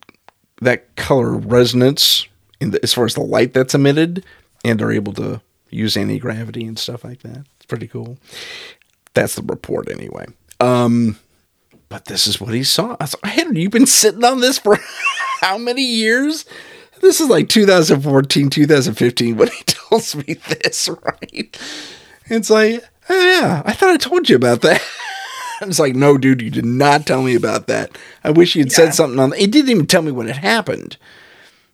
that 0.61 0.97
color 0.97 1.37
resonance 1.37 2.27
in 2.61 2.73
the, 2.73 2.83
as 2.83 2.93
far 2.93 3.05
as 3.05 3.15
the 3.15 3.21
light 3.21 3.53
that's 3.55 3.75
emitted, 3.75 4.25
and 4.65 4.83
are 4.83 4.91
able 4.91 5.13
to 5.13 5.41
use 5.71 5.97
anti 5.97 6.19
gravity 6.19 6.65
and 6.65 6.79
stuff 6.79 7.05
like 7.05 7.23
that. 7.23 7.45
It's 7.57 7.67
pretty 7.67 7.87
cool. 7.87 8.19
That's 9.15 9.37
the 9.37 9.43
report 9.43 9.89
anyway. 9.89 10.27
Um, 10.61 11.19
but 11.89 12.07
this 12.07 12.27
is 12.27 12.41
what 12.41 12.55
he 12.55 12.65
saw. 12.65 12.97
I 13.01 13.07
thought, 13.07 13.27
Henri, 13.27 13.63
you've 13.63 13.73
been 13.73 13.87
sitting 13.87 14.25
on 14.25 14.41
this 14.41 14.59
for 14.59 14.79
how 15.41 15.59
many 15.59 15.83
years? 15.83 16.45
This 17.01 17.21
is 17.21 17.29
like 17.29 17.49
2014, 17.49 18.51
2015 18.51 19.37
when 19.37 19.49
he 19.49 19.63
tells 19.67 20.17
me 20.17 20.35
this, 20.35 20.89
right? 21.03 21.59
It's 22.27 22.51
like, 22.51 22.85
oh, 23.11 23.41
yeah, 23.41 23.63
I 23.65 23.73
thought 23.73 23.91
I 23.91 23.97
told 23.97 24.29
you 24.29 24.37
about 24.37 24.61
that. 24.63 24.81
I 25.61 25.67
was 25.67 25.81
like, 25.81 25.97
no, 25.97 26.17
dude, 26.19 26.41
you 26.43 26.51
did 26.51 26.65
not 26.65 27.05
tell 27.07 27.23
me 27.23 27.35
about 27.35 27.67
that. 27.67 27.97
I 28.23 28.31
wish 28.31 28.55
you 28.55 28.63
had 28.63 28.71
Yeah. 28.71 28.77
said 28.77 28.95
something 28.95 29.19
on. 29.19 29.33
It 29.35 29.51
didn't 29.51 29.71
even 29.71 29.87
tell 29.87 30.03
me 30.03 30.13
when 30.13 30.29
it 30.29 30.37
happened, 30.37 30.97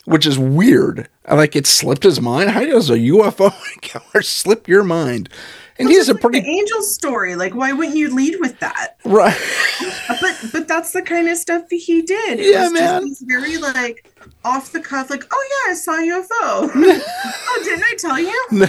which 0.07 0.27
is 0.27 0.39
weird. 0.39 1.09
I 1.27 1.35
like 1.35 1.55
it 1.55 1.67
slipped 1.67 2.03
his 2.05 2.21
mind. 2.21 2.51
How 2.51 2.65
does 2.65 2.89
a 2.91 2.99
UFO 2.99 3.53
encounter 3.75 4.23
slip 4.23 4.69
your 4.69 4.85
mind? 4.85 5.29
And 5.77 5.89
he's 5.89 6.09
a 6.09 6.15
the 6.15 6.21
pretty 6.21 6.39
angel 6.39 6.83
story. 6.83 7.35
Like, 7.35 7.55
why 7.55 7.73
wouldn't 7.73 7.97
you 7.97 8.15
lead 8.15 8.37
with 8.41 8.59
that? 8.61 8.97
right. 9.05 9.37
But 10.21 10.39
but 10.53 10.69
that's 10.69 10.93
the 10.93 11.03
kind 11.03 11.29
of 11.29 11.37
stuff 11.37 11.65
he 11.69 12.01
did. 12.03 12.39
It 12.39 12.53
Yeah, 12.53 12.65
was 12.65 12.73
man. 12.73 13.09
Just 13.09 13.27
very 13.27 13.57
like 13.57 14.09
off 14.45 14.71
the 14.71 14.81
cuff, 14.81 15.11
like, 15.11 15.25
oh 15.33 15.49
yeah, 15.67 15.73
I 15.73 15.75
saw 15.75 15.95
a 15.95 16.03
UFO. 16.03 16.71
oh, 16.75 17.61
didn't 17.65 17.83
I 17.85 17.95
tell 17.99 18.19
you? 18.21 18.69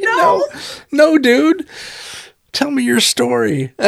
No. 0.04 0.44
no, 0.92 1.12
no, 1.12 1.18
dude. 1.18 1.66
Tell 2.52 2.70
me 2.70 2.82
your 2.82 3.00
story. 3.00 3.72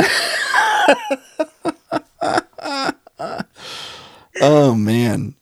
oh 4.40 4.74
man, 4.74 5.34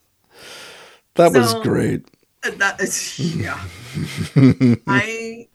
that 1.14 1.33
was 1.33 1.55
great. 1.62 2.05
That 2.43 2.81
is 2.81 3.18
yeah. 3.18 3.61
I 4.87 5.49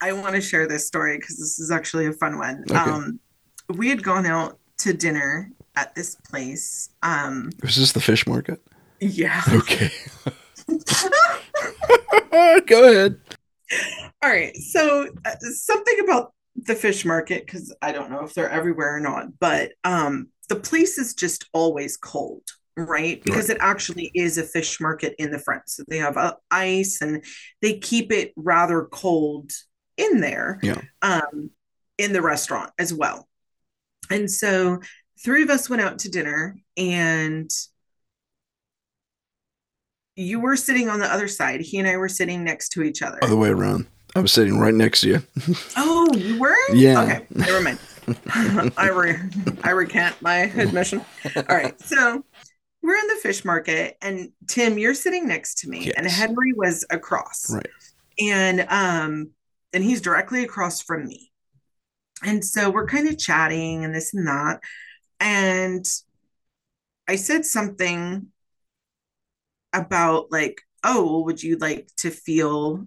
I 0.00 0.12
want 0.12 0.34
to 0.34 0.40
share 0.40 0.66
this 0.68 0.86
story 0.86 1.16
because 1.18 1.38
this 1.38 1.58
is 1.58 1.70
actually 1.70 2.06
a 2.06 2.12
fun 2.12 2.38
one. 2.38 2.64
Okay. 2.70 2.78
Um, 2.78 3.18
we 3.74 3.88
had 3.88 4.02
gone 4.02 4.26
out 4.26 4.58
to 4.78 4.92
dinner 4.92 5.50
at 5.76 5.94
this 5.94 6.14
place. 6.16 6.90
Um, 7.02 7.50
Was 7.62 7.76
this 7.76 7.92
the 7.92 8.00
fish 8.00 8.26
market? 8.26 8.60
yeah. 9.00 9.42
Okay. 9.52 9.90
Go 12.66 12.90
ahead. 12.90 13.18
All 14.22 14.30
right. 14.30 14.56
So 14.56 15.08
uh, 15.24 15.34
something 15.40 16.00
about 16.04 16.32
the 16.56 16.74
fish 16.74 17.04
market 17.04 17.44
because 17.44 17.74
I 17.82 17.92
don't 17.92 18.10
know 18.10 18.24
if 18.24 18.34
they're 18.34 18.50
everywhere 18.50 18.96
or 18.96 19.00
not, 19.00 19.38
but 19.38 19.72
um, 19.84 20.28
the 20.48 20.56
place 20.56 20.98
is 20.98 21.14
just 21.14 21.48
always 21.52 21.96
cold, 21.96 22.42
right? 22.76 23.22
Because 23.22 23.48
right. 23.48 23.58
it 23.58 23.62
actually 23.62 24.10
is 24.14 24.38
a 24.38 24.42
fish 24.42 24.80
market 24.80 25.14
in 25.18 25.30
the 25.30 25.38
front. 25.38 25.68
So 25.68 25.84
they 25.88 25.98
have 25.98 26.16
uh, 26.16 26.34
ice 26.50 27.02
and 27.02 27.24
they 27.60 27.78
keep 27.78 28.12
it 28.12 28.32
rather 28.36 28.84
cold 28.84 29.50
in 29.96 30.20
there. 30.20 30.58
Yeah. 30.62 30.80
Um, 31.02 31.50
in 31.98 32.12
the 32.12 32.22
restaurant 32.22 32.70
as 32.78 32.92
well. 32.92 33.28
And 34.10 34.30
so 34.30 34.80
three 35.24 35.42
of 35.42 35.50
us 35.50 35.70
went 35.70 35.82
out 35.82 36.00
to 36.00 36.10
dinner 36.10 36.56
and 36.76 37.50
you 40.16 40.40
were 40.40 40.56
sitting 40.56 40.88
on 40.88 40.98
the 40.98 41.12
other 41.12 41.28
side. 41.28 41.60
He 41.60 41.78
and 41.78 41.86
I 41.86 41.96
were 41.96 42.08
sitting 42.08 42.42
next 42.42 42.70
to 42.70 42.82
each 42.82 43.02
other. 43.02 43.22
Other 43.22 43.36
way 43.36 43.50
around. 43.50 43.86
I 44.14 44.20
was 44.20 44.32
sitting 44.32 44.58
right 44.58 44.74
next 44.74 45.02
to 45.02 45.08
you. 45.08 45.22
oh, 45.76 46.12
you 46.16 46.40
were? 46.40 46.56
Yeah. 46.72 47.02
Okay, 47.02 47.26
never 47.30 47.60
mind. 47.60 47.78
I 48.78 48.88
re- 48.88 49.18
I 49.62 49.70
recant 49.70 50.20
my 50.22 50.36
admission. 50.36 51.04
All 51.36 51.42
right, 51.48 51.78
so 51.80 52.24
we're 52.82 52.96
in 52.96 53.08
the 53.08 53.16
fish 53.16 53.44
market, 53.44 53.98
and 54.00 54.30
Tim, 54.48 54.78
you're 54.78 54.94
sitting 54.94 55.28
next 55.28 55.58
to 55.58 55.68
me, 55.68 55.86
yes. 55.86 55.94
and 55.96 56.06
Henri 56.06 56.52
was 56.54 56.86
across, 56.88 57.52
right? 57.52 57.66
And 58.18 58.60
um, 58.70 59.30
and 59.72 59.84
he's 59.84 60.00
directly 60.00 60.44
across 60.44 60.80
from 60.80 61.06
me, 61.06 61.30
and 62.24 62.44
so 62.44 62.70
we're 62.70 62.86
kind 62.86 63.08
of 63.08 63.18
chatting 63.18 63.84
and 63.84 63.94
this 63.94 64.14
and 64.14 64.26
that, 64.28 64.60
and 65.20 65.84
I 67.08 67.16
said 67.16 67.44
something 67.44 68.28
about 69.72 70.30
like, 70.30 70.62
oh, 70.84 71.22
would 71.22 71.42
you 71.42 71.56
like 71.56 71.88
to 71.98 72.10
feel 72.10 72.86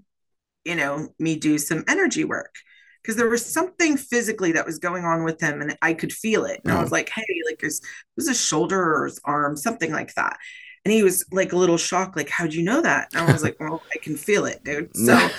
you 0.65 0.75
know, 0.75 1.09
me 1.17 1.35
do 1.35 1.57
some 1.57 1.83
energy 1.87 2.23
work 2.23 2.55
because 3.01 3.15
there 3.15 3.29
was 3.29 3.45
something 3.45 3.97
physically 3.97 4.51
that 4.51 4.65
was 4.65 4.77
going 4.77 5.03
on 5.03 5.23
with 5.23 5.41
him 5.41 5.61
and 5.61 5.77
I 5.81 5.93
could 5.93 6.11
feel 6.11 6.45
it. 6.45 6.61
And 6.63 6.73
I 6.73 6.81
was 6.81 6.91
like, 6.91 7.09
hey, 7.09 7.25
like 7.49 7.61
his 7.61 7.81
was 8.15 8.27
his 8.27 8.39
shoulder 8.39 8.79
or 8.79 9.05
his 9.05 9.19
arm, 9.23 9.55
something 9.55 9.91
like 9.91 10.13
that. 10.15 10.37
And 10.85 10.93
he 10.93 11.03
was 11.03 11.25
like 11.31 11.53
a 11.53 11.57
little 11.57 11.77
shocked, 11.77 12.15
like, 12.15 12.29
how'd 12.29 12.53
you 12.53 12.63
know 12.63 12.81
that? 12.81 13.09
And 13.13 13.27
I 13.27 13.31
was 13.31 13.43
like, 13.43 13.59
well, 13.59 13.81
I 13.93 13.97
can 13.97 14.15
feel 14.15 14.45
it, 14.45 14.63
dude. 14.63 14.91
So 14.95 15.29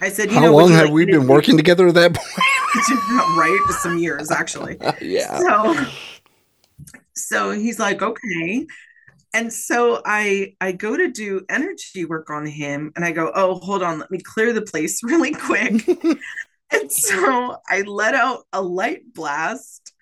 I 0.00 0.10
said, 0.10 0.30
you 0.30 0.36
How 0.36 0.42
know, 0.42 0.56
long 0.56 0.70
have 0.72 0.84
like 0.86 0.92
we 0.92 1.06
been 1.06 1.26
working 1.26 1.56
together 1.56 1.88
at 1.88 1.94
that 1.94 2.14
point? 2.14 2.28
right? 3.36 3.76
Some 3.80 3.98
years, 3.98 4.30
actually. 4.30 4.76
yeah. 5.00 5.38
So, 5.38 5.86
so 7.14 7.50
he's 7.52 7.78
like, 7.78 8.02
okay 8.02 8.66
and 9.36 9.52
so 9.52 10.00
i 10.06 10.54
i 10.60 10.72
go 10.72 10.96
to 10.96 11.10
do 11.10 11.44
energy 11.50 12.04
work 12.04 12.30
on 12.30 12.46
him 12.46 12.90
and 12.96 13.04
i 13.04 13.12
go 13.12 13.30
oh 13.34 13.56
hold 13.56 13.82
on 13.82 13.98
let 13.98 14.10
me 14.10 14.18
clear 14.18 14.52
the 14.52 14.62
place 14.62 15.02
really 15.04 15.32
quick. 15.32 15.86
And 16.72 16.90
so 16.90 17.58
i 17.68 17.82
let 17.82 18.16
out 18.16 18.40
a 18.52 18.60
light 18.60 19.14
blast 19.14 19.92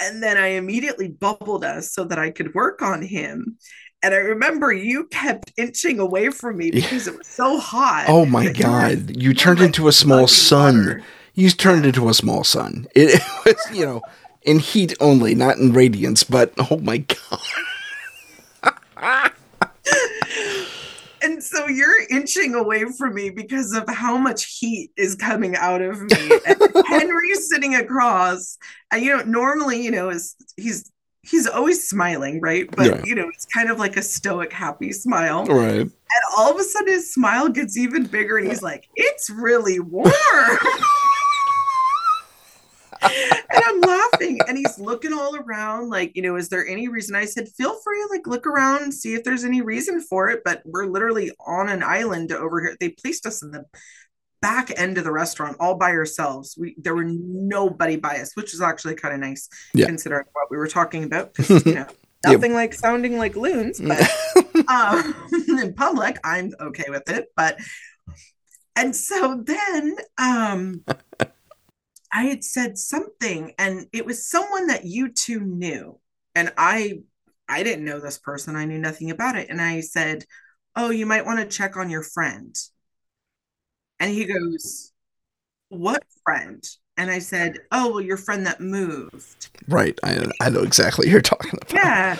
and 0.00 0.20
then 0.20 0.36
i 0.36 0.48
immediately 0.48 1.06
bubbled 1.06 1.64
us 1.64 1.92
so 1.94 2.02
that 2.02 2.18
i 2.18 2.30
could 2.30 2.52
work 2.52 2.82
on 2.82 3.00
him. 3.00 3.58
And 4.02 4.12
i 4.12 4.16
remember 4.16 4.72
you 4.72 5.04
kept 5.06 5.52
inching 5.56 6.00
away 6.00 6.30
from 6.30 6.56
me 6.56 6.72
because 6.72 7.06
it 7.06 7.16
was 7.16 7.28
so 7.28 7.60
hot. 7.60 8.06
Oh 8.08 8.26
my 8.26 8.52
god. 8.66 9.10
You, 9.10 9.28
you 9.28 9.34
turned 9.34 9.60
into 9.60 9.86
a 9.86 9.92
small 9.92 10.26
sun. 10.26 10.78
water. 10.78 11.02
you 11.34 11.48
turned 11.50 11.86
into 11.86 12.08
a 12.08 12.14
small 12.14 12.42
sun. 12.42 12.88
It, 12.96 13.20
it 13.20 13.44
was 13.44 13.78
you 13.78 13.86
know 13.86 14.02
in 14.42 14.58
heat 14.58 14.94
only 14.98 15.36
not 15.36 15.58
in 15.58 15.72
radiance 15.72 16.24
but 16.24 16.52
oh 16.72 16.78
my 16.78 16.98
god 16.98 17.38
and 21.22 21.42
so 21.42 21.68
you're 21.68 22.06
inching 22.10 22.54
away 22.54 22.84
from 22.96 23.14
me 23.14 23.30
because 23.30 23.74
of 23.74 23.88
how 23.88 24.16
much 24.16 24.58
heat 24.58 24.90
is 24.96 25.14
coming 25.14 25.56
out 25.56 25.82
of 25.82 26.00
me. 26.00 26.30
And 26.46 26.58
Henri's 26.88 27.48
sitting 27.48 27.74
across, 27.74 28.58
and 28.92 29.02
you 29.02 29.16
know, 29.16 29.22
normally, 29.24 29.82
you 29.82 29.90
know, 29.90 30.10
is 30.10 30.36
he's 30.56 30.90
he's 31.22 31.46
always 31.46 31.88
smiling, 31.88 32.40
right? 32.40 32.68
But 32.74 32.86
yeah. 32.86 33.02
you 33.04 33.14
know, 33.14 33.28
it's 33.32 33.46
kind 33.46 33.70
of 33.70 33.78
like 33.78 33.96
a 33.96 34.02
stoic, 34.02 34.52
happy 34.52 34.92
smile. 34.92 35.44
Right. 35.44 35.80
And 35.80 35.90
all 36.36 36.50
of 36.50 36.58
a 36.58 36.64
sudden 36.64 36.88
his 36.88 37.12
smile 37.12 37.48
gets 37.48 37.76
even 37.76 38.04
bigger 38.04 38.38
and 38.38 38.48
he's 38.48 38.62
like, 38.62 38.88
it's 38.96 39.30
really 39.30 39.80
warm. 39.80 40.12
and 43.10 43.62
I'm 43.64 43.80
laughing. 43.80 44.38
And 44.48 44.56
he's 44.56 44.78
looking 44.78 45.12
all 45.12 45.36
around, 45.36 45.88
like, 45.88 46.14
you 46.14 46.22
know, 46.22 46.36
is 46.36 46.48
there 46.48 46.66
any 46.66 46.88
reason? 46.88 47.16
I 47.16 47.24
said, 47.24 47.48
feel 47.48 47.78
free, 47.80 48.04
like, 48.10 48.26
look 48.26 48.46
around 48.46 48.82
and 48.82 48.94
see 48.94 49.14
if 49.14 49.24
there's 49.24 49.44
any 49.44 49.62
reason 49.62 50.00
for 50.00 50.28
it. 50.30 50.42
But 50.44 50.62
we're 50.64 50.86
literally 50.86 51.30
on 51.46 51.68
an 51.68 51.82
island 51.82 52.32
over 52.32 52.60
here. 52.60 52.76
They 52.78 52.90
placed 52.90 53.26
us 53.26 53.42
in 53.42 53.50
the 53.50 53.64
back 54.40 54.72
end 54.78 54.98
of 54.98 55.04
the 55.04 55.12
restaurant 55.12 55.56
all 55.60 55.74
by 55.76 55.90
ourselves. 55.90 56.56
We 56.58 56.74
there 56.78 56.94
were 56.94 57.04
nobody 57.04 57.96
by 57.96 58.16
us, 58.16 58.34
which 58.34 58.54
is 58.54 58.60
actually 58.60 58.94
kind 58.94 59.14
of 59.14 59.20
nice 59.20 59.48
yeah. 59.74 59.86
considering 59.86 60.26
what 60.32 60.50
we 60.50 60.56
were 60.56 60.68
talking 60.68 61.04
about. 61.04 61.34
Because 61.40 61.66
you 61.66 61.74
know, 61.74 61.86
nothing 62.26 62.54
like 62.54 62.74
sounding 62.74 63.18
like 63.18 63.36
loons, 63.36 63.80
but 63.84 64.08
um, 64.68 65.14
in 65.48 65.74
public, 65.74 66.18
I'm 66.24 66.52
okay 66.60 66.86
with 66.88 67.08
it. 67.10 67.28
But 67.36 67.58
and 68.76 68.94
so 68.94 69.42
then 69.44 69.96
um 70.18 70.84
I 72.12 72.24
had 72.24 72.44
said 72.44 72.78
something 72.78 73.54
and 73.58 73.86
it 73.92 74.04
was 74.04 74.26
someone 74.26 74.66
that 74.68 74.84
you 74.84 75.12
two 75.12 75.40
knew. 75.40 75.98
And 76.34 76.52
I 76.56 77.00
I 77.48 77.62
didn't 77.62 77.84
know 77.84 78.00
this 78.00 78.18
person. 78.18 78.56
I 78.56 78.64
knew 78.64 78.78
nothing 78.78 79.10
about 79.10 79.36
it. 79.36 79.48
And 79.50 79.60
I 79.60 79.80
said, 79.80 80.24
"Oh, 80.76 80.90
you 80.90 81.06
might 81.06 81.26
want 81.26 81.40
to 81.40 81.56
check 81.56 81.76
on 81.76 81.90
your 81.90 82.02
friend." 82.02 82.54
And 83.98 84.10
he 84.10 84.24
goes, 84.24 84.92
"What 85.68 86.04
friend?" 86.24 86.64
And 86.96 87.10
I 87.10 87.18
said, 87.18 87.58
"Oh, 87.72 87.90
well, 87.92 88.00
your 88.00 88.16
friend 88.16 88.46
that 88.46 88.60
moved." 88.60 89.50
Right. 89.68 89.98
I 90.04 90.30
I 90.40 90.50
know 90.50 90.62
exactly 90.62 91.08
you're 91.10 91.20
talking 91.20 91.52
about. 91.54 91.72
Yeah. 91.72 92.16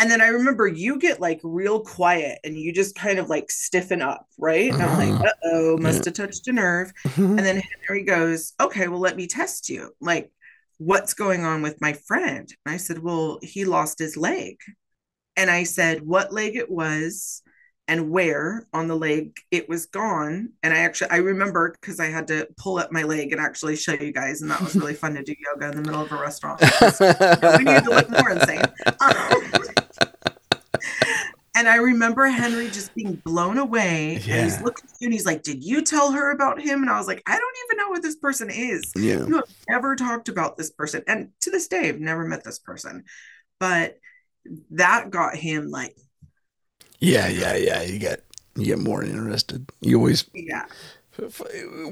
And 0.00 0.10
then 0.10 0.22
I 0.22 0.28
remember 0.28 0.66
you 0.66 0.98
get 0.98 1.20
like 1.20 1.40
real 1.42 1.80
quiet 1.80 2.38
and 2.42 2.56
you 2.56 2.72
just 2.72 2.94
kind 2.94 3.18
of 3.18 3.28
like 3.28 3.50
stiffen 3.50 4.00
up, 4.00 4.26
right? 4.38 4.72
And. 4.72 4.82
I'm 4.82 5.10
like, 5.10 5.28
uh 5.28 5.32
oh, 5.44 5.76
must 5.76 6.06
have 6.06 6.14
touched 6.14 6.48
a 6.48 6.52
nerve. 6.52 6.92
Mm-hmm. 7.04 7.38
And 7.38 7.38
then 7.38 7.62
Henri 7.86 8.02
goes, 8.04 8.54
okay, 8.60 8.88
well, 8.88 9.00
let 9.00 9.16
me 9.16 9.26
test 9.26 9.68
you. 9.68 9.92
Like, 10.00 10.32
what's 10.78 11.12
going 11.12 11.44
on 11.44 11.60
with 11.60 11.80
my 11.82 11.92
friend? 11.92 12.48
And 12.64 12.74
I 12.74 12.78
said, 12.78 12.98
well, 12.98 13.38
he 13.42 13.66
lost 13.66 13.98
his 13.98 14.16
leg. 14.16 14.56
And 15.36 15.50
I 15.50 15.64
said, 15.64 16.06
what 16.06 16.32
leg 16.32 16.56
it 16.56 16.70
was 16.70 17.42
and 17.90 18.08
where 18.08 18.68
on 18.72 18.86
the 18.86 18.96
leg 18.96 19.36
it 19.50 19.68
was 19.68 19.86
gone. 19.86 20.50
And 20.62 20.72
I 20.72 20.78
actually 20.78 21.10
I 21.10 21.16
remember 21.16 21.74
because 21.80 21.98
I 21.98 22.06
had 22.06 22.28
to 22.28 22.46
pull 22.56 22.78
up 22.78 22.92
my 22.92 23.02
leg 23.02 23.32
and 23.32 23.40
actually 23.40 23.74
show 23.74 23.94
you 23.94 24.12
guys, 24.12 24.42
and 24.42 24.50
that 24.50 24.60
was 24.60 24.76
really 24.76 24.94
fun 24.94 25.14
to 25.14 25.24
do 25.24 25.34
yoga 25.44 25.70
in 25.70 25.82
the 25.82 25.82
middle 25.82 26.02
of 26.02 26.12
a 26.12 26.16
restaurant. 26.16 26.60
we 27.00 27.64
need 27.64 27.82
to 27.82 27.90
look 27.90 28.08
more 28.08 28.30
insane. 28.30 28.62
Um, 29.00 29.74
and 31.56 31.68
I 31.68 31.76
remember 31.76 32.26
Henri 32.26 32.68
just 32.68 32.94
being 32.94 33.14
blown 33.16 33.58
away. 33.58 34.20
Yeah. 34.24 34.34
And 34.34 34.44
he's 34.44 34.60
looking 34.62 34.88
at 34.88 34.96
you 35.00 35.06
and 35.06 35.12
he's 35.12 35.26
like, 35.26 35.42
Did 35.42 35.64
you 35.64 35.82
tell 35.82 36.12
her 36.12 36.30
about 36.32 36.60
him? 36.60 36.82
And 36.82 36.90
I 36.90 36.98
was 36.98 37.06
like, 37.06 37.22
I 37.26 37.38
don't 37.38 37.56
even 37.66 37.76
know 37.78 37.94
who 37.94 38.00
this 38.00 38.16
person 38.16 38.50
is. 38.50 38.92
Yeah. 38.96 39.26
You 39.26 39.36
have 39.36 39.44
never 39.68 39.96
talked 39.96 40.28
about 40.28 40.56
this 40.56 40.70
person. 40.70 41.02
And 41.06 41.30
to 41.40 41.50
this 41.50 41.68
day, 41.68 41.88
I've 41.88 42.00
never 42.00 42.24
met 42.24 42.44
this 42.44 42.58
person. 42.58 43.04
But 43.58 43.98
that 44.70 45.10
got 45.10 45.36
him 45.36 45.70
like 45.70 45.94
yeah, 47.00 47.28
yeah, 47.28 47.56
yeah. 47.56 47.82
You 47.82 47.98
get 47.98 48.24
you 48.56 48.66
get 48.66 48.78
more 48.78 49.02
interested. 49.02 49.66
You 49.80 49.96
always 49.98 50.26
yeah. 50.34 50.66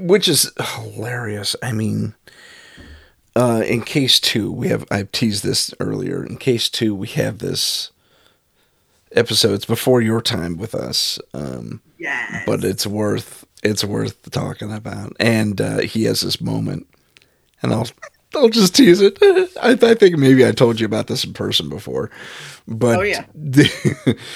Which 0.01 0.29
is 0.29 0.51
hilarious. 0.76 1.57
I 1.62 1.72
mean, 1.72 2.14
uh, 3.35 3.62
in 3.66 3.83
case 3.83 4.20
two, 4.20 4.53
we 4.53 4.68
have 4.68 4.85
I've 4.91 5.11
teased 5.12 5.45
this 5.45 5.74
earlier. 5.81 6.24
In 6.24 6.37
case 6.37 6.68
two, 6.68 6.95
we 6.95 7.09
have 7.09 7.39
this 7.39 7.91
episodes 9.12 9.64
before 9.64 10.00
your 10.00 10.20
time 10.20 10.56
with 10.56 10.74
us. 10.74 11.18
Um, 11.34 11.80
yes. 11.98 12.42
But 12.46 12.64
it's 12.64 12.86
worth 12.86 13.44
it's 13.62 13.84
worth 13.84 14.30
talking 14.30 14.72
about. 14.72 15.16
And 15.18 15.61
uh, 15.61 15.78
he 15.80 16.04
has 16.04 16.20
this 16.20 16.40
moment, 16.40 16.86
and 17.62 17.72
I'll 17.72 17.88
I'll 18.34 18.48
just 18.48 18.74
tease 18.74 19.00
it. 19.00 19.18
I, 19.62 19.78
I 19.80 19.94
think 19.94 20.16
maybe 20.16 20.46
I 20.46 20.52
told 20.52 20.80
you 20.80 20.86
about 20.86 21.06
this 21.06 21.24
in 21.24 21.32
person 21.32 21.68
before, 21.68 22.11
but 22.66 22.98
oh 22.98 23.02
yeah. 23.02 23.24
The, 23.34 24.18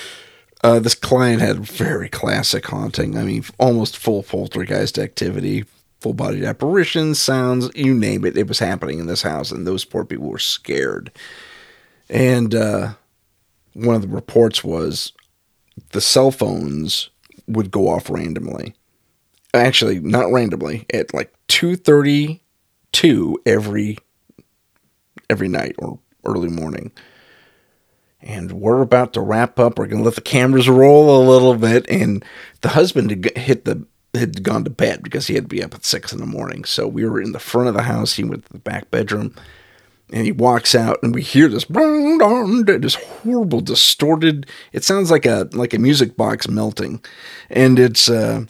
Uh, 0.65 0.79
this 0.79 0.95
client 0.95 1.43
had 1.43 1.59
very 1.59 2.09
classic 2.09 2.65
haunting. 2.67 3.19
I 3.19 3.25
mean, 3.25 3.45
almost 3.59 3.99
full 3.99 4.23
poltergeist 4.23 4.97
activity, 4.97 5.65
full 6.01 6.15
bodied 6.15 6.45
apparitions, 6.45 7.19
sounds, 7.19 7.69
you 7.75 7.93
name 7.93 8.25
it. 8.25 8.39
It 8.39 8.47
was 8.47 8.61
happening 8.61 9.01
in 9.01 9.07
this 9.07 9.23
house, 9.23 9.51
and 9.51 9.67
those 9.67 9.85
poor 9.85 10.05
people 10.05 10.29
were 10.29 10.39
scared. 10.39 11.11
And 12.09 12.55
uh, 12.55 12.93
one 13.75 13.97
of 13.97 14.03
the 14.03 14.09
reports 14.09 14.63
was 14.63 15.13
the 15.91 16.01
cell 16.01 16.31
phones 16.31 17.11
would 17.47 17.71
go 17.71 17.89
off 17.89 18.11
randomly. 18.11 18.75
Actually, 19.55 20.01
not 20.01 20.33
randomly, 20.33 20.87
at 20.93 21.13
like 21.13 21.33
2:32 21.49 23.37
every 23.47 23.99
every 25.29 25.49
night 25.49 25.75
or 25.79 25.99
early 26.25 26.49
morning 26.49 26.93
and 28.23 28.53
we're 28.53 28.83
about 28.83 29.13
to 29.15 29.21
wrap 29.21 29.59
up. 29.59 29.79
We're 29.79 29.87
going 29.87 30.03
to 30.03 30.05
let 30.05 30.15
the 30.15 30.21
cameras 30.21 30.69
roll 30.69 31.21
a 31.21 31.29
little 31.29 31.57
bit. 31.57 31.85
And 31.91 32.25
the 32.61 32.71
husband 32.71 33.11
had 33.11 33.37
hit 33.37 33.65
the 33.65 33.87
had 34.15 34.43
gone 34.43 34.63
to 34.63 34.71
bed 34.71 35.03
because 35.03 35.27
he 35.27 35.35
had 35.35 35.45
to 35.45 35.49
be 35.49 35.63
up 35.63 35.75
at 35.75 35.87
six 35.87 36.13
in 36.13 36.19
the 36.19 36.27
morning. 36.27 36.65
So 36.65 36.87
we 36.87 37.07
were 37.07 37.21
in 37.21 37.33
the 37.33 37.39
front 37.39 37.69
of 37.69 37.75
the 37.75 37.83
house. 37.83 38.15
He 38.15 38.25
went 38.25 38.45
to 38.45 38.53
the 38.53 38.59
back 38.59 38.91
bedroom 38.91 39.35
and 40.13 40.27
he 40.27 40.33
walks 40.33 40.75
out 40.75 41.03
and 41.03 41.15
we 41.15 41.23
hear 41.23 41.49
this 41.49 41.65
this 41.65 42.95
horrible 42.95 43.61
distorted 43.61 44.47
it 44.73 44.85
sounds 44.85 45.11
like 45.11 45.25
a 45.25 45.49
like 45.53 45.75
a 45.75 45.79
music 45.79 46.17
box 46.17 46.47
melting. 46.47 47.03
And 47.49 47.79
it's 47.79 48.11
uh 48.11 48.45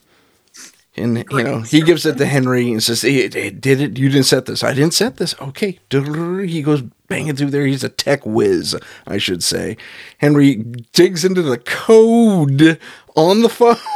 and 0.96 1.24
you 1.30 1.42
know 1.42 1.60
he 1.60 1.80
gives 1.80 2.04
it 2.04 2.18
to 2.18 2.26
henri 2.26 2.70
and 2.70 2.82
says 2.82 3.02
hey, 3.02 3.28
did 3.28 3.80
it? 3.80 3.96
You 3.96 4.08
didn't 4.08 4.26
set 4.26 4.46
this. 4.46 4.64
I 4.64 4.74
didn't 4.74 4.94
set 4.94 5.16
this. 5.16 5.34
Okay. 5.40 5.78
He 5.90 6.62
goes 6.62 6.82
banging 7.06 7.36
through 7.36 7.50
there. 7.50 7.64
He's 7.64 7.84
a 7.84 7.88
tech 7.88 8.26
whiz 8.26 8.76
i 9.06 9.18
should 9.18 9.44
say. 9.44 9.76
Henri 10.20 10.56
digs 10.92 11.24
into 11.24 11.42
the 11.42 11.58
code 11.58 12.80
on 13.14 13.42
the 13.42 13.48
phone 13.48 13.76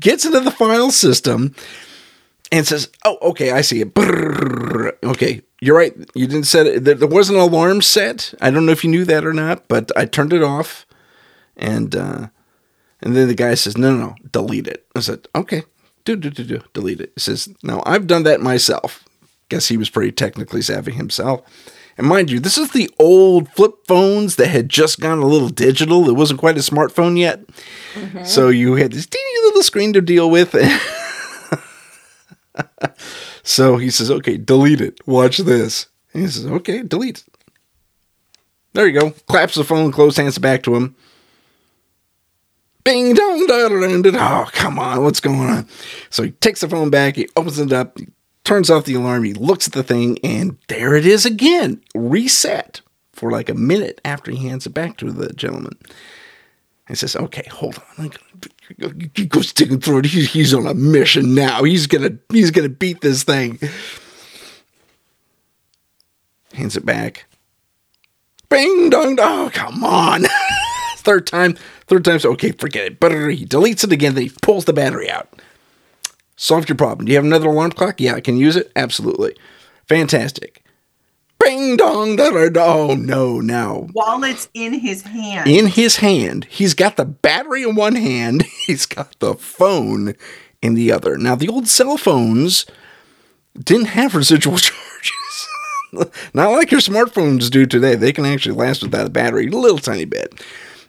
gets 0.00 0.24
into 0.24 0.40
the 0.40 0.52
file 0.52 0.92
system 0.92 1.54
and 2.52 2.66
says, 2.66 2.88
"Oh, 3.04 3.18
okay, 3.22 3.52
I 3.52 3.60
see 3.60 3.80
it." 3.80 3.94
Brrr. 3.94 4.92
Okay, 5.02 5.42
you're 5.60 5.76
right. 5.76 5.94
You 6.14 6.26
didn't 6.26 6.46
set 6.46 6.66
it. 6.66 6.84
There 6.84 7.08
was 7.08 7.30
an 7.30 7.36
alarm 7.36 7.82
set. 7.82 8.34
I 8.40 8.50
don't 8.50 8.66
know 8.66 8.72
if 8.72 8.84
you 8.84 8.90
knew 8.90 9.04
that 9.04 9.24
or 9.24 9.32
not, 9.32 9.68
but 9.68 9.90
I 9.96 10.04
turned 10.04 10.32
it 10.32 10.42
off, 10.42 10.86
and 11.56 11.94
uh, 11.94 12.28
and 13.00 13.16
then 13.16 13.28
the 13.28 13.34
guy 13.34 13.54
says, 13.54 13.76
"No, 13.76 13.94
no, 13.94 14.06
no, 14.06 14.14
delete 14.32 14.66
it." 14.66 14.86
I 14.94 15.00
said, 15.00 15.28
"Okay, 15.34 15.62
do 16.04 16.16
do 16.16 16.30
do 16.30 16.44
do, 16.44 16.62
delete 16.72 17.00
it." 17.00 17.12
He 17.14 17.20
says, 17.20 17.48
"Now 17.62 17.82
I've 17.86 18.06
done 18.06 18.24
that 18.24 18.40
myself." 18.40 19.04
Guess 19.48 19.66
he 19.66 19.76
was 19.76 19.90
pretty 19.90 20.12
technically 20.12 20.62
savvy 20.62 20.92
himself. 20.92 21.42
And 21.98 22.06
mind 22.06 22.30
you, 22.30 22.40
this 22.40 22.56
is 22.56 22.70
the 22.70 22.88
old 22.98 23.50
flip 23.50 23.74
phones 23.86 24.36
that 24.36 24.46
had 24.46 24.68
just 24.68 25.00
gone 25.00 25.18
a 25.18 25.26
little 25.26 25.48
digital. 25.48 26.08
It 26.08 26.14
wasn't 26.14 26.40
quite 26.40 26.56
a 26.56 26.60
smartphone 26.60 27.18
yet. 27.18 27.46
Mm-hmm. 27.94 28.24
So 28.24 28.48
you 28.48 28.76
had 28.76 28.92
this 28.92 29.06
teeny 29.06 29.44
little 29.44 29.62
screen 29.62 29.92
to 29.92 30.00
deal 30.00 30.30
with. 30.30 30.54
so 33.42 33.76
he 33.76 33.90
says, 33.90 34.10
okay, 34.10 34.36
delete 34.36 34.80
it. 34.80 35.06
Watch 35.06 35.38
this. 35.38 35.86
And 36.12 36.22
he 36.22 36.28
says, 36.28 36.46
okay, 36.46 36.82
delete. 36.82 37.24
There 38.72 38.86
you 38.86 38.98
go. 38.98 39.10
Claps 39.28 39.54
the 39.54 39.64
phone, 39.64 39.92
close 39.92 40.16
hands 40.16 40.38
back 40.38 40.62
to 40.64 40.74
him. 40.74 40.94
Bing 42.82 43.14
dong 43.14 43.46
da 43.46 43.68
Oh, 43.68 44.48
come 44.52 44.78
on, 44.78 45.02
what's 45.02 45.20
going 45.20 45.38
on? 45.38 45.68
So 46.08 46.22
he 46.22 46.30
takes 46.30 46.60
the 46.60 46.68
phone 46.68 46.88
back, 46.88 47.16
he 47.16 47.28
opens 47.36 47.58
it 47.58 47.72
up, 47.72 47.98
he 47.98 48.08
turns 48.44 48.70
off 48.70 48.86
the 48.86 48.94
alarm, 48.94 49.24
he 49.24 49.34
looks 49.34 49.66
at 49.66 49.74
the 49.74 49.82
thing, 49.82 50.18
and 50.24 50.56
there 50.68 50.94
it 50.94 51.04
is 51.04 51.26
again, 51.26 51.82
reset 51.94 52.80
for 53.12 53.30
like 53.30 53.50
a 53.50 53.54
minute 53.54 54.00
after 54.04 54.30
he 54.30 54.48
hands 54.48 54.66
it 54.66 54.70
back 54.70 54.96
to 54.96 55.12
the 55.12 55.32
gentleman. 55.34 55.76
He 56.90 56.96
says, 56.96 57.16
"Okay, 57.16 57.46
hold 57.50 57.80
on. 57.98 58.10
He 59.14 59.26
goes 59.26 59.48
sticking 59.48 59.80
through 59.80 59.98
it. 59.98 60.06
He's, 60.06 60.32
he's 60.32 60.52
on 60.52 60.66
a 60.66 60.74
mission 60.74 61.34
now. 61.34 61.62
He's 61.62 61.86
gonna 61.86 62.18
he's 62.30 62.50
gonna 62.50 62.68
beat 62.68 63.00
this 63.00 63.22
thing." 63.22 63.58
Hands 66.52 66.76
it 66.76 66.84
back. 66.84 67.26
Bing 68.48 68.90
dong 68.90 69.14
dong. 69.14 69.50
Come 69.50 69.84
on. 69.84 70.24
third 70.96 71.26
time. 71.26 71.56
Third 71.86 72.04
time's 72.04 72.24
okay. 72.24 72.50
Forget 72.52 72.86
it. 72.86 73.00
But 73.00 73.12
he 73.12 73.46
deletes 73.46 73.84
it 73.84 73.92
again. 73.92 74.14
Then 74.14 74.24
he 74.24 74.32
pulls 74.42 74.64
the 74.64 74.72
battery 74.72 75.08
out. 75.08 75.28
Solved 76.36 76.68
your 76.68 76.76
problem. 76.76 77.06
Do 77.06 77.12
you 77.12 77.18
have 77.18 77.24
another 77.24 77.48
alarm 77.48 77.70
clock? 77.70 78.00
Yeah, 78.00 78.14
I 78.14 78.20
can 78.20 78.36
use 78.36 78.56
it. 78.56 78.72
Absolutely. 78.74 79.36
Fantastic. 79.86 80.64
Bing 81.40 81.76
dong 81.76 82.16
da 82.16 82.30
da 82.30 82.48
da. 82.48 82.74
Oh 82.74 82.94
no, 82.94 83.40
now. 83.40 83.88
While 83.92 84.22
it's 84.24 84.48
in 84.54 84.74
his 84.74 85.02
hand. 85.02 85.48
In 85.48 85.66
his 85.66 85.96
hand. 85.96 86.46
He's 86.50 86.74
got 86.74 86.96
the 86.96 87.04
battery 87.04 87.62
in 87.62 87.74
one 87.74 87.96
hand, 87.96 88.42
he's 88.66 88.86
got 88.86 89.18
the 89.18 89.34
phone 89.34 90.14
in 90.62 90.74
the 90.74 90.92
other. 90.92 91.16
Now, 91.16 91.34
the 91.34 91.48
old 91.48 91.68
cell 91.68 91.96
phones 91.96 92.66
didn't 93.58 93.86
have 93.86 94.14
residual 94.14 94.58
charges. 94.58 95.48
Not 96.34 96.52
like 96.52 96.70
your 96.70 96.80
smartphones 96.80 97.50
do 97.50 97.66
today. 97.66 97.94
They 97.94 98.12
can 98.12 98.26
actually 98.26 98.54
last 98.54 98.82
without 98.82 99.06
a 99.06 99.10
battery 99.10 99.46
a 99.46 99.50
little 99.50 99.78
tiny 99.78 100.04
bit. 100.04 100.34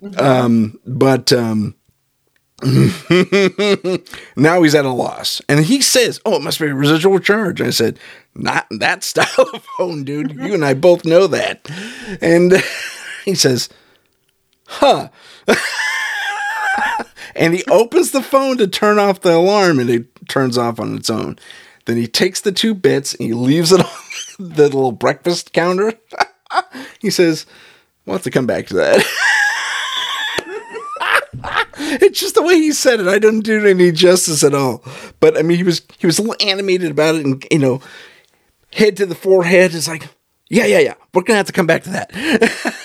Mm-hmm. 0.01 0.19
Um, 0.19 0.79
but 0.85 1.31
um, 1.31 1.75
now 4.35 4.61
he's 4.61 4.75
at 4.75 4.85
a 4.85 4.89
loss. 4.89 5.41
And 5.49 5.65
he 5.65 5.81
says, 5.81 6.19
Oh, 6.25 6.35
it 6.35 6.41
must 6.41 6.59
be 6.59 6.67
a 6.67 6.75
residual 6.75 7.19
charge. 7.19 7.61
I 7.61 7.71
said, 7.71 7.99
Not 8.35 8.67
that 8.69 9.03
style 9.03 9.49
of 9.53 9.63
phone, 9.77 10.03
dude. 10.03 10.33
You 10.33 10.53
and 10.53 10.65
I 10.65 10.73
both 10.73 11.05
know 11.05 11.27
that. 11.27 11.69
And 12.21 12.63
he 13.25 13.35
says, 13.35 13.69
Huh. 14.67 15.09
and 17.35 17.53
he 17.53 17.63
opens 17.69 18.11
the 18.11 18.23
phone 18.23 18.57
to 18.57 18.67
turn 18.67 18.99
off 18.99 19.21
the 19.21 19.35
alarm 19.35 19.79
and 19.79 19.89
it 19.89 20.07
turns 20.27 20.57
off 20.57 20.79
on 20.79 20.95
its 20.95 21.09
own. 21.09 21.37
Then 21.85 21.97
he 21.97 22.07
takes 22.07 22.41
the 22.41 22.51
two 22.51 22.75
bits 22.75 23.13
and 23.15 23.27
he 23.27 23.33
leaves 23.33 23.71
it 23.71 23.81
on 23.81 23.91
the 24.39 24.63
little 24.63 24.91
breakfast 24.91 25.53
counter. 25.53 25.93
he 26.99 27.09
says, 27.09 27.45
We'll 28.05 28.15
have 28.15 28.23
to 28.23 28.31
come 28.31 28.47
back 28.47 28.67
to 28.67 28.73
that. 28.75 29.05
It's 31.91 32.19
just 32.19 32.35
the 32.35 32.43
way 32.43 32.55
he 32.55 32.71
said 32.71 32.99
it. 32.99 33.07
I 33.07 33.19
don't 33.19 33.41
do 33.41 33.65
any 33.65 33.91
justice 33.91 34.43
at 34.43 34.53
all. 34.53 34.83
But 35.19 35.37
I 35.37 35.41
mean, 35.41 35.57
he 35.57 35.63
was 35.63 35.81
he 35.97 36.05
was 36.05 36.19
a 36.19 36.21
little 36.21 36.47
animated 36.47 36.91
about 36.91 37.15
it, 37.15 37.25
and 37.25 37.45
you 37.51 37.59
know, 37.59 37.81
head 38.73 38.97
to 38.97 39.05
the 39.05 39.15
forehead 39.15 39.73
is 39.73 39.87
like, 39.87 40.07
yeah, 40.49 40.65
yeah, 40.65 40.79
yeah. 40.79 40.93
We're 41.13 41.23
gonna 41.23 41.37
have 41.37 41.47
to 41.47 41.53
come 41.53 41.67
back 41.67 41.83
to 41.83 41.89
that. 41.91 42.77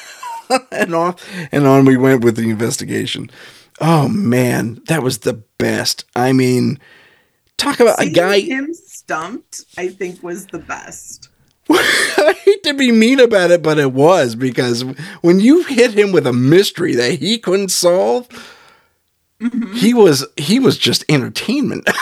and 0.73 0.95
off 0.95 1.29
and 1.53 1.67
on 1.67 1.85
we 1.85 1.97
went 1.97 2.25
with 2.25 2.37
the 2.37 2.51
investigation. 2.51 3.31
Oh 3.81 4.09
man, 4.09 4.81
that 4.87 5.03
was 5.03 5.19
the 5.19 5.35
best. 5.59 6.05
I 6.15 6.33
mean, 6.33 6.79
talk 7.57 7.81
about 7.81 7.99
Seeing 7.99 8.11
a 8.11 8.15
guy. 8.15 8.41
Him 8.41 8.73
stumped, 8.73 9.65
I 9.77 9.89
think, 9.89 10.23
was 10.23 10.47
the 10.47 10.59
best. 10.59 11.29
I 11.71 12.35
hate 12.45 12.63
to 12.63 12.75
be 12.75 12.93
mean 12.93 13.21
about 13.21 13.51
it, 13.51 13.63
but 13.63 13.79
it 13.79 13.93
was 13.93 14.35
because 14.35 14.85
when 15.21 15.41
you 15.41 15.65
hit 15.65 15.93
him 15.93 16.13
with 16.13 16.27
a 16.27 16.33
mystery 16.33 16.95
that 16.95 17.19
he 17.19 17.39
couldn't 17.39 17.71
solve, 17.71 18.29
Mm-hmm. 19.41 19.75
He 19.75 19.93
was 19.93 20.27
he 20.37 20.59
was 20.59 20.79
just 20.79 21.05
entertainment. 21.09 21.85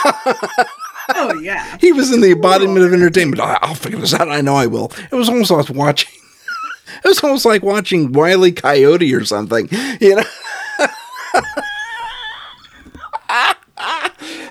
oh 1.13 1.37
yeah. 1.41 1.77
He 1.81 1.91
was 1.91 2.11
in 2.11 2.21
the 2.21 2.31
embodiment 2.31 2.77
cool. 2.77 2.85
of 2.85 2.93
entertainment. 2.93 3.41
I'll 3.41 3.75
figure 3.75 3.99
this 3.99 4.13
out. 4.13 4.29
I 4.29 4.41
know 4.41 4.55
I 4.55 4.67
will. 4.67 4.91
It 5.11 5.15
was 5.15 5.27
almost 5.29 5.51
like 5.51 5.69
watching. 5.69 6.11
It 7.03 7.07
was 7.09 7.21
almost 7.23 7.45
like 7.45 7.61
watching 7.61 8.13
Wiley 8.13 8.51
Coyote 8.53 9.13
or 9.13 9.25
something. 9.25 9.67
You 9.99 10.15
know. 10.15 10.23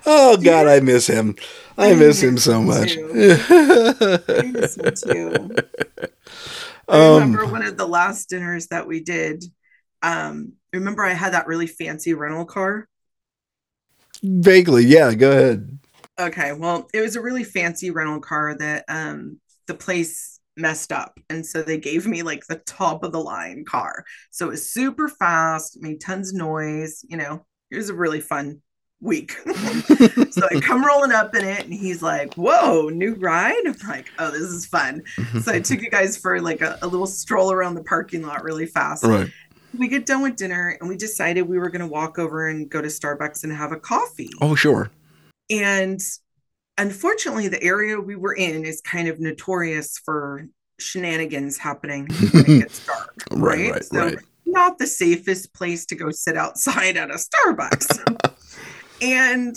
oh 0.04 0.36
God, 0.42 0.66
I 0.66 0.80
miss 0.80 1.06
him. 1.06 1.36
I 1.78 1.94
miss 1.94 2.22
him 2.22 2.36
so 2.36 2.60
much. 2.60 2.98
I 2.98 3.00
miss 4.52 4.76
him 4.76 4.94
too. 4.94 5.56
I 6.88 7.14
remember 7.14 7.44
um, 7.44 7.52
one 7.52 7.64
of 7.64 7.78
the 7.78 7.88
last 7.88 8.28
dinners 8.28 8.66
that 8.66 8.86
we 8.86 9.00
did. 9.00 9.44
Um, 10.02 10.54
remember 10.78 11.04
I 11.04 11.12
had 11.12 11.32
that 11.32 11.46
really 11.46 11.66
fancy 11.66 12.14
rental 12.14 12.44
car? 12.44 12.88
Vaguely, 14.22 14.84
yeah, 14.84 15.12
go 15.14 15.30
ahead. 15.30 15.78
Okay, 16.18 16.52
well, 16.52 16.88
it 16.94 17.00
was 17.00 17.16
a 17.16 17.20
really 17.20 17.44
fancy 17.44 17.90
rental 17.90 18.20
car 18.20 18.54
that 18.56 18.84
um 18.88 19.40
the 19.66 19.74
place 19.74 20.40
messed 20.56 20.92
up. 20.92 21.18
And 21.30 21.44
so 21.44 21.62
they 21.62 21.78
gave 21.78 22.06
me 22.06 22.22
like 22.22 22.46
the 22.46 22.56
top 22.66 23.02
of 23.02 23.12
the 23.12 23.20
line 23.20 23.64
car. 23.64 24.04
So 24.30 24.46
it 24.46 24.50
was 24.50 24.70
super 24.70 25.08
fast, 25.08 25.80
made 25.80 26.00
tons 26.00 26.30
of 26.30 26.36
noise, 26.36 27.04
you 27.08 27.16
know. 27.16 27.44
It 27.70 27.76
was 27.76 27.88
a 27.88 27.94
really 27.94 28.20
fun 28.20 28.60
week. 29.00 29.32
so 30.30 30.46
I 30.50 30.60
come 30.60 30.84
rolling 30.84 31.12
up 31.12 31.34
in 31.34 31.44
it 31.44 31.64
and 31.64 31.74
he's 31.74 32.02
like, 32.02 32.34
Whoa, 32.34 32.88
new 32.88 33.14
ride? 33.14 33.66
I'm 33.66 33.74
like, 33.88 34.10
Oh, 34.18 34.30
this 34.30 34.42
is 34.42 34.66
fun. 34.66 35.02
so 35.42 35.52
I 35.52 35.60
took 35.60 35.82
you 35.82 35.90
guys 35.90 36.16
for 36.16 36.40
like 36.40 36.60
a, 36.60 36.78
a, 36.82 36.86
little 36.86 37.06
stroll 37.06 37.52
around 37.52 37.74
the 37.74 37.82
parking 37.82 38.22
lot 38.22 38.44
really 38.44 38.66
fast. 38.66 39.04
Right 39.04 39.30
we 39.78 39.88
get 39.88 40.06
done 40.06 40.22
with 40.22 40.36
dinner 40.36 40.76
and 40.80 40.88
we 40.88 40.96
decided 40.96 41.42
we 41.42 41.58
were 41.58 41.70
going 41.70 41.80
to 41.80 41.86
walk 41.86 42.18
over 42.18 42.48
and 42.48 42.68
go 42.68 42.80
to 42.80 42.88
Starbucks 42.88 43.44
and 43.44 43.52
have 43.52 43.72
a 43.72 43.76
coffee. 43.76 44.30
Oh, 44.40 44.54
sure. 44.54 44.90
And 45.50 46.00
unfortunately, 46.78 47.48
the 47.48 47.62
area 47.62 48.00
we 48.00 48.16
were 48.16 48.34
in 48.34 48.64
is 48.64 48.80
kind 48.80 49.08
of 49.08 49.20
notorious 49.20 49.98
for 49.98 50.46
shenanigans 50.78 51.58
happening 51.58 52.08
when 52.32 52.42
it 52.42 52.46
gets 52.60 52.86
dark. 52.86 53.14
right, 53.32 53.58
right, 53.58 53.72
right. 53.72 53.84
So, 53.84 54.04
right. 54.04 54.18
not 54.46 54.78
the 54.78 54.86
safest 54.86 55.52
place 55.54 55.86
to 55.86 55.94
go 55.94 56.10
sit 56.10 56.36
outside 56.36 56.96
at 56.96 57.10
a 57.10 57.14
Starbucks. 57.14 58.34
and 59.02 59.56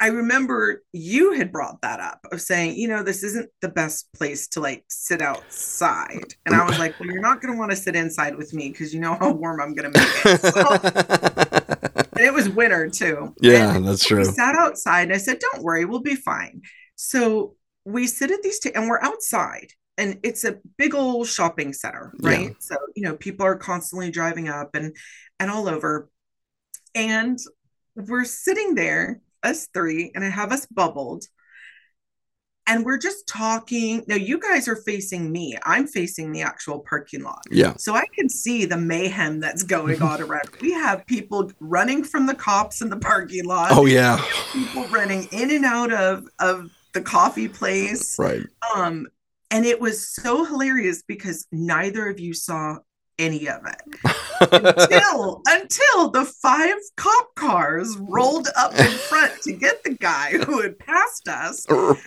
I 0.00 0.06
remember 0.08 0.82
you 0.92 1.32
had 1.32 1.52
brought 1.52 1.82
that 1.82 2.00
up 2.00 2.20
of 2.32 2.40
saying, 2.40 2.76
you 2.76 2.88
know, 2.88 3.02
this 3.02 3.22
isn't 3.22 3.50
the 3.60 3.68
best 3.68 4.10
place 4.14 4.48
to 4.48 4.60
like 4.60 4.84
sit 4.88 5.20
outside. 5.20 6.34
And 6.46 6.54
I 6.54 6.64
was 6.64 6.78
like, 6.78 6.98
well, 6.98 7.10
you're 7.10 7.20
not 7.20 7.42
going 7.42 7.52
to 7.52 7.58
want 7.58 7.70
to 7.70 7.76
sit 7.76 7.94
inside 7.94 8.36
with 8.36 8.54
me 8.54 8.70
because 8.70 8.94
you 8.94 9.00
know 9.00 9.14
how 9.14 9.30
warm 9.32 9.60
I'm 9.60 9.74
going 9.74 9.92
to 9.92 10.00
make 10.00 10.24
it. 10.24 10.40
So, 10.40 12.00
and 12.16 12.24
it 12.24 12.32
was 12.32 12.48
winter 12.48 12.88
too. 12.88 13.34
Yeah, 13.42 13.76
and 13.76 13.86
that's 13.86 14.04
true. 14.04 14.18
We 14.18 14.24
sat 14.24 14.54
outside 14.54 15.02
and 15.02 15.12
I 15.12 15.18
said, 15.18 15.38
don't 15.38 15.62
worry, 15.62 15.84
we'll 15.84 16.00
be 16.00 16.16
fine. 16.16 16.62
So 16.96 17.56
we 17.84 18.06
sit 18.06 18.30
at 18.30 18.42
these 18.42 18.58
t- 18.58 18.74
and 18.74 18.88
we're 18.88 19.02
outside 19.02 19.68
and 19.98 20.18
it's 20.22 20.44
a 20.44 20.58
big 20.78 20.94
old 20.94 21.28
shopping 21.28 21.74
center, 21.74 22.14
right? 22.20 22.48
Yeah. 22.48 22.54
So, 22.58 22.76
you 22.96 23.02
know, 23.02 23.16
people 23.16 23.44
are 23.44 23.56
constantly 23.56 24.10
driving 24.10 24.48
up 24.48 24.74
and 24.74 24.96
and 25.38 25.50
all 25.50 25.68
over. 25.68 26.08
And 26.94 27.38
we're 27.94 28.24
sitting 28.24 28.74
there, 28.74 29.20
us 29.42 29.68
three, 29.72 30.10
and 30.14 30.24
I 30.24 30.28
have 30.28 30.52
us 30.52 30.66
bubbled. 30.66 31.24
And 32.66 32.84
we're 32.84 32.98
just 32.98 33.26
talking. 33.26 34.04
Now, 34.06 34.14
you 34.14 34.38
guys 34.38 34.68
are 34.68 34.76
facing 34.76 35.32
me. 35.32 35.58
I'm 35.64 35.88
facing 35.88 36.30
the 36.30 36.42
actual 36.42 36.78
parking 36.80 37.24
lot. 37.24 37.42
Yeah. 37.50 37.74
So 37.76 37.94
I 37.94 38.04
can 38.14 38.28
see 38.28 38.64
the 38.64 38.76
mayhem 38.76 39.40
that's 39.40 39.64
going 39.64 40.00
on 40.02 40.22
around. 40.22 40.50
We 40.60 40.72
have 40.72 41.04
people 41.06 41.50
running 41.58 42.04
from 42.04 42.26
the 42.26 42.34
cops 42.34 42.80
in 42.80 42.88
the 42.88 42.98
parking 42.98 43.44
lot. 43.44 43.72
Oh 43.72 43.86
yeah. 43.86 44.24
People 44.52 44.86
running 44.86 45.26
in 45.32 45.50
and 45.50 45.64
out 45.64 45.92
of 45.92 46.28
of 46.38 46.70
the 46.92 47.00
coffee 47.00 47.48
place. 47.48 48.16
Right. 48.18 48.42
Um, 48.74 49.08
and 49.50 49.64
it 49.64 49.80
was 49.80 50.08
so 50.08 50.44
hilarious 50.44 51.02
because 51.02 51.46
neither 51.50 52.08
of 52.08 52.20
you 52.20 52.34
saw 52.34 52.78
any 53.20 53.48
of 53.48 53.60
it 53.66 54.10
until 54.52 55.42
until 55.46 56.10
the 56.10 56.24
five 56.24 56.76
cop 56.96 57.34
cars 57.34 57.96
rolled 58.00 58.48
up 58.56 58.72
in 58.74 58.90
front 58.90 59.32
to 59.42 59.52
get 59.52 59.84
the 59.84 59.94
guy 59.96 60.30
who 60.38 60.62
had 60.62 60.78
passed 60.78 61.28
us. 61.28 61.66
right. 61.70 61.98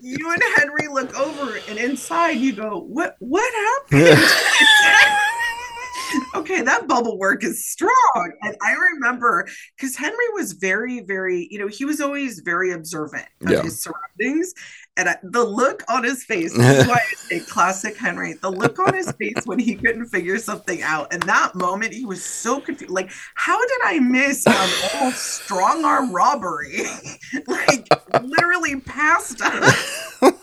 You 0.00 0.32
and 0.32 0.42
Henri 0.58 0.88
look 0.88 1.14
over, 1.18 1.58
and 1.68 1.78
inside 1.78 2.38
you 2.38 2.52
go, 2.52 2.80
"What? 2.80 3.16
What 3.18 3.52
happened?" 3.90 4.18
okay, 6.34 6.62
that 6.62 6.86
bubble 6.88 7.18
work 7.18 7.44
is 7.44 7.66
strong. 7.66 8.32
And 8.42 8.56
I 8.62 8.72
remember 8.72 9.46
because 9.76 9.96
Henri 9.96 10.28
was 10.34 10.52
very, 10.52 11.00
very, 11.00 11.48
you 11.50 11.58
know, 11.58 11.68
he 11.68 11.84
was 11.84 12.00
always 12.00 12.40
very 12.40 12.72
observant 12.72 13.26
of 13.42 13.50
Yeah. 13.50 13.62
his 13.62 13.82
surroundings. 13.82 14.54
And 14.96 15.08
I, 15.08 15.16
the 15.24 15.42
look 15.42 15.82
on 15.88 16.04
his 16.04 16.24
face, 16.24 16.56
this 16.56 16.82
is 16.82 16.86
why 16.88 16.94
I 16.94 17.14
say 17.16 17.40
classic 17.40 17.96
Henri, 17.96 18.34
the 18.34 18.50
look 18.50 18.78
on 18.78 18.94
his 18.94 19.10
face 19.12 19.44
when 19.44 19.58
he 19.58 19.74
couldn't 19.74 20.06
figure 20.06 20.38
something 20.38 20.82
out. 20.82 21.12
And 21.12 21.20
that 21.24 21.54
moment, 21.56 21.92
he 21.92 22.04
was 22.04 22.24
so 22.24 22.60
confused. 22.60 22.92
Like, 22.92 23.10
how 23.34 23.58
did 23.60 23.78
I 23.84 23.98
miss 23.98 24.46
um, 24.46 24.54
almost 24.94 25.18
strong 25.42 25.84
arm 25.84 26.12
robbery? 26.12 26.84
like, 27.48 27.88
literally 28.22 28.80
past 28.80 29.40
us. 29.42 30.18
and 30.22 30.34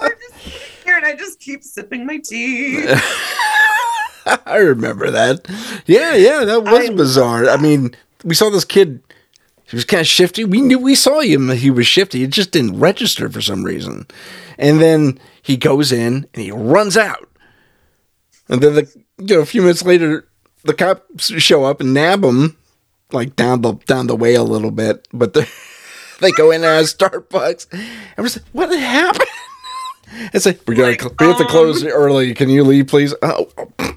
we're 0.00 0.14
just 0.14 0.34
sitting 0.42 0.60
here, 0.84 0.96
and 0.96 1.04
I 1.04 1.14
just 1.14 1.38
keep 1.38 1.62
sipping 1.62 2.06
my 2.06 2.18
tea. 2.18 2.86
I 4.46 4.56
remember 4.56 5.10
that. 5.10 5.46
Yeah, 5.86 6.14
yeah, 6.14 6.44
that 6.44 6.64
was 6.64 6.88
I- 6.88 6.94
bizarre. 6.94 7.48
I 7.48 7.58
mean, 7.58 7.94
we 8.24 8.34
saw 8.34 8.48
this 8.48 8.64
kid. 8.64 9.02
He 9.68 9.76
was 9.76 9.84
kind 9.84 10.00
of 10.00 10.06
shifty. 10.06 10.44
We 10.44 10.62
knew 10.62 10.78
we 10.78 10.94
saw 10.94 11.20
him. 11.20 11.50
He 11.50 11.70
was 11.70 11.86
shifty. 11.86 12.22
It 12.22 12.30
just 12.30 12.52
didn't 12.52 12.80
register 12.80 13.28
for 13.28 13.42
some 13.42 13.64
reason. 13.64 14.06
And 14.56 14.80
then 14.80 15.18
he 15.42 15.56
goes 15.56 15.92
in 15.92 16.26
and 16.32 16.42
he 16.42 16.50
runs 16.50 16.96
out. 16.96 17.28
And 18.48 18.62
then 18.62 18.74
the 18.74 19.04
you 19.18 19.36
know 19.36 19.42
a 19.42 19.46
few 19.46 19.60
minutes 19.60 19.84
later, 19.84 20.26
the 20.64 20.72
cops 20.72 21.26
show 21.40 21.64
up 21.64 21.80
and 21.80 21.92
nab 21.92 22.24
him, 22.24 22.56
like 23.12 23.36
down 23.36 23.60
the 23.60 23.74
down 23.86 24.06
the 24.06 24.16
way 24.16 24.34
a 24.34 24.42
little 24.42 24.70
bit. 24.70 25.06
But 25.12 25.34
the, 25.34 25.46
they 26.20 26.30
go 26.32 26.50
in 26.50 26.64
at 26.64 26.84
Starbucks. 26.84 27.66
I 28.16 28.22
was 28.22 28.36
like, 28.36 28.46
what 28.52 28.70
happened? 28.70 29.28
It's 30.32 30.46
like 30.46 30.62
we 30.66 30.74
gotta 30.74 30.92
Like, 30.92 31.20
we 31.20 31.26
have 31.26 31.36
to 31.36 31.44
um, 31.44 31.50
close 31.50 31.84
early. 31.84 32.32
Can 32.32 32.48
you 32.48 32.64
leave, 32.64 32.86
please? 32.86 33.14
Oh, 33.20 33.46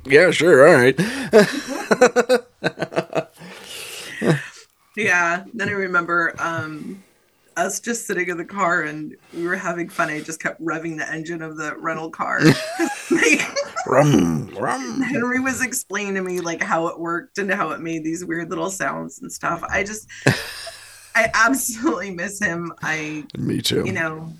yeah, 0.05 0.29
sure. 0.31 0.67
All 0.67 0.73
right. 0.73 0.99
Yeah. 4.95 5.45
Then 5.53 5.69
I 5.69 5.73
remember 5.73 6.35
um, 6.39 7.03
us 7.57 7.79
just 7.79 8.07
sitting 8.07 8.29
in 8.29 8.37
the 8.37 8.45
car 8.45 8.83
and 8.83 9.15
we 9.33 9.47
were 9.47 9.55
having 9.55 9.89
fun. 9.89 10.09
I 10.09 10.21
just 10.21 10.41
kept 10.41 10.61
revving 10.61 10.97
the 10.97 11.09
engine 11.11 11.41
of 11.41 11.57
the 11.57 11.75
rental 11.77 12.09
car. 12.09 12.39
Rum, 13.87 14.49
rum. 14.55 15.01
Henri 15.01 15.39
was 15.39 15.61
explaining 15.61 16.15
to 16.15 16.21
me 16.21 16.39
like 16.39 16.61
how 16.61 16.87
it 16.87 16.99
worked 16.99 17.37
and 17.39 17.51
how 17.51 17.71
it 17.71 17.81
made 17.81 18.03
these 18.03 18.23
weird 18.23 18.49
little 18.49 18.69
sounds 18.69 19.21
and 19.21 19.31
stuff. 19.31 19.63
I 19.67 19.83
just, 19.83 20.07
I 21.15 21.29
absolutely 21.33 22.11
miss 22.11 22.39
him. 22.39 22.71
I, 22.81 23.25
Me 23.37 23.61
too. 23.61 23.83
you 23.85 23.91
know, 23.91 24.31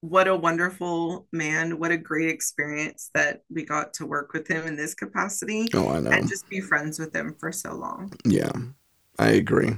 what 0.00 0.28
a 0.28 0.36
wonderful 0.36 1.26
man. 1.32 1.78
What 1.78 1.90
a 1.90 1.96
great 1.96 2.28
experience 2.28 3.10
that 3.14 3.42
we 3.50 3.64
got 3.64 3.94
to 3.94 4.06
work 4.06 4.32
with 4.32 4.46
him 4.46 4.66
in 4.66 4.76
this 4.76 4.94
capacity 4.94 5.68
oh, 5.74 5.88
I 5.88 6.00
know. 6.00 6.10
and 6.10 6.28
just 6.28 6.48
be 6.48 6.60
friends 6.60 6.98
with 6.98 7.14
him 7.14 7.34
for 7.38 7.50
so 7.50 7.74
long. 7.74 8.12
Yeah, 8.24 8.52
I 9.18 9.30
agree. 9.30 9.74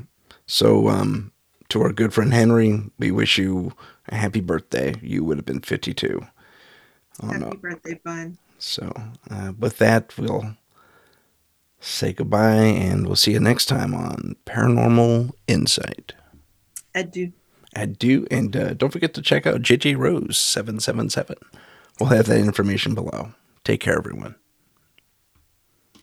So, 0.47 0.89
um, 0.89 1.33
to 1.69 1.83
our 1.83 1.93
good 1.93 2.15
friend 2.15 2.33
Henri, 2.33 2.81
we 2.99 3.11
wish 3.11 3.39
you 3.39 3.73
a 4.09 4.15
happy 4.15 4.41
birthday. 4.41 4.95
You 5.03 5.25
would 5.25 5.39
have 5.39 5.47
been 5.47 5.61
52. 5.61 6.25
Oh, 7.23 7.27
Happy 7.27 7.39
no. 7.41 7.51
birthday, 7.51 8.01
bud. 8.05 8.37
So, 8.59 8.93
uh, 9.31 9.53
with 9.59 9.79
that, 9.79 10.17
we'll 10.17 10.57
say 11.81 12.13
goodbye 12.13 12.55
and 12.55 13.07
we'll 13.07 13.17
see 13.17 13.33
you 13.33 13.41
next 13.41 13.67
time 13.67 13.95
on 13.95 14.37
Paranormal 14.47 15.33
Insight. 15.49 16.15
Adieu. 16.95 17.33
Adieu, 17.75 18.27
and 18.31 18.57
uh, 18.57 18.73
don't 18.75 18.93
forget 18.93 19.13
to 19.15 19.23
check 19.23 19.47
out 19.47 19.61
JJ 19.61 19.99
Rose 19.99 20.39
777. 20.39 21.37
We'll 22.01 22.09
have 22.11 22.27
that 22.27 22.39
information 22.41 22.95
below. 22.95 23.33
Take 23.65 23.81
care, 23.81 23.99
everyone. 23.99 24.37